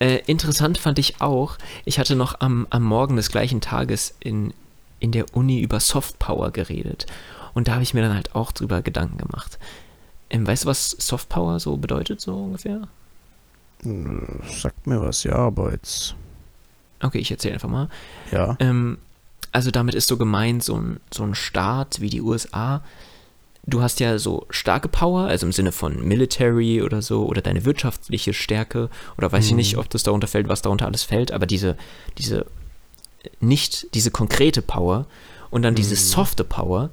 Ja. 0.00 0.06
Äh, 0.06 0.22
interessant 0.26 0.78
fand 0.78 0.98
ich 0.98 1.20
auch, 1.20 1.58
ich 1.84 1.98
hatte 1.98 2.16
noch 2.16 2.40
am, 2.40 2.66
am 2.70 2.84
Morgen 2.84 3.16
des 3.16 3.30
gleichen 3.30 3.60
Tages 3.60 4.14
in, 4.20 4.54
in 5.00 5.12
der 5.12 5.26
Uni 5.34 5.60
über 5.60 5.80
Softpower 5.80 6.50
geredet. 6.50 7.06
Und 7.54 7.68
da 7.68 7.72
habe 7.72 7.82
ich 7.82 7.94
mir 7.94 8.02
dann 8.02 8.14
halt 8.14 8.34
auch 8.34 8.52
drüber 8.52 8.82
Gedanken 8.82 9.18
gemacht. 9.18 9.58
Ähm, 10.30 10.46
weißt 10.46 10.64
du, 10.64 10.68
was 10.68 10.90
Softpower 10.90 11.58
so 11.58 11.76
bedeutet, 11.76 12.20
so 12.20 12.36
ungefähr? 12.36 12.88
Sagt 13.80 14.86
mir 14.86 15.00
was, 15.00 15.24
ja, 15.24 15.36
aber 15.36 15.72
jetzt. 15.72 16.14
Okay, 17.00 17.18
ich 17.18 17.30
erzähle 17.30 17.54
einfach 17.54 17.68
mal. 17.68 17.88
Ja. 18.32 18.56
Ähm, 18.60 18.98
also 19.52 19.70
damit 19.70 19.94
ist 19.94 20.08
so 20.08 20.16
gemeint, 20.16 20.62
so 20.62 20.76
ein, 20.76 21.00
so 21.12 21.22
ein 21.22 21.34
Staat 21.34 22.00
wie 22.00 22.10
die 22.10 22.20
USA. 22.20 22.82
Du 23.66 23.82
hast 23.82 24.00
ja 24.00 24.18
so 24.18 24.46
starke 24.50 24.88
Power, 24.88 25.26
also 25.26 25.46
im 25.46 25.52
Sinne 25.52 25.72
von 25.72 26.06
Military 26.06 26.82
oder 26.82 27.02
so, 27.02 27.26
oder 27.26 27.42
deine 27.42 27.64
wirtschaftliche 27.64 28.32
Stärke, 28.32 28.88
oder 29.16 29.30
weiß 29.30 29.44
mhm. 29.44 29.50
ich 29.50 29.56
nicht, 29.56 29.76
ob 29.78 29.90
das 29.90 30.02
darunter 30.02 30.26
fällt, 30.26 30.48
was 30.48 30.62
darunter 30.62 30.86
alles 30.86 31.02
fällt, 31.02 31.32
aber 31.32 31.46
diese, 31.46 31.76
diese, 32.16 32.46
nicht 33.40 33.94
diese 33.94 34.10
konkrete 34.10 34.62
Power 34.62 35.06
und 35.50 35.62
dann 35.62 35.74
mhm. 35.74 35.78
diese 35.78 35.96
softe 35.96 36.44
Power, 36.44 36.90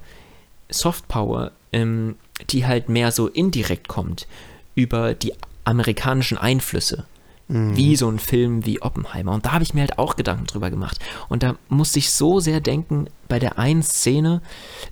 Soft 0.68 1.06
Power, 1.08 1.52
ähm, 1.72 2.16
die 2.50 2.66
halt 2.66 2.88
mehr 2.88 3.12
so 3.12 3.28
indirekt 3.28 3.88
kommt 3.88 4.26
über 4.74 5.14
die 5.14 5.32
amerikanischen 5.64 6.38
Einflüsse. 6.38 7.04
Mhm. 7.48 7.76
Wie 7.76 7.96
so 7.96 8.08
ein 8.10 8.18
Film 8.18 8.66
wie 8.66 8.82
Oppenheimer. 8.82 9.32
Und 9.32 9.46
da 9.46 9.52
habe 9.52 9.62
ich 9.62 9.72
mir 9.72 9.80
halt 9.80 9.98
auch 9.98 10.16
Gedanken 10.16 10.46
drüber 10.46 10.70
gemacht. 10.70 10.98
Und 11.28 11.42
da 11.42 11.54
musste 11.68 11.98
ich 11.98 12.10
so 12.10 12.40
sehr 12.40 12.60
denken, 12.60 13.08
bei 13.28 13.38
der 13.38 13.58
einen 13.58 13.82
Szene, 13.82 14.42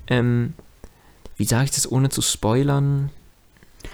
ähm, 0.07 0.55
wie 1.37 1.47
sage 1.47 1.65
ich 1.65 1.71
das 1.73 1.91
ohne 1.91 2.11
zu 2.11 2.23
spoilern? 2.23 3.11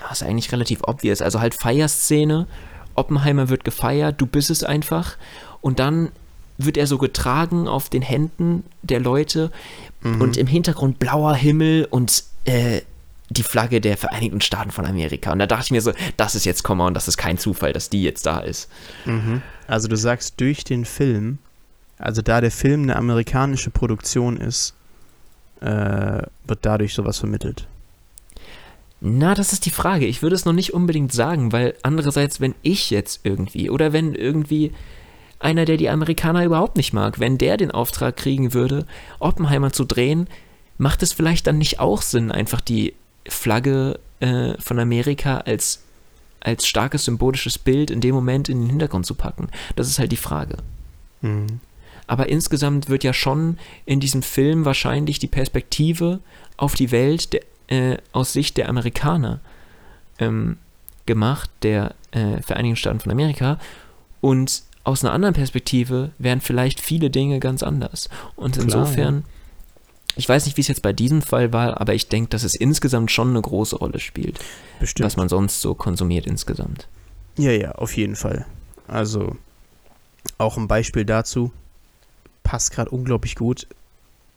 Das 0.02 0.20
ist 0.20 0.28
eigentlich 0.28 0.52
relativ 0.52 0.82
obvious. 0.82 1.22
Also 1.22 1.40
halt 1.40 1.54
Feierszene, 1.54 2.46
Oppenheimer 2.94 3.48
wird 3.48 3.64
gefeiert, 3.64 4.20
du 4.20 4.26
bist 4.26 4.50
es 4.50 4.62
einfach. 4.62 5.16
Und 5.62 5.78
dann 5.78 6.10
wird 6.58 6.76
er 6.76 6.86
so 6.86 6.98
getragen 6.98 7.66
auf 7.66 7.88
den 7.88 8.02
Händen 8.02 8.64
der 8.82 9.00
Leute 9.00 9.50
mhm. 10.02 10.20
und 10.20 10.36
im 10.36 10.46
Hintergrund 10.46 10.98
blauer 10.98 11.34
Himmel 11.34 11.86
und 11.90 12.24
äh, 12.44 12.82
die 13.30 13.44
Flagge 13.44 13.80
der 13.80 13.96
Vereinigten 13.96 14.40
Staaten 14.40 14.72
von 14.72 14.84
Amerika. 14.84 15.32
Und 15.32 15.38
da 15.38 15.46
dachte 15.46 15.66
ich 15.66 15.70
mir 15.70 15.80
so, 15.80 15.92
das 16.16 16.34
ist 16.34 16.44
jetzt 16.44 16.64
Komma 16.64 16.86
und 16.86 16.94
das 16.94 17.08
ist 17.08 17.16
kein 17.16 17.38
Zufall, 17.38 17.72
dass 17.72 17.88
die 17.88 18.02
jetzt 18.02 18.26
da 18.26 18.40
ist. 18.40 18.68
Mhm. 19.04 19.40
Also 19.68 19.88
du 19.88 19.96
sagst 19.96 20.40
durch 20.40 20.64
den 20.64 20.84
Film, 20.84 21.38
also 21.96 22.22
da 22.22 22.40
der 22.40 22.50
Film 22.50 22.82
eine 22.82 22.96
amerikanische 22.96 23.70
Produktion 23.70 24.36
ist, 24.36 24.74
äh, 25.60 26.22
wird 26.44 26.58
dadurch 26.62 26.94
sowas 26.94 27.18
vermittelt. 27.18 27.66
Na, 29.00 29.34
das 29.34 29.52
ist 29.52 29.64
die 29.64 29.70
Frage. 29.70 30.06
Ich 30.06 30.22
würde 30.22 30.34
es 30.34 30.44
noch 30.44 30.52
nicht 30.52 30.74
unbedingt 30.74 31.12
sagen, 31.12 31.52
weil 31.52 31.74
andererseits, 31.82 32.40
wenn 32.40 32.54
ich 32.62 32.90
jetzt 32.90 33.20
irgendwie 33.22 33.70
oder 33.70 33.92
wenn 33.92 34.14
irgendwie 34.14 34.72
einer, 35.38 35.64
der 35.64 35.76
die 35.76 35.88
Amerikaner 35.88 36.44
überhaupt 36.44 36.76
nicht 36.76 36.92
mag, 36.92 37.18
wenn 37.20 37.38
der 37.38 37.56
den 37.56 37.70
Auftrag 37.70 38.16
kriegen 38.16 38.52
würde, 38.52 38.86
Oppenheimer 39.18 39.72
zu 39.72 39.84
drehen, 39.84 40.28
macht 40.76 41.02
es 41.02 41.12
vielleicht 41.12 41.46
dann 41.46 41.58
nicht 41.58 41.80
auch 41.80 42.02
Sinn, 42.02 42.30
einfach 42.30 42.60
die 42.60 42.94
Flagge 43.30 43.98
äh, 44.20 44.54
von 44.58 44.78
Amerika 44.78 45.38
als, 45.38 45.82
als 46.40 46.66
starkes 46.66 47.04
symbolisches 47.04 47.58
Bild 47.58 47.90
in 47.90 48.00
dem 48.00 48.14
Moment 48.14 48.48
in 48.48 48.60
den 48.60 48.70
Hintergrund 48.70 49.06
zu 49.06 49.14
packen? 49.14 49.48
Das 49.76 49.88
ist 49.88 49.98
halt 49.98 50.12
die 50.12 50.16
Frage. 50.16 50.56
Mhm. 51.22 51.60
Aber 52.06 52.28
insgesamt 52.28 52.88
wird 52.88 53.04
ja 53.04 53.12
schon 53.12 53.58
in 53.86 54.00
diesem 54.00 54.22
Film 54.22 54.64
wahrscheinlich 54.64 55.18
die 55.20 55.28
Perspektive 55.28 56.18
auf 56.56 56.74
die 56.74 56.90
Welt 56.90 57.32
der, 57.32 57.42
äh, 57.68 57.98
aus 58.12 58.32
Sicht 58.32 58.56
der 58.56 58.68
Amerikaner 58.68 59.40
ähm, 60.18 60.58
gemacht, 61.06 61.50
der 61.62 61.94
äh, 62.10 62.42
Vereinigten 62.42 62.76
Staaten 62.76 63.00
von 63.00 63.12
Amerika. 63.12 63.58
Und 64.20 64.62
aus 64.82 65.04
einer 65.04 65.12
anderen 65.12 65.34
Perspektive 65.34 66.10
wären 66.18 66.40
vielleicht 66.40 66.80
viele 66.80 67.10
Dinge 67.10 67.38
ganz 67.38 67.62
anders. 67.62 68.08
Und 68.34 68.54
Klar, 68.54 68.64
insofern, 68.64 69.14
ja. 69.16 69.22
Ich 70.16 70.28
weiß 70.28 70.44
nicht, 70.44 70.56
wie 70.56 70.60
es 70.60 70.68
jetzt 70.68 70.82
bei 70.82 70.92
diesem 70.92 71.22
Fall 71.22 71.52
war, 71.52 71.80
aber 71.80 71.94
ich 71.94 72.08
denke, 72.08 72.30
dass 72.30 72.42
es 72.42 72.54
insgesamt 72.54 73.10
schon 73.10 73.30
eine 73.30 73.40
große 73.40 73.76
Rolle 73.76 74.00
spielt. 74.00 74.38
Bestimmt. 74.78 75.06
Was 75.06 75.16
man 75.16 75.28
sonst 75.28 75.60
so 75.60 75.74
konsumiert 75.74 76.26
insgesamt. 76.26 76.88
Ja, 77.36 77.52
ja, 77.52 77.72
auf 77.72 77.96
jeden 77.96 78.16
Fall. 78.16 78.46
Also 78.88 79.36
auch 80.38 80.56
ein 80.56 80.68
Beispiel 80.68 81.04
dazu. 81.04 81.52
Passt 82.42 82.72
gerade 82.72 82.90
unglaublich 82.90 83.36
gut. 83.36 83.66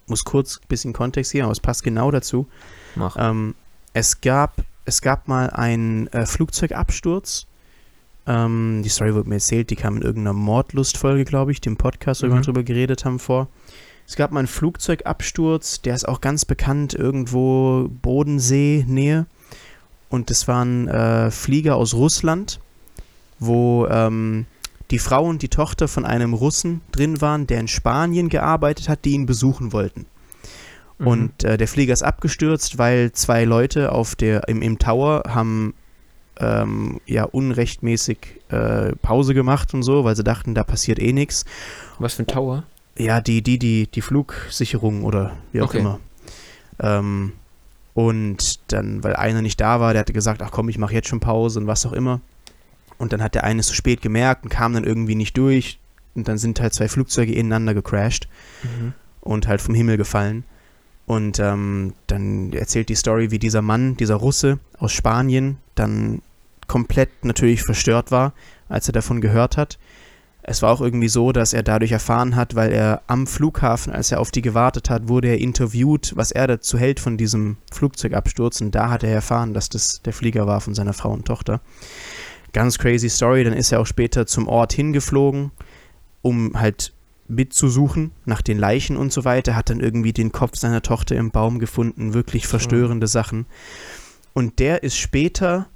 Muss 0.07 0.25
kurz 0.25 0.57
ein 0.57 0.67
bisschen 0.67 0.93
Kontext 0.93 1.31
geben, 1.31 1.45
aber 1.45 1.53
es 1.53 1.59
passt 1.59 1.83
genau 1.83 2.11
dazu. 2.11 2.47
Mach. 2.95 3.15
Ähm, 3.17 3.55
es, 3.93 4.21
gab, 4.21 4.63
es 4.85 5.01
gab 5.01 5.27
mal 5.27 5.49
einen 5.49 6.07
äh, 6.07 6.25
Flugzeugabsturz 6.25 7.47
ähm, 8.25 8.81
die 8.83 8.89
Story 8.89 9.13
wurde 9.13 9.27
mir 9.27 9.35
erzählt, 9.35 9.69
die 9.69 9.75
kam 9.75 9.97
in 9.97 10.01
irgendeiner 10.01 10.33
Mordlustfolge, 10.33 11.25
glaube 11.25 11.51
ich, 11.51 11.61
dem 11.61 11.77
Podcast, 11.77 12.23
wo 12.23 12.27
mhm. 12.27 12.35
wir 12.35 12.41
drüber 12.41 12.63
geredet 12.63 13.05
haben 13.05 13.19
vor. 13.19 13.47
Es 14.07 14.15
gab 14.15 14.31
mal 14.31 14.39
einen 14.39 14.47
Flugzeugabsturz, 14.47 15.81
der 15.81 15.95
ist 15.95 16.07
auch 16.07 16.21
ganz 16.21 16.45
bekannt, 16.45 16.93
irgendwo 16.93 17.89
Bodensee-Nähe. 18.01 19.25
Und 20.09 20.29
das 20.29 20.47
waren 20.47 20.87
äh, 20.87 21.31
Flieger 21.31 21.75
aus 21.75 21.93
Russland, 21.93 22.59
wo 23.39 23.87
ähm, 23.87 24.45
die 24.91 24.99
Frau 24.99 25.25
und 25.25 25.41
die 25.41 25.49
Tochter 25.49 25.87
von 25.87 26.05
einem 26.05 26.33
Russen 26.33 26.81
drin 26.91 27.21
waren, 27.21 27.47
der 27.47 27.59
in 27.59 27.67
Spanien 27.67 28.29
gearbeitet 28.29 28.89
hat, 28.89 29.05
die 29.05 29.11
ihn 29.11 29.25
besuchen 29.25 29.73
wollten. 29.73 30.05
Mhm. 30.99 31.07
Und 31.07 31.43
äh, 31.43 31.57
der 31.57 31.67
Flieger 31.67 31.93
ist 31.93 32.03
abgestürzt, 32.03 32.77
weil 32.77 33.11
zwei 33.13 33.45
Leute 33.45 33.91
auf 33.91 34.15
der, 34.15 34.47
im, 34.47 34.61
im 34.61 34.77
Tower 34.77 35.23
haben 35.27 35.73
ähm, 36.39 36.99
ja 37.05 37.23
unrechtmäßig 37.23 38.41
äh, 38.49 38.93
Pause 38.97 39.33
gemacht 39.33 39.73
und 39.73 39.83
so, 39.83 40.03
weil 40.03 40.15
sie 40.15 40.23
dachten, 40.23 40.53
da 40.53 40.63
passiert 40.63 40.99
eh 40.99 41.13
nichts. 41.13 41.45
Was 41.99 42.15
für 42.15 42.23
ein 42.23 42.27
Tower? 42.27 42.63
Ja, 42.97 43.21
die, 43.21 43.41
die, 43.41 43.57
die, 43.57 43.87
die 43.87 44.01
Flugsicherung 44.01 45.03
oder 45.03 45.35
wie 45.51 45.61
auch 45.61 45.69
okay. 45.69 45.79
immer. 45.79 45.99
Ähm, 46.79 47.33
und 47.93 48.59
dann, 48.71 49.03
weil 49.03 49.15
einer 49.15 49.41
nicht 49.41 49.59
da 49.61 49.79
war, 49.79 49.93
der 49.93 50.01
hatte 50.01 50.13
gesagt, 50.13 50.41
ach 50.41 50.51
komm, 50.51 50.69
ich 50.69 50.77
mache 50.77 50.93
jetzt 50.93 51.07
schon 51.07 51.19
Pause 51.19 51.59
und 51.59 51.67
was 51.67 51.85
auch 51.85 51.93
immer. 51.93 52.21
Und 52.97 53.13
dann 53.13 53.21
hat 53.21 53.35
der 53.35 53.43
eine 53.43 53.61
zu 53.61 53.73
spät 53.73 54.01
gemerkt 54.01 54.43
und 54.43 54.49
kam 54.49 54.73
dann 54.73 54.83
irgendwie 54.83 55.15
nicht 55.15 55.37
durch. 55.37 55.79
Und 56.15 56.27
dann 56.27 56.37
sind 56.37 56.59
halt 56.59 56.73
zwei 56.73 56.87
Flugzeuge 56.87 57.33
ineinander 57.33 57.73
gecrashed 57.73 58.27
mhm. 58.63 58.93
und 59.21 59.47
halt 59.47 59.61
vom 59.61 59.73
Himmel 59.73 59.97
gefallen. 59.97 60.43
Und 61.05 61.39
ähm, 61.39 61.93
dann 62.07 62.53
erzählt 62.53 62.89
die 62.89 62.95
Story, 62.95 63.31
wie 63.31 63.39
dieser 63.39 63.61
Mann, 63.61 63.97
dieser 63.97 64.15
Russe 64.15 64.59
aus 64.77 64.93
Spanien, 64.93 65.57
dann 65.75 66.21
komplett 66.67 67.25
natürlich 67.25 67.63
verstört 67.63 68.11
war, 68.11 68.33
als 68.69 68.87
er 68.87 68.93
davon 68.93 69.19
gehört 69.21 69.57
hat. 69.57 69.77
Es 70.45 70.61
war 70.61 70.71
auch 70.71 70.81
irgendwie 70.81 71.07
so, 71.07 71.31
dass 71.31 71.53
er 71.53 71.63
dadurch 71.63 71.93
erfahren 71.93 72.35
hat, 72.35 72.53
weil 72.53 72.73
er 72.73 73.01
am 73.07 73.27
Flughafen, 73.27 73.93
als 73.93 74.11
er 74.11 74.19
auf 74.19 74.29
die 74.29 74.41
gewartet 74.41 74.89
hat, 74.89 75.07
wurde 75.07 75.29
er 75.29 75.39
interviewt, 75.39 76.11
was 76.15 76.31
er 76.31 76.47
dazu 76.47 76.77
hält 76.77 76.99
von 76.99 77.17
diesem 77.17 77.55
Flugzeugabsturz. 77.71 78.59
Und 78.59 78.75
da 78.75 78.89
hat 78.89 79.03
er 79.03 79.11
erfahren, 79.11 79.53
dass 79.53 79.69
das 79.69 80.01
der 80.01 80.11
Flieger 80.11 80.45
war 80.45 80.59
von 80.59 80.75
seiner 80.75 80.91
Frau 80.91 81.11
und 81.11 81.25
Tochter. 81.25 81.61
Ganz 82.51 82.77
crazy 82.77 83.09
Story. 83.09 83.45
Dann 83.45 83.53
ist 83.53 83.71
er 83.71 83.79
auch 83.79 83.87
später 83.87 84.27
zum 84.27 84.49
Ort 84.49 84.73
hingeflogen, 84.73 85.51
um 86.21 86.59
halt 86.59 86.93
mitzusuchen 87.29 88.11
nach 88.25 88.41
den 88.41 88.59
Leichen 88.59 88.97
und 88.97 89.13
so 89.13 89.23
weiter, 89.23 89.55
hat 89.55 89.69
dann 89.69 89.79
irgendwie 89.79 90.11
den 90.11 90.33
Kopf 90.33 90.57
seiner 90.57 90.81
Tochter 90.81 91.15
im 91.15 91.31
Baum 91.31 91.57
gefunden, 91.57 92.13
wirklich 92.13 92.47
verstörende. 92.47 93.07
Sachen. 93.07 93.45
Und 94.33 94.59
der 94.59 94.83
ist 94.83 94.97
später 94.97 95.67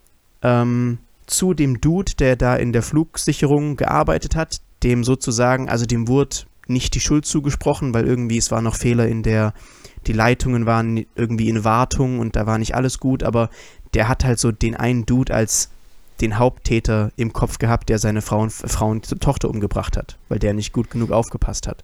ähm, 0.42 1.00
zu 1.28 1.54
dem 1.54 1.80
Dude, 1.82 2.14
der 2.18 2.36
da 2.36 2.56
in 2.56 2.74
der 2.74 2.82
Flugsicherung 2.82 3.76
gearbeitet 3.76 4.36
hat, 4.36 4.62
dem 4.84 5.04
sozusagen, 5.04 5.70
also 5.70 5.86
dem 5.86 6.08
wurde 6.08 6.38
nicht 6.68 6.96
die 6.96 7.00
Schuld 7.00 7.26
zugesprochen, 7.26 7.94
weil 7.94 8.06
irgendwie 8.06 8.38
es 8.38 8.52
war 8.52 8.62
noch 8.62 8.76
Fehler 8.76 9.08
in 9.08 9.24
der, 9.24 9.54
die 10.08 10.14
Leitungen 10.14 10.66
waren 10.66 11.06
irgendwie 11.16 11.50
in 11.50 11.64
Wartung 11.64 12.20
und 12.20 12.36
da 12.36 12.46
war 12.46 12.58
nicht 12.58 12.76
alles 12.76 13.00
gut, 13.00 13.24
aber 13.24 13.50
der 13.94 14.08
hat 14.08 14.24
halt 14.24 14.40
so 14.40 14.52
den 14.52 14.76
einen 14.76 15.06
Dude 15.06 15.34
als 15.34 15.70
den 16.22 16.40
Haupttäter 16.40 17.12
im 17.16 17.32
Kopf 17.32 17.60
gehabt, 17.60 17.90
der 17.90 18.00
seine 18.00 18.22
Frau 18.22 18.42
und, 18.42 18.52
Frau 18.52 18.90
und 18.90 19.22
Tochter 19.22 19.50
umgebracht 19.50 19.98
hat, 19.98 20.18
weil 20.30 20.40
der 20.40 20.54
nicht 20.54 20.74
gut 20.74 20.90
genug 20.90 21.12
aufgepasst 21.12 21.68
hat. 21.68 21.84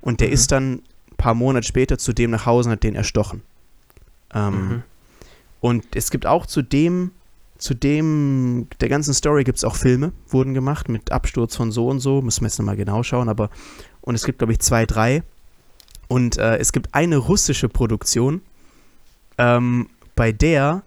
Und 0.00 0.20
der 0.20 0.28
mhm. 0.28 0.34
ist 0.34 0.52
dann 0.52 0.72
ein 0.72 1.16
paar 1.16 1.34
Monate 1.34 1.66
später 1.66 1.98
zu 1.98 2.12
dem 2.12 2.30
nach 2.30 2.46
Hause 2.46 2.68
und 2.68 2.72
hat 2.74 2.82
den 2.82 2.94
erstochen. 2.94 3.42
Ähm, 4.34 4.68
mhm. 4.68 4.82
Und 5.60 5.84
es 5.94 6.10
gibt 6.10 6.26
auch 6.26 6.46
zu 6.46 6.62
dem, 6.62 7.10
zu 7.58 7.74
dem, 7.74 8.68
der 8.80 8.88
ganzen 8.88 9.14
Story 9.14 9.44
gibt 9.44 9.58
es 9.58 9.64
auch 9.64 9.76
Filme, 9.76 10.12
wurden 10.28 10.54
gemacht 10.54 10.88
mit 10.88 11.12
Absturz 11.12 11.56
von 11.56 11.72
so 11.72 11.88
und 11.88 12.00
so, 12.00 12.22
müssen 12.22 12.42
wir 12.42 12.48
jetzt 12.48 12.58
nochmal 12.58 12.76
genau 12.76 13.02
schauen, 13.02 13.28
aber 13.28 13.50
und 14.00 14.14
es 14.14 14.24
gibt, 14.24 14.38
glaube 14.38 14.52
ich, 14.52 14.60
zwei, 14.60 14.86
drei. 14.86 15.22
Und 16.08 16.38
äh, 16.38 16.58
es 16.58 16.72
gibt 16.72 16.94
eine 16.94 17.16
russische 17.16 17.68
Produktion, 17.68 18.42
ähm, 19.38 19.88
bei 20.14 20.32
der 20.32 20.82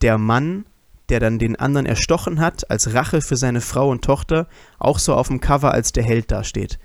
der 0.00 0.18
Mann 0.18 0.64
der 1.08 1.20
dann 1.20 1.38
den 1.38 1.56
anderen 1.56 1.86
erstochen 1.86 2.40
hat, 2.40 2.70
als 2.70 2.94
Rache 2.94 3.20
für 3.20 3.36
seine 3.36 3.60
Frau 3.60 3.90
und 3.90 4.04
Tochter, 4.04 4.48
auch 4.78 4.98
so 4.98 5.14
auf 5.14 5.28
dem 5.28 5.40
Cover 5.40 5.72
als 5.72 5.92
der 5.92 6.02
Held 6.02 6.30
dasteht. 6.30 6.78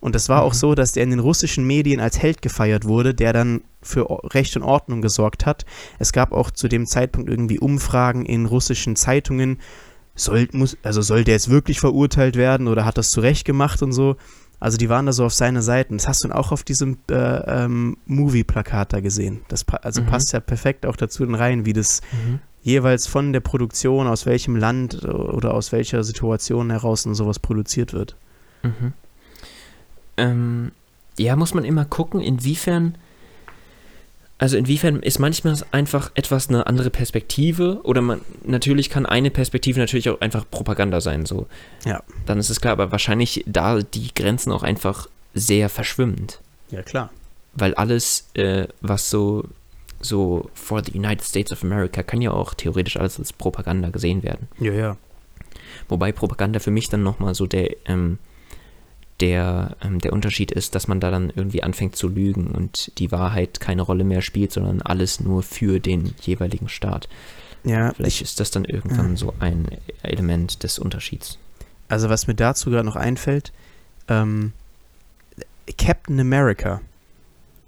Und 0.00 0.14
es 0.14 0.28
war 0.28 0.42
mhm. 0.42 0.48
auch 0.48 0.54
so, 0.54 0.74
dass 0.74 0.92
der 0.92 1.02
in 1.02 1.10
den 1.10 1.18
russischen 1.18 1.66
Medien 1.66 2.00
als 2.00 2.18
Held 2.20 2.42
gefeiert 2.42 2.84
wurde, 2.84 3.14
der 3.14 3.32
dann 3.32 3.62
für 3.82 4.06
Recht 4.32 4.56
und 4.56 4.62
Ordnung 4.62 5.02
gesorgt 5.02 5.46
hat. 5.46 5.64
Es 5.98 6.12
gab 6.12 6.32
auch 6.32 6.50
zu 6.50 6.68
dem 6.68 6.86
Zeitpunkt 6.86 7.28
irgendwie 7.28 7.58
Umfragen 7.58 8.24
in 8.26 8.46
russischen 8.46 8.96
Zeitungen. 8.96 9.58
Soll, 10.14 10.48
muss, 10.52 10.76
also 10.82 11.00
soll 11.00 11.24
der 11.24 11.34
jetzt 11.34 11.48
wirklich 11.48 11.80
verurteilt 11.80 12.36
werden 12.36 12.68
oder 12.68 12.84
hat 12.84 12.98
das 12.98 13.10
zurecht 13.10 13.44
gemacht 13.44 13.82
und 13.82 13.92
so? 13.92 14.16
Also 14.60 14.76
die 14.76 14.88
waren 14.88 15.06
da 15.06 15.12
so 15.12 15.24
auf 15.24 15.34
seiner 15.34 15.62
Seite. 15.62 15.94
Das 15.94 16.08
hast 16.08 16.24
du 16.24 16.28
dann 16.28 16.36
auch 16.36 16.50
auf 16.50 16.64
diesem 16.64 16.98
äh, 17.08 17.14
ähm, 17.14 17.96
Movie-Plakat 18.06 18.92
da 18.92 19.00
gesehen. 19.00 19.42
Das 19.46 19.62
pa 19.62 19.76
also 19.78 20.02
mhm. 20.02 20.06
passt 20.06 20.32
ja 20.32 20.40
perfekt 20.40 20.86
auch 20.86 20.96
dazu 20.96 21.22
in 21.22 21.36
rein, 21.36 21.64
wie 21.64 21.72
das 21.72 22.00
mhm 22.10 22.40
jeweils 22.68 23.06
von 23.06 23.32
der 23.32 23.40
Produktion, 23.40 24.06
aus 24.06 24.26
welchem 24.26 24.56
Land 24.56 25.04
oder 25.04 25.54
aus 25.54 25.72
welcher 25.72 26.04
Situation 26.04 26.70
heraus 26.70 27.06
und 27.06 27.14
sowas 27.14 27.38
produziert 27.38 27.92
wird. 27.92 28.16
Mhm. 28.62 28.92
Ähm, 30.18 30.72
ja, 31.16 31.36
muss 31.36 31.54
man 31.54 31.64
immer 31.64 31.84
gucken, 31.84 32.20
inwiefern, 32.20 32.96
also 34.38 34.56
inwiefern 34.56 35.00
ist 35.00 35.18
manchmal 35.18 35.56
einfach 35.72 36.12
etwas 36.14 36.48
eine 36.48 36.66
andere 36.66 36.90
Perspektive 36.90 37.80
oder 37.82 38.00
man, 38.00 38.20
natürlich 38.44 38.90
kann 38.90 39.06
eine 39.06 39.30
Perspektive 39.30 39.80
natürlich 39.80 40.10
auch 40.10 40.20
einfach 40.20 40.44
Propaganda 40.48 41.00
sein, 41.00 41.26
so. 41.26 41.46
Ja. 41.84 42.02
Dann 42.26 42.38
ist 42.38 42.50
es 42.50 42.60
klar, 42.60 42.72
aber 42.72 42.92
wahrscheinlich 42.92 43.44
da 43.46 43.80
die 43.80 44.14
Grenzen 44.14 44.52
auch 44.52 44.62
einfach 44.62 45.08
sehr 45.34 45.68
verschwimmend. 45.68 46.40
Ja, 46.70 46.82
klar. 46.82 47.10
Weil 47.54 47.74
alles, 47.74 48.28
äh, 48.34 48.68
was 48.80 49.10
so 49.10 49.44
so 50.00 50.48
for 50.54 50.82
the 50.84 50.92
United 50.92 51.24
States 51.24 51.52
of 51.52 51.62
America 51.62 52.02
kann 52.02 52.22
ja 52.22 52.30
auch 52.30 52.54
theoretisch 52.54 52.96
alles 52.96 53.18
als 53.18 53.32
Propaganda 53.32 53.90
gesehen 53.90 54.22
werden. 54.22 54.48
Ja, 54.60 54.72
ja. 54.72 54.96
Wobei 55.88 56.12
Propaganda 56.12 56.60
für 56.60 56.70
mich 56.70 56.88
dann 56.88 57.02
nochmal 57.02 57.34
so 57.34 57.46
der, 57.46 57.74
ähm, 57.86 58.18
der, 59.20 59.76
ähm, 59.82 59.98
der 59.98 60.12
Unterschied 60.12 60.52
ist, 60.52 60.74
dass 60.74 60.88
man 60.88 61.00
da 61.00 61.10
dann 61.10 61.32
irgendwie 61.34 61.62
anfängt 61.62 61.96
zu 61.96 62.08
lügen 62.08 62.48
und 62.48 62.92
die 62.98 63.10
Wahrheit 63.10 63.60
keine 63.60 63.82
Rolle 63.82 64.04
mehr 64.04 64.22
spielt, 64.22 64.52
sondern 64.52 64.82
alles 64.82 65.20
nur 65.20 65.42
für 65.42 65.80
den 65.80 66.14
jeweiligen 66.20 66.68
Staat. 66.68 67.08
Ja. 67.64 67.92
Vielleicht 67.92 68.22
ist 68.22 68.40
das 68.40 68.50
dann 68.50 68.64
irgendwann 68.64 69.10
ja. 69.10 69.16
so 69.16 69.34
ein 69.40 69.66
Element 70.02 70.62
des 70.62 70.78
Unterschieds. 70.78 71.38
Also 71.88 72.08
was 72.08 72.26
mir 72.26 72.34
dazu 72.34 72.70
gerade 72.70 72.86
noch 72.86 72.96
einfällt, 72.96 73.52
ähm, 74.08 74.52
Captain 75.76 76.20
America 76.20 76.80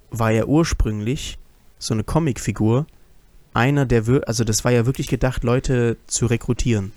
war 0.09 0.31
ja 0.31 0.45
ursprünglich 0.45 1.37
so 1.79 1.93
eine 1.93 2.03
Comicfigur, 2.03 2.85
einer 3.53 3.85
der, 3.85 4.03
also 4.27 4.43
das 4.43 4.63
war 4.63 4.71
ja 4.71 4.85
wirklich 4.85 5.07
gedacht, 5.07 5.43
Leute 5.43 5.97
zu 6.07 6.25
rekrutieren. 6.25 6.93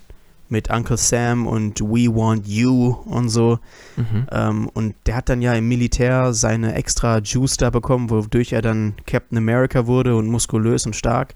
Mit 0.48 0.70
Uncle 0.70 0.96
Sam 0.96 1.46
und 1.46 1.80
We 1.80 2.14
Want 2.14 2.46
You 2.46 2.96
und 3.06 3.28
so. 3.28 3.58
Mhm. 3.96 4.26
Ähm, 4.30 4.68
und 4.74 4.94
der 5.06 5.16
hat 5.16 5.28
dann 5.28 5.42
ja 5.42 5.54
im 5.54 5.68
Militär 5.68 6.32
seine 6.32 6.74
extra 6.74 7.18
Juice 7.18 7.56
da 7.56 7.70
bekommen, 7.70 8.10
wodurch 8.10 8.52
er 8.52 8.62
dann 8.62 8.94
Captain 9.06 9.38
America 9.38 9.86
wurde 9.86 10.16
und 10.16 10.28
muskulös 10.28 10.86
und 10.86 10.94
stark. 10.94 11.34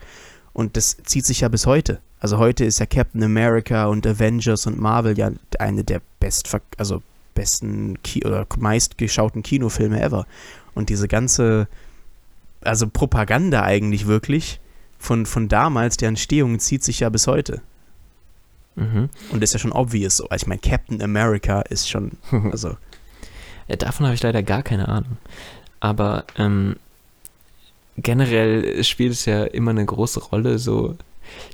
Und 0.52 0.76
das 0.76 0.96
zieht 1.04 1.24
sich 1.24 1.40
ja 1.40 1.48
bis 1.48 1.66
heute. 1.66 2.00
Also 2.20 2.38
heute 2.38 2.64
ist 2.64 2.80
ja 2.80 2.86
Captain 2.86 3.22
America 3.22 3.86
und 3.86 4.06
Avengers 4.06 4.66
und 4.66 4.78
Marvel 4.78 5.16
ja 5.16 5.30
eine 5.58 5.84
der 5.84 6.02
best, 6.20 6.54
also 6.76 7.02
besten 7.34 8.02
Ki 8.02 8.24
oder 8.24 8.46
meistgeschauten 8.58 9.42
Kinofilme 9.42 10.02
ever. 10.02 10.26
Und 10.74 10.88
diese 10.88 11.08
ganze 11.08 11.68
also 12.62 12.88
Propaganda 12.88 13.62
eigentlich 13.62 14.06
wirklich, 14.06 14.60
von, 14.98 15.26
von 15.26 15.48
damals, 15.48 15.96
der 15.96 16.08
Entstehung 16.08 16.58
zieht 16.58 16.82
sich 16.82 17.00
ja 17.00 17.08
bis 17.08 17.26
heute. 17.26 17.62
Mhm. 18.78 19.08
Und 19.32 19.42
ist 19.42 19.52
ja 19.52 19.58
schon 19.58 19.72
obvious 19.72 20.16
so. 20.16 20.28
Also 20.28 20.44
ich 20.44 20.46
meine, 20.46 20.60
Captain 20.60 21.02
America 21.02 21.62
ist 21.62 21.88
schon, 21.88 22.12
also. 22.52 22.76
ja, 23.66 23.76
davon 23.76 24.06
habe 24.06 24.14
ich 24.14 24.22
leider 24.22 24.42
gar 24.42 24.62
keine 24.62 24.88
Ahnung. 24.88 25.18
Aber 25.80 26.24
ähm, 26.36 26.76
generell 27.96 28.82
spielt 28.84 29.12
es 29.12 29.24
ja 29.24 29.44
immer 29.44 29.72
eine 29.72 29.84
große 29.84 30.20
Rolle, 30.20 30.58
so 30.58 30.96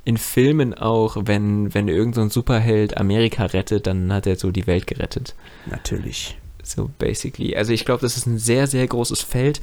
in 0.03 0.17
Filmen 0.17 0.73
auch, 0.73 1.17
wenn, 1.19 1.73
wenn 1.73 1.87
irgendein 1.87 2.29
so 2.29 2.41
Superheld 2.41 2.97
Amerika 2.97 3.45
rettet, 3.45 3.87
dann 3.87 4.13
hat 4.13 4.25
er 4.27 4.35
so 4.35 4.51
die 4.51 4.67
Welt 4.67 4.87
gerettet. 4.87 5.35
Natürlich. 5.65 6.37
So 6.63 6.89
basically. 6.97 7.55
Also 7.55 7.73
ich 7.73 7.85
glaube, 7.85 8.01
das 8.01 8.17
ist 8.17 8.25
ein 8.25 8.37
sehr, 8.37 8.67
sehr 8.67 8.87
großes 8.87 9.21
Feld, 9.21 9.61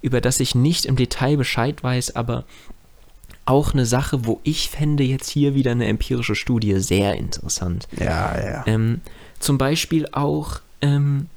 über 0.00 0.20
das 0.20 0.40
ich 0.40 0.54
nicht 0.54 0.86
im 0.86 0.96
Detail 0.96 1.36
Bescheid 1.36 1.82
weiß, 1.82 2.14
aber 2.14 2.44
auch 3.48 3.72
eine 3.72 3.86
Sache, 3.86 4.26
wo 4.26 4.40
ich 4.42 4.68
fände 4.68 5.04
jetzt 5.04 5.30
hier 5.30 5.54
wieder 5.54 5.70
eine 5.70 5.86
empirische 5.86 6.34
Studie 6.34 6.78
sehr 6.80 7.14
interessant. 7.14 7.88
Ja, 7.98 8.38
ja. 8.38 8.64
Ähm, 8.66 9.00
zum 9.38 9.56
Beispiel 9.56 10.06
auch, 10.12 10.60
ähm, 10.82 11.28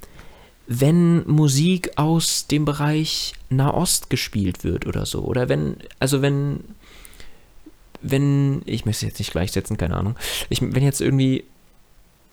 wenn 0.67 1.25
Musik 1.25 1.91
aus 1.97 2.47
dem 2.47 2.65
Bereich 2.65 3.33
Nahost 3.49 4.09
gespielt 4.09 4.65
wird 4.65 4.85
oder 4.87 5.05
so. 5.05 5.21
Oder 5.21 5.47
wenn, 5.47 5.77
also 5.99 6.21
wenn, 6.21 6.59
wenn, 8.01 8.61
ich 8.65 8.85
möchte 8.85 9.05
es 9.05 9.11
jetzt 9.11 9.19
nicht 9.19 9.31
gleichsetzen, 9.31 9.77
keine 9.77 9.95
Ahnung. 9.95 10.17
Ich, 10.49 10.61
wenn 10.61 10.83
jetzt 10.83 10.99
irgendwie 10.99 11.45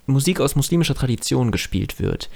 Musik 0.07 0.41
aus 0.41 0.57
muslimischer 0.57 0.95
Tradition 0.97 1.53
gespielt 1.53 2.01
wird, 2.01 2.31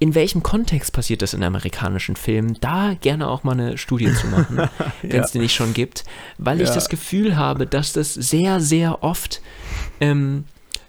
in 0.00 0.14
welchem 0.14 0.42
Kontext 0.42 0.92
passiert 0.94 1.20
das 1.20 1.34
in 1.34 1.44
amerikanischen 1.44 2.16
Filmen? 2.16 2.56
Da 2.60 2.94
gerne 2.94 3.28
auch 3.28 3.44
mal 3.44 3.52
eine 3.52 3.76
Studie 3.78 4.12
zu 4.14 4.26
machen, 4.28 4.56
ja. 4.58 4.70
wenn 5.02 5.20
es 5.20 5.30
die 5.30 5.38
nicht 5.38 5.54
schon 5.54 5.74
gibt, 5.74 6.04
weil 6.38 6.58
ja. 6.58 6.64
ich 6.64 6.70
das 6.70 6.88
Gefühl 6.88 7.36
habe, 7.36 7.66
dass 7.66 7.92
das 7.92 8.14
sehr, 8.14 8.60
sehr 8.60 9.04
oft 9.04 9.42
ähm, 10.00 10.44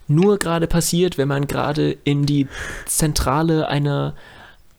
nur 0.07 0.39
gerade 0.39 0.66
passiert, 0.66 1.18
wenn 1.18 1.28
man 1.28 1.45
gerade 1.45 1.97
in 2.05 2.26
die 2.26 2.47
Zentrale 2.86 3.68
einer 3.68 4.16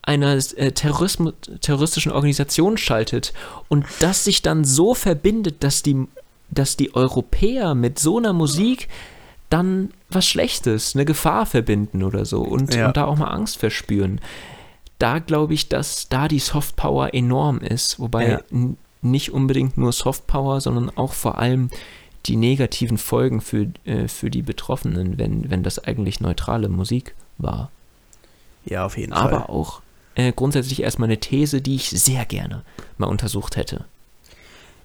einer 0.04 0.36
äh, 0.56 0.72
terroristischen 0.72 2.10
Organisation 2.10 2.76
schaltet 2.76 3.32
und 3.68 3.84
das 4.00 4.24
sich 4.24 4.42
dann 4.42 4.64
so 4.64 4.94
verbindet, 4.94 5.62
dass 5.62 5.82
die, 5.82 6.08
dass 6.50 6.76
die 6.76 6.94
Europäer 6.96 7.76
mit 7.76 8.00
so 8.00 8.18
einer 8.18 8.32
Musik 8.32 8.88
dann 9.52 9.90
was 10.08 10.26
Schlechtes, 10.26 10.94
eine 10.94 11.04
Gefahr 11.04 11.46
verbinden 11.46 12.02
oder 12.02 12.24
so 12.24 12.42
und, 12.42 12.74
ja. 12.74 12.88
und 12.88 12.96
da 12.96 13.04
auch 13.04 13.16
mal 13.16 13.28
Angst 13.28 13.58
verspüren. 13.58 14.20
Da 14.98 15.18
glaube 15.18 15.54
ich, 15.54 15.68
dass 15.68 16.08
da 16.08 16.28
die 16.28 16.38
Softpower 16.38 17.12
enorm 17.12 17.58
ist, 17.58 17.98
wobei 17.98 18.28
ja. 18.30 18.40
nicht 19.02 19.32
unbedingt 19.32 19.76
nur 19.76 19.92
Softpower, 19.92 20.60
sondern 20.60 20.90
auch 20.96 21.12
vor 21.12 21.38
allem 21.38 21.70
die 22.26 22.36
negativen 22.36 22.98
Folgen 22.98 23.40
für, 23.40 23.68
äh, 23.84 24.06
für 24.06 24.30
die 24.30 24.42
Betroffenen, 24.42 25.18
wenn, 25.18 25.50
wenn 25.50 25.62
das 25.62 25.80
eigentlich 25.80 26.20
neutrale 26.20 26.68
Musik 26.68 27.14
war. 27.38 27.70
Ja, 28.64 28.86
auf 28.86 28.96
jeden 28.96 29.12
Aber 29.12 29.30
Fall. 29.30 29.38
Aber 29.40 29.50
auch 29.50 29.82
äh, 30.14 30.32
grundsätzlich 30.32 30.82
erstmal 30.82 31.08
eine 31.08 31.18
These, 31.18 31.60
die 31.60 31.74
ich 31.74 31.90
sehr 31.90 32.24
gerne 32.24 32.62
mal 32.96 33.08
untersucht 33.08 33.56
hätte. 33.56 33.84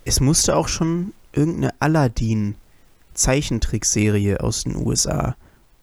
Es 0.03 0.19
musste 0.19 0.55
auch 0.55 0.67
schon 0.67 1.13
irgendeine 1.31 1.73
Aladdin 1.79 2.55
Zeichentrickserie 3.17 4.39
aus 4.39 4.63
den 4.63 4.75
USA 4.75 5.35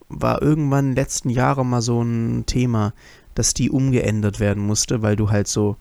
war 0.09 0.41
irgendwann 0.41 0.95
letzten 0.95 1.29
Jahre 1.29 1.65
mal 1.65 1.81
so 1.81 2.01
ein 2.01 2.45
Thema, 2.45 2.93
dass 3.33 3.53
die 3.53 3.69
umgeändert 3.69 4.39
werden 4.39 4.63
musste, 4.63 5.01
weil 5.01 5.15
du 5.15 5.29
halt 5.29 5.47
so 5.47 5.77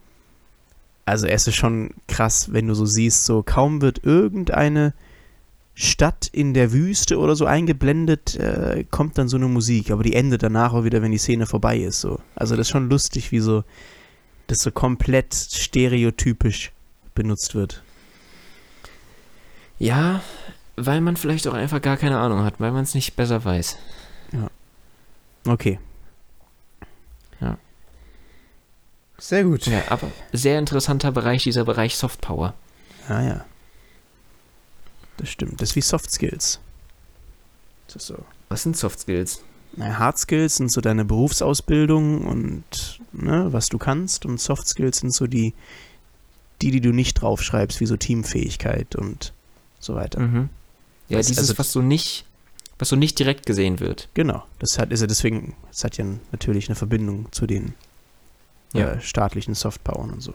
also 1.07 1.27
es 1.27 1.47
ist 1.47 1.57
schon 1.57 1.91
krass, 2.09 2.53
wenn 2.53 2.67
du 2.67 2.75
so 2.75 2.87
siehst, 2.87 3.25
so 3.25 3.43
kaum 3.43 3.83
wird 3.83 4.05
irgendeine 4.05 4.95
Stadt 5.75 6.29
in 6.33 6.55
der 6.55 6.73
Wüste 6.73 7.19
oder 7.19 7.35
so 7.35 7.47
eingeblendet, 7.47 8.37
äh, 8.37 8.85
kommt 8.91 9.19
dann 9.19 9.29
so 9.29 9.37
eine 9.37 9.49
Musik, 9.49 9.91
aber 9.91 10.03
die 10.03 10.15
endet 10.15 10.43
danach 10.43 10.73
auch 10.73 10.85
wieder, 10.85 11.03
wenn 11.03 11.13
die 11.13 11.19
Szene 11.19 11.47
vorbei 11.47 11.79
ist. 11.79 12.01
So. 12.01 12.21
Also 12.37 12.57
das 12.57 12.69
ist 12.69 12.71
schon 12.71 12.89
lustig, 12.89 13.33
wie 13.33 13.41
so 13.41 13.65
das 14.47 14.59
so 14.61 14.71
komplett 14.71 15.35
stereotypisch 15.35 16.71
benutzt 17.15 17.55
wird. 17.55 17.83
Ja, 19.79 20.23
weil 20.77 21.01
man 21.01 21.17
vielleicht 21.17 21.47
auch 21.47 21.55
einfach 21.55 21.81
gar 21.81 21.97
keine 21.97 22.19
Ahnung 22.19 22.43
hat, 22.43 22.61
weil 22.61 22.73
man 22.73 22.85
es 22.85 22.95
nicht 22.95 23.17
besser 23.17 23.45
weiß. 23.45 23.77
Ja. 24.33 24.51
Okay. 25.47 25.79
Ja. 27.41 27.59
Sehr 29.19 29.45
gut. 29.45 29.67
Ja, 29.67 29.83
aber 29.89 30.11
sehr 30.33 30.59
interessanter 30.59 31.13
Bereich, 31.13 31.43
dieser 31.43 31.65
Bereich 31.65 31.97
Softpower. 31.97 32.55
Ah 33.09 33.23
ja. 33.23 33.45
Das 35.17 35.29
stimmt. 35.29 35.61
Das 35.61 35.71
ist 35.71 35.77
wie 35.77 35.81
Soft 35.81 36.11
Skills. 36.11 36.61
Das 37.87 37.97
ist 37.97 38.07
so. 38.07 38.25
Was 38.49 38.63
sind 38.63 38.77
Soft 38.77 39.01
Skills? 39.01 39.43
Na, 39.77 39.99
Hard 39.99 40.19
Skills 40.19 40.57
sind 40.57 40.71
so 40.71 40.81
deine 40.81 41.05
Berufsausbildung 41.05 42.25
und 42.25 43.01
ne, 43.13 43.53
was 43.53 43.69
du 43.69 43.79
kannst. 43.79 44.27
Und 44.27 44.41
Soft 44.41 44.69
Skills 44.69 44.99
sind 44.99 45.13
so 45.13 45.27
die, 45.27 45.55
die, 46.63 46.71
die 46.71 46.81
du 46.81 46.93
nicht 46.93 47.15
draufschreibst, 47.15 47.81
wie 47.81 47.87
so 47.87 47.97
Teamfähigkeit 47.97 48.97
und 48.97 49.33
so 49.79 49.95
weiter. 49.95 50.21
Mhm. 50.21 50.49
Ja, 51.09 51.19
das, 51.19 51.27
dieses, 51.27 51.51
also, 51.51 51.59
was 51.59 51.73
so 51.73 51.83
nicht, 51.83 52.25
was 52.79 52.89
so 52.89 52.97
nicht 52.97 53.19
direkt 53.19 53.47
gesehen 53.47 53.81
wird. 53.81 54.09
Genau. 54.15 54.45
Das 54.59 54.79
hat, 54.79 54.91
ist 54.91 55.01
ja 55.01 55.07
deswegen, 55.07 55.55
es 55.71 55.85
hat 55.85 55.97
ja 55.97 56.05
natürlich 56.33 56.69
eine 56.69 56.77
Verbindung 56.77 57.31
zu 57.33 57.47
den 57.47 57.75
ja. 58.73 58.93
äh, 58.93 59.01
staatlichen 59.01 59.55
Softpowern 59.55 60.11
und 60.11 60.21
so. 60.21 60.35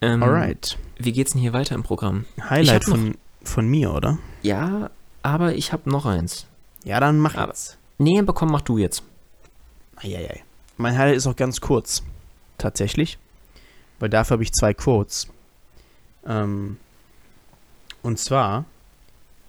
Ähm, 0.00 0.22
Alright. 0.22 0.78
Wie 0.98 1.12
geht's 1.12 1.32
denn 1.32 1.40
hier 1.40 1.52
weiter 1.52 1.74
im 1.74 1.82
Programm? 1.82 2.26
Highlight 2.48 2.84
von, 2.84 3.16
von 3.42 3.66
mir, 3.66 3.92
oder? 3.92 4.18
Ja, 4.42 4.90
aber 5.22 5.54
ich 5.54 5.72
habe 5.72 5.90
noch 5.90 6.06
eins. 6.06 6.46
Ja, 6.84 7.00
dann 7.00 7.18
mach 7.18 7.34
aber, 7.34 7.48
jetzt. 7.48 7.78
Nee, 7.98 8.22
bekomm, 8.22 8.50
mach 8.52 8.60
du 8.60 8.78
jetzt. 8.78 9.02
Eieiei. 9.96 10.44
Mein 10.76 10.96
Highlight 10.96 11.16
ist 11.16 11.26
auch 11.26 11.36
ganz 11.36 11.60
kurz. 11.60 12.02
Tatsächlich. 12.56 13.18
Weil 13.98 14.08
dafür 14.08 14.36
habe 14.36 14.44
ich 14.44 14.52
zwei 14.52 14.74
Quotes. 14.74 15.28
Ähm, 16.24 16.76
und 18.02 18.18
zwar 18.18 18.64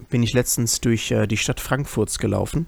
bin 0.09 0.23
ich 0.23 0.33
letztens 0.33 0.81
durch 0.81 1.11
äh, 1.11 1.27
die 1.27 1.37
Stadt 1.37 1.59
Frankfurts 1.59 2.19
gelaufen. 2.19 2.65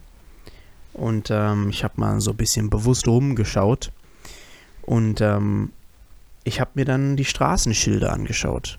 Und 0.93 1.29
ähm, 1.31 1.69
ich 1.69 1.83
habe 1.83 1.93
mal 1.97 2.19
so 2.21 2.31
ein 2.31 2.37
bisschen 2.37 2.69
bewusst 2.69 3.07
rumgeschaut. 3.07 3.91
Und 4.81 5.21
ähm, 5.21 5.71
ich 6.43 6.59
habe 6.59 6.71
mir 6.73 6.85
dann 6.85 7.15
die 7.15 7.25
Straßenschilder 7.25 8.11
angeschaut. 8.11 8.77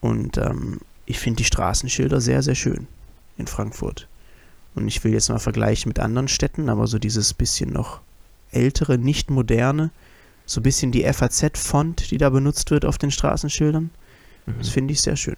Und 0.00 0.36
ähm, 0.38 0.80
ich 1.06 1.18
finde 1.18 1.38
die 1.38 1.44
Straßenschilder 1.44 2.20
sehr, 2.20 2.42
sehr 2.42 2.54
schön 2.54 2.86
in 3.36 3.46
Frankfurt. 3.46 4.06
Und 4.74 4.86
ich 4.86 5.02
will 5.02 5.12
jetzt 5.12 5.28
mal 5.28 5.38
vergleichen 5.38 5.88
mit 5.88 5.98
anderen 5.98 6.28
Städten, 6.28 6.68
aber 6.68 6.86
so 6.86 6.98
dieses 6.98 7.34
bisschen 7.34 7.72
noch 7.72 8.00
ältere, 8.52 8.98
nicht 8.98 9.30
moderne, 9.30 9.90
so 10.46 10.60
ein 10.60 10.62
bisschen 10.62 10.92
die 10.92 11.04
FAZ-Font, 11.04 12.10
die 12.10 12.18
da 12.18 12.30
benutzt 12.30 12.70
wird 12.70 12.84
auf 12.84 12.98
den 12.98 13.10
Straßenschildern. 13.10 13.90
Mhm. 14.46 14.54
Das 14.58 14.68
finde 14.68 14.92
ich 14.92 15.00
sehr 15.00 15.16
schön. 15.16 15.36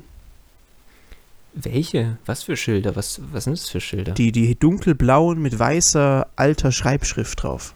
Welche? 1.52 2.18
Was 2.26 2.44
für 2.44 2.56
Schilder? 2.56 2.96
Was, 2.96 3.20
was 3.32 3.44
sind 3.44 3.58
das 3.58 3.68
für 3.68 3.80
Schilder? 3.80 4.12
Die, 4.12 4.32
die 4.32 4.54
dunkelblauen 4.58 5.40
mit 5.40 5.58
weißer 5.58 6.28
alter 6.36 6.72
Schreibschrift 6.72 7.42
drauf. 7.42 7.74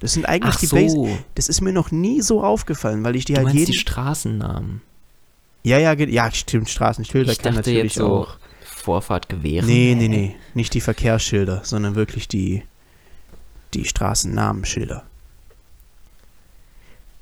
Das 0.00 0.12
sind 0.12 0.26
eigentlich 0.26 0.56
Ach 0.56 0.60
die 0.60 0.66
so. 0.66 0.76
Base. 0.76 1.18
Das 1.34 1.48
ist 1.48 1.60
mir 1.60 1.72
noch 1.72 1.90
nie 1.90 2.20
so 2.20 2.42
aufgefallen, 2.42 3.04
weil 3.04 3.16
ich 3.16 3.24
die 3.24 3.34
du 3.34 3.44
halt 3.44 3.54
jeden. 3.54 3.72
die 3.72 3.78
Straßennamen. 3.78 4.82
Ja, 5.62 5.78
ja, 5.78 5.94
ja, 5.94 6.30
stimmt, 6.30 6.68
Straßenschilder 6.68 7.32
ich 7.32 7.38
kann 7.38 7.54
natürlich 7.54 7.84
jetzt 7.84 7.94
so 7.94 8.06
auch. 8.06 8.36
Vorfahrt 8.62 9.30
gewähren. 9.30 9.66
Nee, 9.66 9.94
nee, 9.96 10.08
nee, 10.08 10.36
nicht 10.52 10.74
die 10.74 10.82
Verkehrsschilder, 10.82 11.62
sondern 11.64 11.94
wirklich 11.94 12.28
die 12.28 12.62
die 13.72 13.86
Straßennamenschilder. 13.86 15.04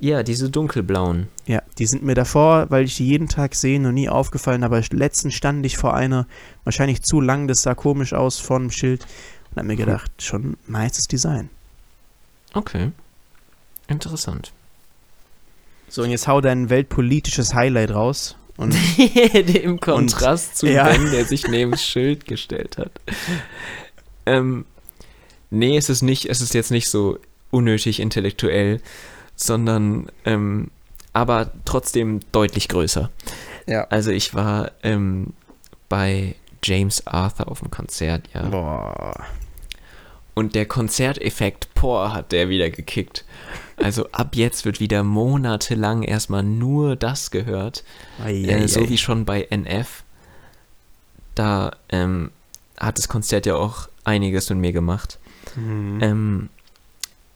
Ja, 0.02 0.24
diese 0.24 0.50
dunkelblauen. 0.50 1.28
Ja, 1.46 1.62
die 1.78 1.86
sind 1.86 2.02
mir 2.02 2.16
davor, 2.16 2.66
weil 2.70 2.86
ich 2.86 2.96
die 2.96 3.06
jeden 3.06 3.28
Tag 3.28 3.54
sehe, 3.54 3.78
noch 3.78 3.92
nie 3.92 4.08
aufgefallen. 4.08 4.64
Aber 4.64 4.82
letztens 4.90 5.34
stand 5.34 5.64
ich 5.64 5.76
vor 5.76 5.94
einer, 5.94 6.26
wahrscheinlich 6.64 7.02
zu 7.02 7.20
lang, 7.20 7.46
das 7.46 7.62
sah 7.62 7.76
komisch 7.76 8.12
aus 8.12 8.40
von 8.40 8.72
Schild. 8.72 9.06
Und 9.50 9.58
hab 9.58 9.64
mir 9.64 9.76
gedacht, 9.76 10.10
schon 10.20 10.56
nices 10.66 11.04
Design. 11.04 11.50
Okay. 12.52 12.90
Interessant. 13.86 14.50
So, 15.88 16.02
und 16.02 16.10
jetzt 16.10 16.26
hau 16.26 16.40
dein 16.40 16.68
weltpolitisches 16.68 17.54
Highlight 17.54 17.92
raus. 17.92 18.34
Und, 18.56 18.74
Im 19.54 19.78
Kontrast 19.78 20.48
und, 20.48 20.56
zu 20.56 20.66
ja. 20.66 20.88
Ben, 20.88 21.12
der 21.12 21.26
sich 21.26 21.46
neben 21.46 21.70
das 21.70 21.86
Schild 21.86 22.24
gestellt 22.24 22.76
hat. 22.76 22.90
Ähm, 24.26 24.64
nee, 25.50 25.76
es 25.76 25.88
ist 25.88 26.02
nicht, 26.02 26.26
es 26.26 26.40
ist 26.40 26.54
jetzt 26.54 26.72
nicht 26.72 26.88
so 26.88 27.20
unnötig 27.52 28.00
intellektuell, 28.00 28.80
sondern 29.36 30.08
ähm, 30.24 30.70
aber 31.12 31.50
trotzdem 31.64 32.20
deutlich 32.32 32.68
größer. 32.68 33.10
Ja. 33.66 33.86
Also 33.90 34.10
ich 34.10 34.34
war 34.34 34.72
ähm, 34.82 35.34
bei 35.88 36.34
James 36.64 37.06
Arthur 37.06 37.48
auf 37.48 37.60
dem 37.60 37.70
Konzert, 37.70 38.28
ja. 38.34 38.48
Boah. 38.48 39.26
Und 40.34 40.54
der 40.54 40.64
Konzerteffekt, 40.66 41.68
boah, 41.74 42.14
hat 42.14 42.32
der 42.32 42.48
wieder 42.48 42.70
gekickt. 42.70 43.24
Also 43.76 44.08
ab 44.12 44.34
jetzt 44.34 44.64
wird 44.64 44.80
wieder 44.80 45.02
monatelang 45.02 46.02
erstmal 46.02 46.42
nur 46.42 46.96
das 46.96 47.30
gehört. 47.30 47.84
Ei, 48.24 48.42
äh, 48.42 48.68
so 48.68 48.88
wie 48.88 48.96
schon 48.96 49.24
bei 49.24 49.42
NF. 49.50 50.04
Da 51.34 51.72
ähm, 51.90 52.30
hat 52.78 52.96
das 52.96 53.08
Konzert 53.08 53.44
ja 53.44 53.56
auch 53.56 53.88
einiges 54.04 54.48
mit 54.50 54.58
mir 54.58 54.72
gemacht. 54.72 55.18
Mhm. 55.56 55.98
Ähm, 56.00 56.48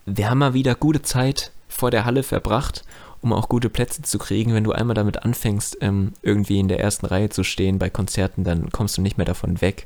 wir 0.05 0.29
haben 0.29 0.39
mal 0.39 0.53
wieder 0.53 0.73
gute 0.73 1.01
Zeit 1.01 1.51
vor 1.77 1.91
der 1.91 2.05
Halle 2.05 2.23
verbracht, 2.23 2.83
um 3.21 3.31
auch 3.31 3.49
gute 3.49 3.69
Plätze 3.69 4.01
zu 4.01 4.17
kriegen. 4.17 4.53
Wenn 4.53 4.63
du 4.63 4.71
einmal 4.71 4.95
damit 4.95 5.23
anfängst, 5.23 5.77
ähm, 5.81 6.13
irgendwie 6.23 6.59
in 6.59 6.67
der 6.67 6.79
ersten 6.79 7.05
Reihe 7.05 7.29
zu 7.29 7.43
stehen 7.43 7.77
bei 7.77 7.89
Konzerten, 7.91 8.43
dann 8.43 8.71
kommst 8.71 8.97
du 8.97 9.01
nicht 9.01 9.17
mehr 9.17 9.25
davon 9.25 9.61
weg. 9.61 9.85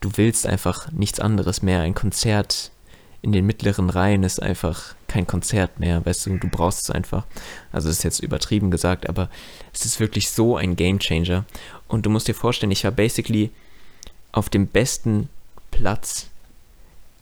Du 0.00 0.12
willst 0.14 0.46
einfach 0.46 0.92
nichts 0.92 1.18
anderes 1.18 1.60
mehr. 1.60 1.80
Ein 1.80 1.94
Konzert 1.94 2.70
in 3.20 3.32
den 3.32 3.46
mittleren 3.46 3.90
Reihen 3.90 4.22
ist 4.22 4.40
einfach 4.40 4.94
kein 5.08 5.26
Konzert 5.26 5.80
mehr, 5.80 6.06
weißt 6.06 6.26
du, 6.26 6.38
du 6.38 6.48
brauchst 6.48 6.84
es 6.84 6.90
einfach. 6.90 7.26
Also 7.72 7.88
das 7.88 7.98
ist 7.98 8.04
jetzt 8.04 8.20
übertrieben 8.20 8.70
gesagt, 8.70 9.08
aber 9.08 9.28
es 9.74 9.84
ist 9.84 9.98
wirklich 9.98 10.30
so 10.30 10.56
ein 10.56 10.76
Game 10.76 11.00
Changer. 11.00 11.44
Und 11.88 12.06
du 12.06 12.10
musst 12.10 12.28
dir 12.28 12.34
vorstellen, 12.34 12.70
ich 12.70 12.84
war 12.84 12.92
basically 12.92 13.50
auf 14.30 14.48
dem 14.48 14.68
besten 14.68 15.28
Platz. 15.72 16.27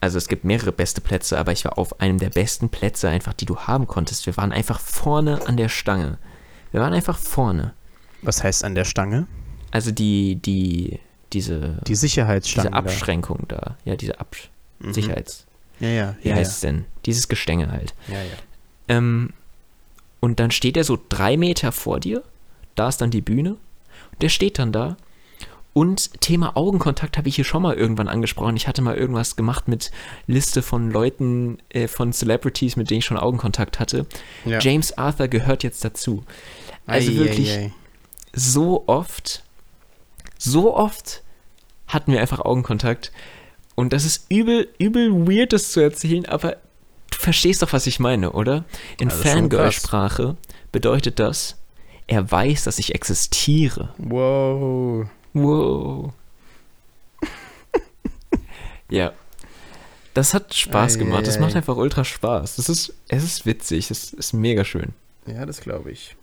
Also 0.01 0.19
es 0.19 0.29
gibt 0.29 0.45
mehrere 0.45 0.73
beste 0.73 1.01
Plätze, 1.01 1.39
aber 1.39 1.53
ich 1.53 1.65
war 1.65 1.79
auf 1.79 2.01
einem 2.01 2.19
der 2.19 2.31
besten 2.31 2.69
Plätze 2.69 3.09
einfach, 3.09 3.33
die 3.33 3.47
du 3.47 3.57
haben 3.61 3.87
konntest. 3.87 4.27
Wir 4.27 4.37
waren 4.37 4.53
einfach 4.53 4.79
vorne 4.79 5.47
an 5.47 5.57
der 5.57 5.69
Stange. 5.69 6.19
Wir 6.71 6.81
waren 6.81 6.93
einfach 6.93 7.19
vorne. 7.19 7.73
Was 8.23 8.43
heißt 8.43 8.65
an 8.65 8.75
der 8.75 8.85
Stange? 8.85 9.27
Also 9.71 9.91
die, 9.91 10.37
die, 10.37 11.01
diese. 11.33 11.81
Die 11.87 11.95
Sicherheitsstange. 11.95 12.69
Diese 12.69 12.77
Abschränkung 12.77 13.45
da. 13.49 13.57
da. 13.57 13.77
Ja, 13.85 13.97
diese 13.97 14.21
Absch 14.21 14.51
mhm. 14.81 14.93
Sicherheits. 14.93 15.47
Ja, 15.81 15.89
ja. 15.89 16.17
Wie 16.23 16.29
ja, 16.29 16.37
heißt 16.37 16.53
es 16.53 16.61
denn? 16.61 16.85
Dieses 17.05 17.29
Gestänge 17.29 17.71
halt. 17.71 17.95
Ja, 18.09 18.23
ja. 18.23 18.37
Ähm, 18.89 19.33
und 20.21 20.41
dann 20.41 20.51
steht 20.51 20.77
er 20.77 20.85
so 20.85 20.99
drei 21.09 21.37
Meter 21.37 21.73
vor 21.73 22.01
dir. 22.01 22.23
Da 22.75 22.89
ist 22.89 23.01
dann 23.01 23.11
die 23.11 23.21
Bühne. 23.21 23.57
Der 24.21 24.29
steht 24.29 24.59
dann 24.59 24.73
da 24.73 24.97
und 25.77 26.23
Thema 26.23 26.57
Augenkontakt 26.57 27.19
habe 27.19 27.29
ich 27.29 27.37
hier 27.37 27.45
schon 27.45 27.61
mal 27.61 27.75
irgendwann 27.75 28.09
angesprochen. 28.09 28.57
Ich 28.57 28.67
hatte 28.67 28.81
mal 28.81 28.97
irgendwas 28.97 29.37
gemacht 29.37 29.69
mit 29.69 29.91
Liste 30.27 30.63
von 30.63 30.91
Leuten, 30.91 31.59
äh, 31.69 31.87
von 31.87 32.15
Celebrities, 32.15 32.77
mit 32.77 32.89
denen 32.89 33.01
ich 33.01 33.05
schon 33.05 33.19
Augenkontakt 33.19 33.79
hatte. 33.79 34.07
Ja. 34.47 34.59
James 34.59 34.97
Arthur 34.97 35.29
gehört 35.29 35.65
jetzt 35.65 35.85
dazu. 35.85 36.25
Also 36.87 37.11
ei, 37.11 37.17
wirklich 37.17 37.51
ei, 37.51 37.65
ei. 37.65 37.73
so 38.33 38.85
oft, 38.87 39.43
so 40.39 40.75
oft 40.75 41.23
hatten 41.89 42.11
wir 42.11 42.23
einfach 42.23 42.41
Augenkontakt. 42.41 43.13
Und 43.75 43.93
das 43.93 44.07
ist 44.07 44.31
übel, 44.31 44.71
übel 44.79 45.29
weird, 45.29 45.53
das 45.53 45.73
zu 45.73 45.81
erzählen, 45.81 46.25
aber 46.25 46.57
du 47.11 47.19
verstehst 47.19 47.61
doch, 47.61 47.75
was 47.75 47.87
ich 47.87 48.01
meine, 48.01 48.33
oder? 48.33 48.65
In 48.99 49.11
also 49.11 49.23
Fangirl-Sprache 49.23 50.39
bedeutet 50.73 51.19
das, 51.19 51.59
er 52.07 52.31
weiß, 52.31 52.65
dass 52.65 52.79
ich 52.79 52.95
existiere. 52.95 53.93
Wow. 53.99 55.07
Wow. 55.43 56.13
ja. 58.91 59.13
Das 60.15 60.33
hat 60.33 60.55
Spaß 60.55 60.99
gemacht. 60.99 61.27
Das 61.27 61.39
macht 61.39 61.55
einfach 61.57 61.77
ultra 61.77 62.05
Spaß. 62.05 62.57
Das 62.57 62.69
ist, 62.71 62.95
es 63.09 63.23
ist 63.23 63.45
witzig. 63.45 63.91
Es 63.91 64.15
ist 64.15 64.33
mega 64.33 64.65
schön. 64.65 64.95
Ja, 65.27 65.45
das 65.45 65.61
glaube 65.61 65.91
ich. 65.91 66.17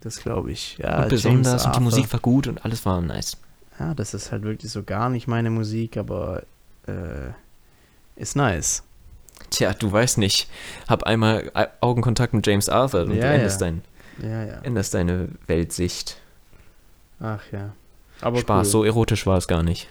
Das 0.00 0.18
glaube 0.20 0.52
ich. 0.52 0.76
Ja, 0.78 1.02
und 1.02 1.08
besonders 1.08 1.64
und 1.64 1.76
die 1.76 1.80
Musik 1.80 2.12
war 2.12 2.20
gut 2.20 2.46
und 2.48 2.64
alles 2.64 2.84
war 2.84 3.00
nice. 3.00 3.38
Ja, 3.78 3.94
das 3.94 4.12
ist 4.12 4.30
halt 4.30 4.42
wirklich 4.42 4.70
so 4.70 4.82
gar 4.82 5.08
nicht 5.08 5.26
meine 5.26 5.48
Musik, 5.48 5.96
aber 5.96 6.42
äh, 6.86 7.30
ist 8.16 8.36
nice. 8.36 8.82
Tja, 9.48 9.72
du 9.72 9.90
weißt 9.90 10.18
nicht. 10.18 10.50
Hab 10.86 11.04
einmal 11.04 11.50
Augenkontakt 11.80 12.34
mit 12.34 12.46
James 12.46 12.68
Arthur 12.68 13.04
und 13.04 13.14
ja, 13.14 13.22
du 13.22 13.26
änderst, 13.34 13.60
ja. 13.60 13.66
Dein, 13.66 13.82
ja, 14.22 14.44
ja. 14.44 14.60
änderst 14.60 14.92
deine 14.92 15.28
Weltsicht. 15.46 16.20
Ach 17.20 17.42
ja. 17.52 17.72
Aber 18.22 18.40
Spaß, 18.40 18.66
cool. 18.66 18.70
so 18.70 18.84
erotisch 18.84 19.26
war 19.26 19.38
es 19.38 19.48
gar 19.48 19.62
nicht. 19.62 19.88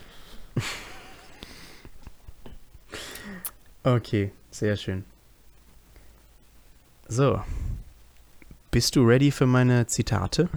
okay, 3.84 4.32
sehr 4.51 4.75
schön. 4.75 5.03
So. 7.07 7.41
Bist 8.71 8.95
du 8.95 9.03
ready 9.03 9.32
für 9.32 9.47
meine 9.47 9.88
Zitate? 9.88 10.47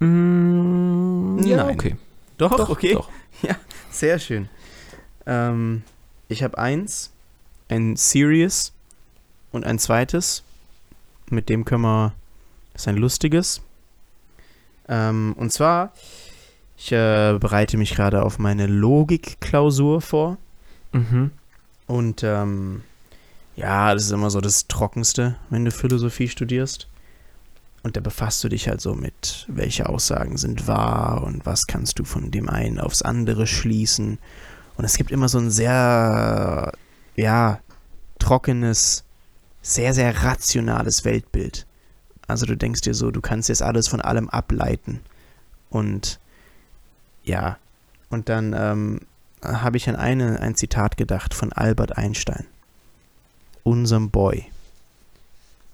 Mm, 0.00 1.38
ja, 1.44 1.64
Nein. 1.64 1.74
okay. 1.74 1.96
Doch, 2.36 2.56
doch 2.56 2.68
okay. 2.70 2.94
Doch. 2.94 3.08
Ja, 3.42 3.56
sehr 3.90 4.18
schön. 4.18 4.50
Ähm, 5.24 5.82
ich 6.28 6.42
habe 6.42 6.58
eins, 6.58 7.10
ein 7.70 7.96
Serious 7.96 8.74
und 9.50 9.64
ein 9.64 9.78
zweites. 9.78 10.42
Mit 11.30 11.48
dem 11.48 11.64
können 11.64 11.82
wir. 11.84 12.12
Das 12.74 12.82
ist 12.82 12.88
ein 12.88 12.96
lustiges. 12.98 13.62
Ähm, 14.88 15.34
und 15.38 15.54
zwar 15.54 15.94
ich 16.82 16.92
äh, 16.92 17.36
bereite 17.38 17.76
mich 17.76 17.94
gerade 17.94 18.22
auf 18.22 18.38
meine 18.38 18.66
Logikklausur 18.66 20.00
vor. 20.00 20.38
Mhm. 20.92 21.30
Und 21.86 22.22
ähm, 22.24 22.82
ja, 23.54 23.92
das 23.92 24.04
ist 24.04 24.12
immer 24.12 24.30
so 24.30 24.40
das 24.40 24.66
Trockenste, 24.66 25.36
wenn 25.50 25.66
du 25.66 25.72
Philosophie 25.72 26.28
studierst. 26.28 26.88
Und 27.82 27.98
da 27.98 28.00
befasst 28.00 28.42
du 28.42 28.48
dich 28.48 28.66
halt 28.66 28.80
so 28.80 28.94
mit, 28.94 29.44
welche 29.48 29.90
Aussagen 29.90 30.38
sind 30.38 30.68
wahr 30.68 31.22
und 31.22 31.44
was 31.44 31.66
kannst 31.66 31.98
du 31.98 32.04
von 32.04 32.30
dem 32.30 32.48
einen 32.48 32.80
aufs 32.80 33.02
andere 33.02 33.46
schließen. 33.46 34.18
Und 34.78 34.84
es 34.86 34.96
gibt 34.96 35.10
immer 35.10 35.28
so 35.28 35.36
ein 35.36 35.50
sehr, 35.50 36.72
ja, 37.14 37.60
trockenes, 38.18 39.04
sehr, 39.60 39.92
sehr 39.92 40.22
rationales 40.24 41.04
Weltbild. 41.04 41.66
Also 42.26 42.46
du 42.46 42.56
denkst 42.56 42.80
dir 42.80 42.94
so, 42.94 43.10
du 43.10 43.20
kannst 43.20 43.50
jetzt 43.50 43.62
alles 43.62 43.86
von 43.86 44.00
allem 44.00 44.30
ableiten. 44.30 45.00
Und 45.68 46.18
ja. 47.24 47.58
Und 48.08 48.28
dann 48.28 48.52
ähm, 48.52 49.00
habe 49.42 49.76
ich 49.76 49.88
an 49.88 49.96
eine, 49.96 50.40
ein 50.40 50.54
Zitat 50.54 50.96
gedacht 50.96 51.34
von 51.34 51.52
Albert 51.52 51.96
Einstein. 51.96 52.46
Unserem 53.62 54.10
Boy. 54.10 54.46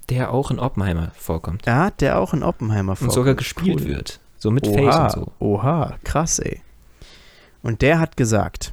Der 0.09 0.33
auch 0.33 0.51
in 0.51 0.59
Oppenheimer 0.59 1.11
vorkommt. 1.17 1.67
Ja, 1.67 1.91
der 1.91 2.19
auch 2.19 2.33
in 2.33 2.43
Oppenheimer 2.43 2.97
vorkommt. 2.97 3.11
Und 3.11 3.15
sogar 3.15 3.35
gespielt 3.35 3.81
cool. 3.81 3.89
wird. 3.89 4.21
So 4.39 4.51
mit 4.51 4.67
oha, 4.67 4.75
Face 4.75 5.15
und 5.15 5.25
so. 5.25 5.33
Oha, 5.41 5.99
krass, 6.05 6.39
ey. 6.39 6.63
Und 7.63 7.83
der 7.83 7.99
hat 7.99 8.17
gesagt, 8.17 8.73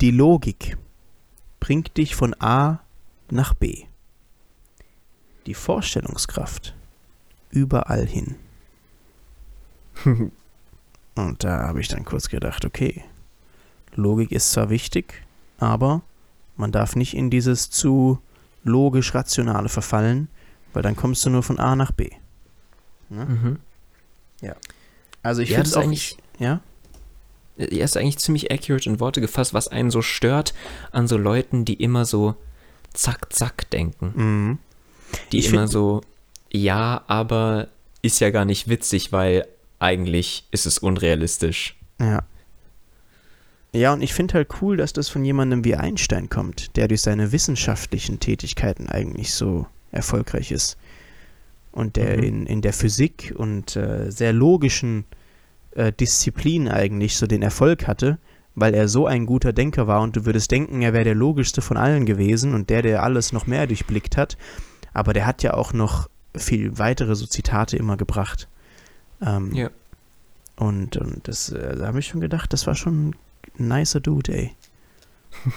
die 0.00 0.10
Logik 0.10 0.76
bringt 1.60 1.96
dich 1.96 2.16
von 2.16 2.34
A 2.40 2.80
nach 3.30 3.54
B. 3.54 3.84
Die 5.46 5.54
Vorstellungskraft 5.54 6.74
überall 7.50 8.06
hin. 8.06 8.36
Und 11.14 11.44
da 11.44 11.68
habe 11.68 11.80
ich 11.80 11.88
dann 11.88 12.04
kurz 12.04 12.28
gedacht, 12.28 12.64
okay, 12.64 13.04
Logik 13.94 14.32
ist 14.32 14.50
zwar 14.52 14.70
wichtig, 14.70 15.22
aber 15.58 16.02
man 16.56 16.72
darf 16.72 16.96
nicht 16.96 17.14
in 17.14 17.30
dieses 17.30 17.70
zu 17.70 18.18
logisch-rationale 18.64 19.68
verfallen, 19.68 20.28
weil 20.72 20.82
dann 20.82 20.96
kommst 20.96 21.24
du 21.24 21.30
nur 21.30 21.42
von 21.42 21.58
A 21.58 21.76
nach 21.76 21.92
B. 21.92 22.10
Ne? 23.08 23.24
Mhm. 23.26 23.58
Ja. 24.40 24.56
Also 25.22 25.42
ich 25.42 25.50
ja, 25.50 25.62
finde 25.62 25.80
es 25.80 25.86
nicht, 25.86 26.18
ja? 26.38 26.60
Er 27.56 27.84
ist 27.84 27.96
eigentlich 27.96 28.18
ziemlich 28.18 28.50
accurate 28.50 28.90
in 28.90 28.98
Worte 28.98 29.20
gefasst, 29.20 29.54
was 29.54 29.68
einen 29.68 29.90
so 29.90 30.02
stört 30.02 30.54
an 30.90 31.06
so 31.06 31.16
Leuten, 31.16 31.64
die 31.64 31.74
immer 31.74 32.04
so 32.04 32.34
zack, 32.92 33.32
zack 33.32 33.70
denken. 33.70 34.12
Mhm. 34.16 34.58
Die 35.30 35.38
ich 35.38 35.52
immer 35.52 35.68
so, 35.68 36.00
ja, 36.50 37.04
aber 37.06 37.68
ist 38.02 38.20
ja 38.20 38.30
gar 38.30 38.44
nicht 38.44 38.68
witzig, 38.68 39.12
weil 39.12 39.46
eigentlich 39.84 40.48
ist 40.50 40.66
es 40.66 40.78
unrealistisch. 40.78 41.76
Ja. 42.00 42.24
Ja, 43.72 43.92
und 43.92 44.02
ich 44.02 44.14
finde 44.14 44.34
halt 44.34 44.48
cool, 44.62 44.76
dass 44.76 44.92
das 44.92 45.08
von 45.08 45.24
jemandem 45.24 45.64
wie 45.64 45.74
Einstein 45.74 46.30
kommt, 46.30 46.76
der 46.76 46.88
durch 46.88 47.02
seine 47.02 47.32
wissenschaftlichen 47.32 48.20
Tätigkeiten 48.20 48.88
eigentlich 48.88 49.34
so 49.34 49.66
erfolgreich 49.90 50.52
ist. 50.52 50.76
Und 51.72 51.96
der 51.96 52.16
mhm. 52.16 52.22
in, 52.22 52.46
in 52.46 52.62
der 52.62 52.72
Physik 52.72 53.34
und 53.36 53.74
äh, 53.74 54.10
sehr 54.10 54.32
logischen 54.32 55.04
äh, 55.72 55.92
Disziplin 55.92 56.68
eigentlich 56.68 57.16
so 57.16 57.26
den 57.26 57.42
Erfolg 57.42 57.88
hatte, 57.88 58.18
weil 58.54 58.74
er 58.74 58.86
so 58.86 59.06
ein 59.06 59.26
guter 59.26 59.52
Denker 59.52 59.88
war 59.88 60.02
und 60.02 60.14
du 60.14 60.24
würdest 60.24 60.52
denken, 60.52 60.82
er 60.82 60.92
wäre 60.92 61.04
der 61.04 61.16
logischste 61.16 61.60
von 61.60 61.76
allen 61.76 62.06
gewesen 62.06 62.54
und 62.54 62.70
der, 62.70 62.82
der 62.82 63.02
alles 63.02 63.32
noch 63.32 63.48
mehr 63.48 63.66
durchblickt 63.66 64.16
hat. 64.16 64.38
Aber 64.92 65.12
der 65.12 65.26
hat 65.26 65.42
ja 65.42 65.54
auch 65.54 65.72
noch 65.72 66.08
viel 66.36 66.78
weitere 66.78 67.16
so 67.16 67.26
Zitate 67.26 67.76
immer 67.76 67.96
gebracht. 67.96 68.48
Ähm, 69.22 69.52
ja. 69.54 69.70
Und, 70.56 70.96
und 70.96 71.26
das, 71.26 71.50
äh, 71.50 71.76
da 71.76 71.86
habe 71.86 71.98
ich 71.98 72.06
schon 72.06 72.20
gedacht, 72.20 72.52
das 72.52 72.66
war 72.66 72.74
schon 72.74 73.14
ein 73.58 73.68
nicer 73.68 74.00
Dude, 74.00 74.32
ey. 74.32 74.52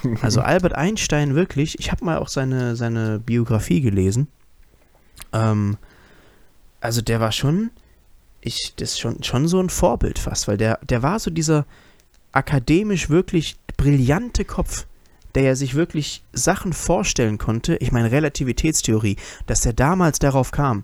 Also 0.21 0.41
Albert 0.41 0.73
Einstein 0.73 1.35
wirklich, 1.35 1.79
ich 1.79 1.91
habe 1.91 2.03
mal 2.03 2.17
auch 2.17 2.29
seine, 2.29 2.75
seine 2.75 3.19
Biografie 3.19 3.81
gelesen. 3.81 4.27
Ähm, 5.33 5.77
also 6.81 7.01
der 7.01 7.19
war 7.19 7.31
schon, 7.31 7.69
ich, 8.41 8.73
das 8.75 8.91
ist 8.91 8.99
schon, 8.99 9.23
schon 9.23 9.47
so 9.47 9.59
ein 9.59 9.69
Vorbild 9.69 10.19
fast, 10.19 10.47
weil 10.47 10.57
der, 10.57 10.79
der 10.87 11.03
war 11.03 11.19
so 11.19 11.29
dieser 11.29 11.65
akademisch 12.31 13.09
wirklich 13.09 13.57
brillante 13.77 14.45
Kopf. 14.45 14.85
der 15.35 15.43
ja 15.43 15.55
sich 15.55 15.75
wirklich 15.75 16.23
Sachen 16.33 16.73
vorstellen 16.73 17.37
konnte, 17.37 17.75
ich 17.77 17.91
meine 17.91 18.11
Relativitätstheorie, 18.11 19.17
dass 19.45 19.65
er 19.65 19.73
damals 19.73 20.17
darauf 20.17 20.49
kam, 20.51 20.83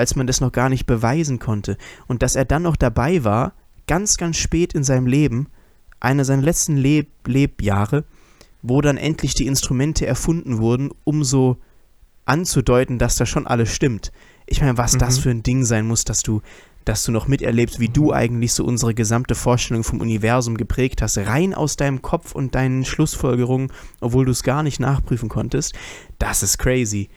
als 0.00 0.16
man 0.16 0.26
das 0.26 0.40
noch 0.40 0.52
gar 0.52 0.68
nicht 0.68 0.86
beweisen 0.86 1.38
konnte 1.38 1.76
und 2.08 2.22
dass 2.22 2.34
er 2.34 2.44
dann 2.44 2.62
noch 2.62 2.76
dabei 2.76 3.22
war, 3.22 3.52
ganz, 3.86 4.16
ganz 4.16 4.36
spät 4.36 4.72
in 4.72 4.84
seinem 4.84 5.06
Leben, 5.06 5.48
einer 6.00 6.24
seiner 6.24 6.42
letzten 6.42 6.76
Leb 6.76 7.08
Lebjahre, 7.26 8.04
wo 8.62 8.80
dann 8.80 8.96
endlich 8.96 9.34
die 9.34 9.46
Instrumente 9.46 10.06
erfunden 10.06 10.58
wurden, 10.58 10.90
um 11.04 11.24
so 11.24 11.58
anzudeuten, 12.24 12.98
dass 12.98 13.16
da 13.16 13.26
schon 13.26 13.46
alles 13.46 13.74
stimmt. 13.74 14.12
Ich 14.46 14.60
meine, 14.60 14.78
was 14.78 14.94
mhm. 14.94 14.98
das 14.98 15.18
für 15.18 15.30
ein 15.30 15.42
Ding 15.42 15.64
sein 15.64 15.86
muss, 15.86 16.04
dass 16.04 16.22
du, 16.22 16.42
dass 16.84 17.04
du 17.04 17.12
noch 17.12 17.28
miterlebst, 17.28 17.80
wie 17.80 17.88
du 17.88 18.12
eigentlich 18.12 18.52
so 18.52 18.64
unsere 18.64 18.94
gesamte 18.94 19.34
Vorstellung 19.34 19.84
vom 19.84 20.00
Universum 20.00 20.56
geprägt 20.56 21.02
hast, 21.02 21.18
rein 21.18 21.54
aus 21.54 21.76
deinem 21.76 22.02
Kopf 22.02 22.34
und 22.34 22.54
deinen 22.54 22.84
Schlussfolgerungen, 22.84 23.72
obwohl 24.00 24.24
du 24.24 24.32
es 24.32 24.42
gar 24.42 24.62
nicht 24.62 24.80
nachprüfen 24.80 25.28
konntest. 25.28 25.74
Das 26.18 26.42
ist 26.42 26.58
crazy. 26.58 27.08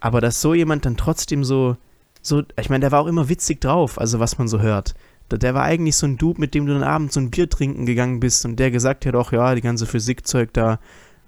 Aber 0.00 0.20
dass 0.20 0.40
so 0.40 0.54
jemand 0.54 0.84
dann 0.84 0.96
trotzdem 0.96 1.44
so, 1.44 1.76
so, 2.22 2.42
ich 2.58 2.70
meine, 2.70 2.80
der 2.80 2.92
war 2.92 3.00
auch 3.00 3.06
immer 3.06 3.28
witzig 3.28 3.60
drauf, 3.60 4.00
also 4.00 4.20
was 4.20 4.38
man 4.38 4.48
so 4.48 4.60
hört. 4.60 4.94
Der 5.30 5.54
war 5.54 5.64
eigentlich 5.64 5.96
so 5.96 6.06
ein 6.06 6.18
Dude, 6.18 6.40
mit 6.40 6.54
dem 6.54 6.66
du 6.66 6.74
dann 6.74 6.82
abends 6.82 7.14
so 7.14 7.20
ein 7.20 7.30
Bier 7.30 7.48
trinken 7.48 7.86
gegangen 7.86 8.20
bist 8.20 8.44
und 8.44 8.56
der 8.56 8.70
gesagt 8.70 9.06
hat, 9.06 9.14
auch 9.14 9.32
ja, 9.32 9.54
die 9.54 9.62
ganze 9.62 9.86
Physikzeug 9.86 10.52
da, 10.52 10.78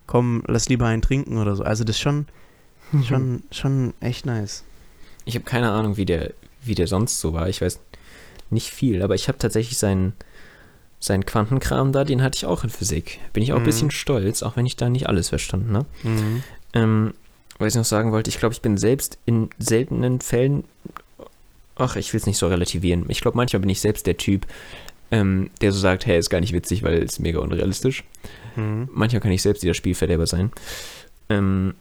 komm, 0.06 0.44
lass 0.46 0.68
lieber 0.68 0.86
einen 0.86 1.02
trinken 1.02 1.38
oder 1.38 1.56
so. 1.56 1.64
Also 1.64 1.84
das 1.84 1.96
ist 1.96 2.02
schon, 2.02 2.26
schon, 3.02 3.42
schon 3.50 3.94
echt 4.00 4.26
nice. 4.26 4.62
Ich 5.24 5.34
habe 5.34 5.44
keine 5.44 5.70
Ahnung, 5.70 5.96
wie 5.96 6.04
der, 6.04 6.32
wie 6.62 6.74
der 6.74 6.86
sonst 6.86 7.18
so 7.18 7.32
war. 7.32 7.48
Ich 7.48 7.60
weiß 7.62 7.80
nicht 8.50 8.70
viel, 8.70 9.02
aber 9.02 9.14
ich 9.14 9.28
habe 9.28 9.38
tatsächlich 9.38 9.78
seinen, 9.78 10.12
seinen 11.00 11.24
Quantenkram 11.24 11.92
da, 11.92 12.04
den 12.04 12.22
hatte 12.22 12.36
ich 12.36 12.46
auch 12.46 12.62
in 12.62 12.70
Physik. 12.70 13.20
Bin 13.32 13.42
ich 13.42 13.52
auch 13.52 13.56
mhm. 13.56 13.62
ein 13.62 13.66
bisschen 13.66 13.90
stolz, 13.90 14.42
auch 14.42 14.56
wenn 14.56 14.66
ich 14.66 14.76
da 14.76 14.90
nicht 14.90 15.08
alles 15.08 15.30
verstanden 15.30 15.76
habe. 15.76 15.86
Mhm. 16.02 16.42
Ähm, 16.74 17.14
was 17.58 17.74
ich 17.74 17.78
noch 17.78 17.84
sagen 17.84 18.12
wollte, 18.12 18.30
ich 18.30 18.38
glaube, 18.38 18.54
ich 18.54 18.62
bin 18.62 18.76
selbst 18.76 19.18
in 19.26 19.50
seltenen 19.58 20.20
Fällen 20.20 20.64
ach, 21.76 21.96
ich 21.96 22.12
will 22.12 22.20
es 22.20 22.26
nicht 22.26 22.38
so 22.38 22.46
relativieren. 22.46 23.04
Ich 23.08 23.20
glaube, 23.20 23.36
manchmal 23.36 23.60
bin 23.60 23.70
ich 23.70 23.80
selbst 23.80 24.06
der 24.06 24.16
Typ, 24.16 24.46
ähm, 25.10 25.50
der 25.60 25.72
so 25.72 25.78
sagt, 25.78 26.06
hey, 26.06 26.18
ist 26.18 26.30
gar 26.30 26.40
nicht 26.40 26.52
witzig, 26.52 26.82
weil 26.82 27.02
es 27.02 27.18
mega 27.18 27.40
unrealistisch. 27.40 28.04
Mhm. 28.56 28.88
Manchmal 28.92 29.20
kann 29.20 29.32
ich 29.32 29.42
selbst 29.42 29.62
dieser 29.62 29.74
Spielverderber 29.74 30.26
sein. 30.26 30.50
Ähm, 31.28 31.74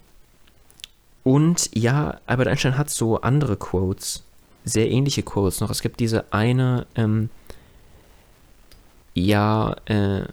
und 1.24 1.70
ja, 1.74 2.20
Albert 2.26 2.48
Einstein 2.48 2.78
hat 2.78 2.90
so 2.90 3.22
andere 3.22 3.56
Quotes, 3.56 4.24
sehr 4.66 4.90
ähnliche 4.90 5.24
Quotes 5.24 5.62
noch. 5.62 5.70
Es 5.70 5.82
gibt 5.82 6.00
diese 6.00 6.32
eine, 6.34 6.86
ähm, 6.96 7.30
ja, 9.14 9.76
äh, 9.86 10.24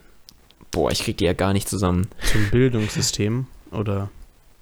boah, 0.70 0.90
ich 0.90 1.02
krieg 1.02 1.16
die 1.18 1.24
ja 1.24 1.32
gar 1.32 1.52
nicht 1.52 1.68
zusammen. 1.68 2.08
Zum 2.32 2.50
Bildungssystem, 2.50 3.46
oder? 3.70 4.10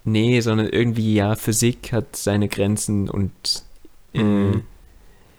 Nee, 0.04 0.40
sondern 0.40 0.68
irgendwie, 0.68 1.14
ja, 1.14 1.34
Physik 1.34 1.92
hat 1.92 2.16
seine 2.16 2.48
Grenzen 2.48 3.08
und 3.10 3.64
äh, 4.14 4.22
mhm. 4.22 4.62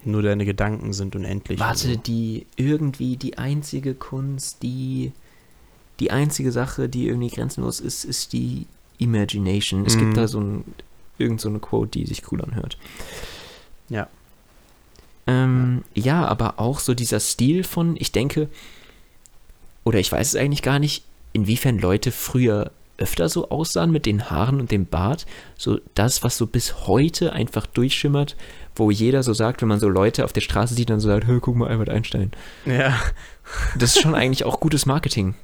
Nur 0.05 0.21
deine 0.21 0.45
Gedanken 0.45 0.93
sind 0.93 1.15
unendlich. 1.15 1.59
Warte, 1.59 1.93
so. 1.93 1.95
die 1.95 2.45
irgendwie 2.55 3.17
die 3.17 3.37
einzige 3.37 3.93
Kunst, 3.93 4.63
die 4.63 5.11
die 5.99 6.11
einzige 6.11 6.53
Sache, 6.53 6.87
die 6.87 7.07
irgendwie 7.07 7.29
grenzenlos 7.29 7.81
ist, 7.81 8.05
ist 8.05 8.31
die 8.31 8.65
Imagination. 8.97 9.85
Es 9.85 9.95
mhm. 9.95 9.99
gibt 9.99 10.17
da 10.17 10.27
so 10.27 10.39
ein 10.39 10.63
irgend 11.17 11.41
so 11.41 11.49
eine 11.49 11.59
Quote, 11.59 11.99
die 11.99 12.05
sich 12.05 12.31
cool 12.31 12.41
anhört. 12.41 12.77
Ja. 13.89 14.07
Ähm, 15.27 15.83
ja. 15.93 16.03
ja, 16.03 16.25
aber 16.27 16.59
auch 16.59 16.79
so 16.79 16.93
dieser 16.93 17.19
Stil 17.19 17.65
von, 17.65 17.97
ich 17.97 18.13
denke, 18.13 18.47
oder 19.83 19.99
ich 19.99 20.09
weiß 20.09 20.29
es 20.29 20.35
eigentlich 20.35 20.61
gar 20.61 20.79
nicht, 20.79 21.03
inwiefern 21.33 21.77
Leute 21.77 22.13
früher 22.13 22.71
öfter 22.99 23.29
so 23.29 23.49
aussahen 23.49 23.91
mit 23.91 24.05
den 24.05 24.29
Haaren 24.29 24.59
und 24.59 24.71
dem 24.71 24.85
Bart. 24.85 25.25
So 25.57 25.79
das, 25.95 26.23
was 26.23 26.37
so 26.37 26.47
bis 26.47 26.87
heute 26.87 27.33
einfach 27.33 27.65
durchschimmert, 27.65 28.35
wo 28.75 28.91
jeder 28.91 29.23
so 29.23 29.33
sagt, 29.33 29.61
wenn 29.61 29.69
man 29.69 29.79
so 29.79 29.89
Leute 29.89 30.25
auf 30.25 30.33
der 30.33 30.41
Straße 30.41 30.73
sieht, 30.73 30.89
dann 30.89 30.99
so 30.99 31.07
sagt, 31.07 31.25
guck 31.41 31.55
mal, 31.55 31.69
Albert 31.69 31.89
Einstein. 31.89 32.31
Ja. 32.65 32.99
Das 33.77 33.95
ist 33.95 34.01
schon 34.01 34.15
eigentlich 34.15 34.43
auch 34.43 34.59
gutes 34.59 34.85
Marketing. 34.85 35.35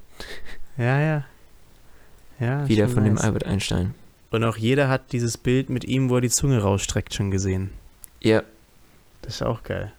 Ja, 0.77 0.99
ja. 0.99 1.25
Ja. 2.39 2.67
Wieder 2.67 2.87
von 2.87 3.03
nice. 3.03 3.13
dem 3.13 3.25
Albert 3.25 3.45
Einstein. 3.45 3.95
Und 4.31 4.43
auch 4.43 4.57
jeder 4.57 4.89
hat 4.89 5.11
dieses 5.13 5.37
Bild 5.37 5.69
mit 5.69 5.85
ihm, 5.85 6.09
wo 6.09 6.15
er 6.15 6.21
die 6.21 6.29
Zunge 6.29 6.61
rausstreckt, 6.61 7.13
schon 7.13 7.31
gesehen. 7.31 7.71
Ja. 8.21 8.43
Das 9.21 9.35
ist 9.35 9.43
auch 9.43 9.63
geil. 9.63 9.91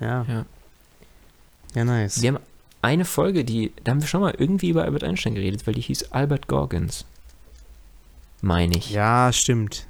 Ja. 0.00 0.26
Ja. 0.28 0.44
Ja, 1.74 1.84
nice. 1.84 2.20
Wir 2.20 2.32
haben 2.32 2.42
eine 2.82 3.04
Folge, 3.04 3.44
die, 3.44 3.72
da 3.84 3.92
haben 3.92 4.00
wir 4.00 4.08
schon 4.08 4.20
mal 4.20 4.34
irgendwie 4.36 4.68
über 4.68 4.84
Albert 4.84 5.04
Einstein 5.04 5.34
geredet, 5.34 5.66
weil 5.66 5.74
die 5.74 5.80
hieß 5.80 6.12
Albert 6.12 6.48
Gorgons. 6.48 7.06
Meine 8.42 8.76
ich. 8.76 8.90
Ja, 8.90 9.32
stimmt. 9.32 9.86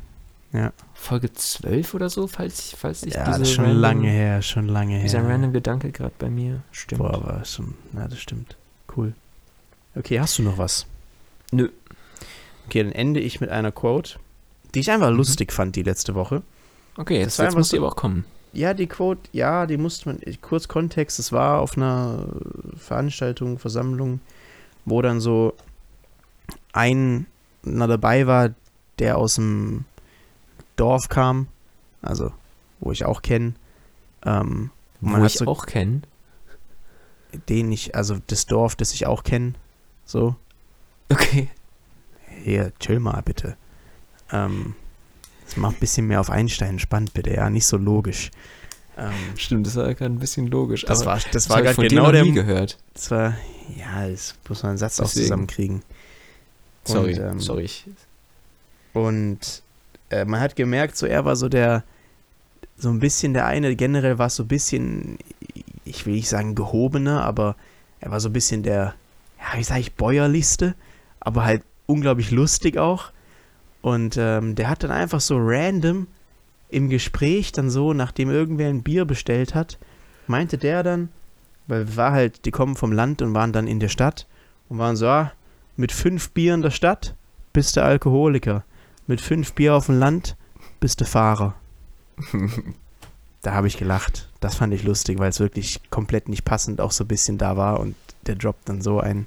Ja. 0.52 0.72
Folge 0.92 1.32
12 1.32 1.94
oder 1.94 2.10
so, 2.10 2.26
falls, 2.26 2.74
falls 2.78 3.02
ich 3.02 3.14
ja, 3.14 3.24
diese. 3.24 3.38
Ja, 3.38 3.44
schon 3.46 3.64
random, 3.64 3.80
lange 3.80 4.10
her, 4.10 4.42
schon 4.42 4.68
lange 4.68 4.94
her. 4.96 5.02
Dieser 5.02 5.26
random 5.26 5.54
Gedanke 5.54 5.90
gerade 5.90 6.12
bei 6.18 6.28
mir 6.28 6.60
stimmt. 6.70 7.00
Boah, 7.00 7.14
aber 7.14 7.44
schon, 7.46 7.74
na, 7.92 8.06
das 8.06 8.20
stimmt. 8.20 8.56
Cool. 8.94 9.14
Okay, 9.96 10.20
hast 10.20 10.38
du 10.38 10.42
noch 10.42 10.58
was? 10.58 10.86
Nö. 11.50 11.70
Okay, 12.66 12.82
dann 12.82 12.92
ende 12.92 13.20
ich 13.20 13.40
mit 13.40 13.50
einer 13.50 13.72
Quote, 13.72 14.18
die 14.74 14.80
ich 14.80 14.90
einfach 14.90 15.10
mhm. 15.10 15.16
lustig 15.16 15.52
fand 15.52 15.74
die 15.76 15.82
letzte 15.82 16.14
Woche. 16.14 16.42
Okay, 16.98 17.18
jetzt, 17.18 17.38
jetzt 17.38 17.56
muss 17.56 17.70
die 17.70 17.78
aber 17.78 17.88
auch 17.88 17.96
kommen. 17.96 18.26
Ja, 18.52 18.74
die 18.74 18.86
Quote, 18.86 19.22
ja, 19.32 19.66
die 19.66 19.78
musste 19.78 20.10
man, 20.10 20.20
kurz 20.42 20.68
Kontext, 20.68 21.18
es 21.18 21.32
war 21.32 21.60
auf 21.60 21.76
einer 21.76 22.26
Veranstaltung, 22.76 23.58
Versammlung, 23.58 24.20
wo 24.84 25.00
dann 25.00 25.20
so 25.20 25.54
einer 26.72 27.24
dabei 27.66 28.26
war, 28.26 28.50
der 28.98 29.16
aus 29.16 29.36
dem 29.36 29.84
Dorf 30.76 31.08
kam, 31.08 31.46
also 32.02 32.32
wo 32.80 32.92
ich 32.92 33.04
auch 33.04 33.22
kenne. 33.22 33.54
Ähm, 34.24 34.70
wo 35.00 35.24
ich 35.24 35.34
so, 35.34 35.46
auch 35.46 35.66
kenne? 35.66 36.02
Den 37.48 37.72
ich, 37.72 37.94
also 37.94 38.18
das 38.26 38.46
Dorf, 38.46 38.76
das 38.76 38.92
ich 38.92 39.06
auch 39.06 39.24
kenne. 39.24 39.54
So. 40.04 40.36
Okay. 41.10 41.48
Hier, 42.42 42.72
chill 42.78 43.00
mal 43.00 43.22
bitte. 43.22 43.56
Ähm, 44.30 44.74
das 45.44 45.56
macht 45.56 45.76
ein 45.76 45.80
bisschen 45.80 46.06
mehr 46.06 46.20
auf 46.20 46.30
Einstein 46.30 46.78
spannend, 46.78 47.14
bitte, 47.14 47.34
ja, 47.34 47.50
nicht 47.50 47.66
so 47.66 47.76
logisch. 47.76 48.30
Ähm, 48.96 49.12
Stimmt, 49.36 49.66
das 49.66 49.76
war 49.76 49.92
gerade 49.94 50.12
ein 50.12 50.18
bisschen 50.18 50.46
logisch. 50.48 50.84
Das 50.84 51.04
war, 51.04 51.18
das 51.32 51.48
war 51.48 51.62
gerade 51.62 51.88
genau 51.88 52.12
der. 52.12 52.24
Gehört. 52.26 52.78
Das 52.94 53.10
war, 53.10 53.34
ja, 53.76 54.08
das 54.08 54.34
muss 54.48 54.62
man 54.62 54.70
einen 54.70 54.78
Satz 54.78 54.96
Deswegen. 54.96 55.08
auch 55.08 55.22
zusammenkriegen. 55.22 55.82
Sorry, 56.84 57.14
und, 57.14 57.20
ähm, 57.20 57.40
sorry. 57.40 57.70
Und 58.92 59.62
äh, 60.10 60.24
man 60.24 60.40
hat 60.40 60.56
gemerkt, 60.56 60.96
so 60.96 61.06
er 61.06 61.24
war 61.24 61.36
so 61.36 61.48
der, 61.48 61.84
so 62.76 62.90
ein 62.90 63.00
bisschen 63.00 63.32
der 63.32 63.46
eine, 63.46 63.74
generell 63.76 64.18
war 64.18 64.26
es 64.26 64.36
so 64.36 64.42
ein 64.42 64.48
bisschen, 64.48 65.18
ich 65.84 66.04
will 66.04 66.14
nicht 66.14 66.28
sagen 66.28 66.54
gehobener, 66.54 67.24
aber 67.24 67.56
er 68.00 68.10
war 68.10 68.20
so 68.20 68.28
ein 68.28 68.32
bisschen 68.32 68.62
der, 68.62 68.94
ja, 69.38 69.58
wie 69.58 69.64
sage 69.64 69.80
ich, 69.80 69.94
bäuerlichste, 69.94 70.74
aber 71.20 71.44
halt 71.44 71.62
unglaublich 71.86 72.30
lustig 72.30 72.76
auch. 72.78 73.10
Und 73.82 74.16
ähm, 74.16 74.54
der 74.54 74.70
hat 74.70 74.82
dann 74.82 74.90
einfach 74.90 75.20
so 75.20 75.36
random 75.38 76.06
im 76.68 76.88
Gespräch 76.88 77.52
dann 77.52 77.68
so, 77.68 77.92
nachdem 77.92 78.30
irgendwer 78.30 78.68
ein 78.68 78.82
Bier 78.82 79.04
bestellt 79.04 79.54
hat, 79.54 79.78
meinte 80.26 80.56
der 80.56 80.82
dann, 80.82 81.10
weil 81.66 81.96
war 81.96 82.12
halt, 82.12 82.46
die 82.46 82.50
kommen 82.50 82.76
vom 82.76 82.92
Land 82.92 83.20
und 83.20 83.34
waren 83.34 83.52
dann 83.52 83.66
in 83.66 83.80
der 83.80 83.88
Stadt 83.88 84.26
und 84.68 84.78
waren 84.78 84.96
so, 84.96 85.06
ah, 85.08 85.32
mit 85.76 85.92
fünf 85.92 86.30
Bier 86.30 86.54
in 86.54 86.62
der 86.62 86.70
Stadt 86.70 87.14
bist 87.52 87.76
du 87.76 87.82
Alkoholiker 87.82 88.64
mit 89.06 89.20
fünf 89.20 89.52
Bier 89.52 89.74
auf 89.74 89.86
dem 89.86 89.98
Land 89.98 90.36
bist 90.80 91.00
du 91.00 91.04
Fahrer. 91.04 91.54
da 93.42 93.52
habe 93.52 93.66
ich 93.66 93.76
gelacht. 93.76 94.28
Das 94.40 94.56
fand 94.56 94.72
ich 94.74 94.84
lustig, 94.84 95.18
weil 95.18 95.30
es 95.30 95.40
wirklich 95.40 95.80
komplett 95.90 96.28
nicht 96.28 96.44
passend 96.44 96.80
auch 96.80 96.92
so 96.92 97.04
ein 97.04 97.08
bisschen 97.08 97.38
da 97.38 97.56
war 97.56 97.80
und 97.80 97.94
der 98.26 98.36
droppt 98.36 98.68
dann 98.68 98.82
so 98.82 99.00
ein. 99.00 99.26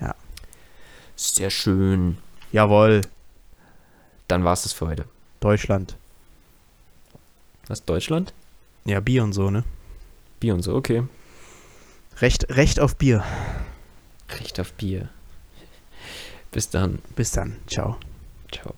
Ja. 0.00 0.14
Sehr 1.16 1.50
schön. 1.50 2.18
Jawohl. 2.52 3.02
Dann 4.28 4.44
war 4.44 4.52
es 4.52 4.62
das 4.62 4.72
für 4.72 4.86
heute. 4.86 5.04
Deutschland. 5.40 5.96
Was, 7.66 7.84
Deutschland? 7.84 8.32
Ja, 8.84 9.00
Bier 9.00 9.24
und 9.24 9.32
so, 9.32 9.50
ne? 9.50 9.64
Bier 10.40 10.54
und 10.54 10.62
so, 10.62 10.74
okay. 10.74 11.04
Recht, 12.20 12.48
Recht 12.50 12.80
auf 12.80 12.96
Bier. 12.96 13.24
Recht 14.40 14.60
auf 14.60 14.72
Bier. 14.74 15.08
Bis 16.50 16.70
dann. 16.70 17.00
Bis 17.16 17.32
dann. 17.32 17.56
Ciao. 17.66 17.96
Ciao. 18.52 18.74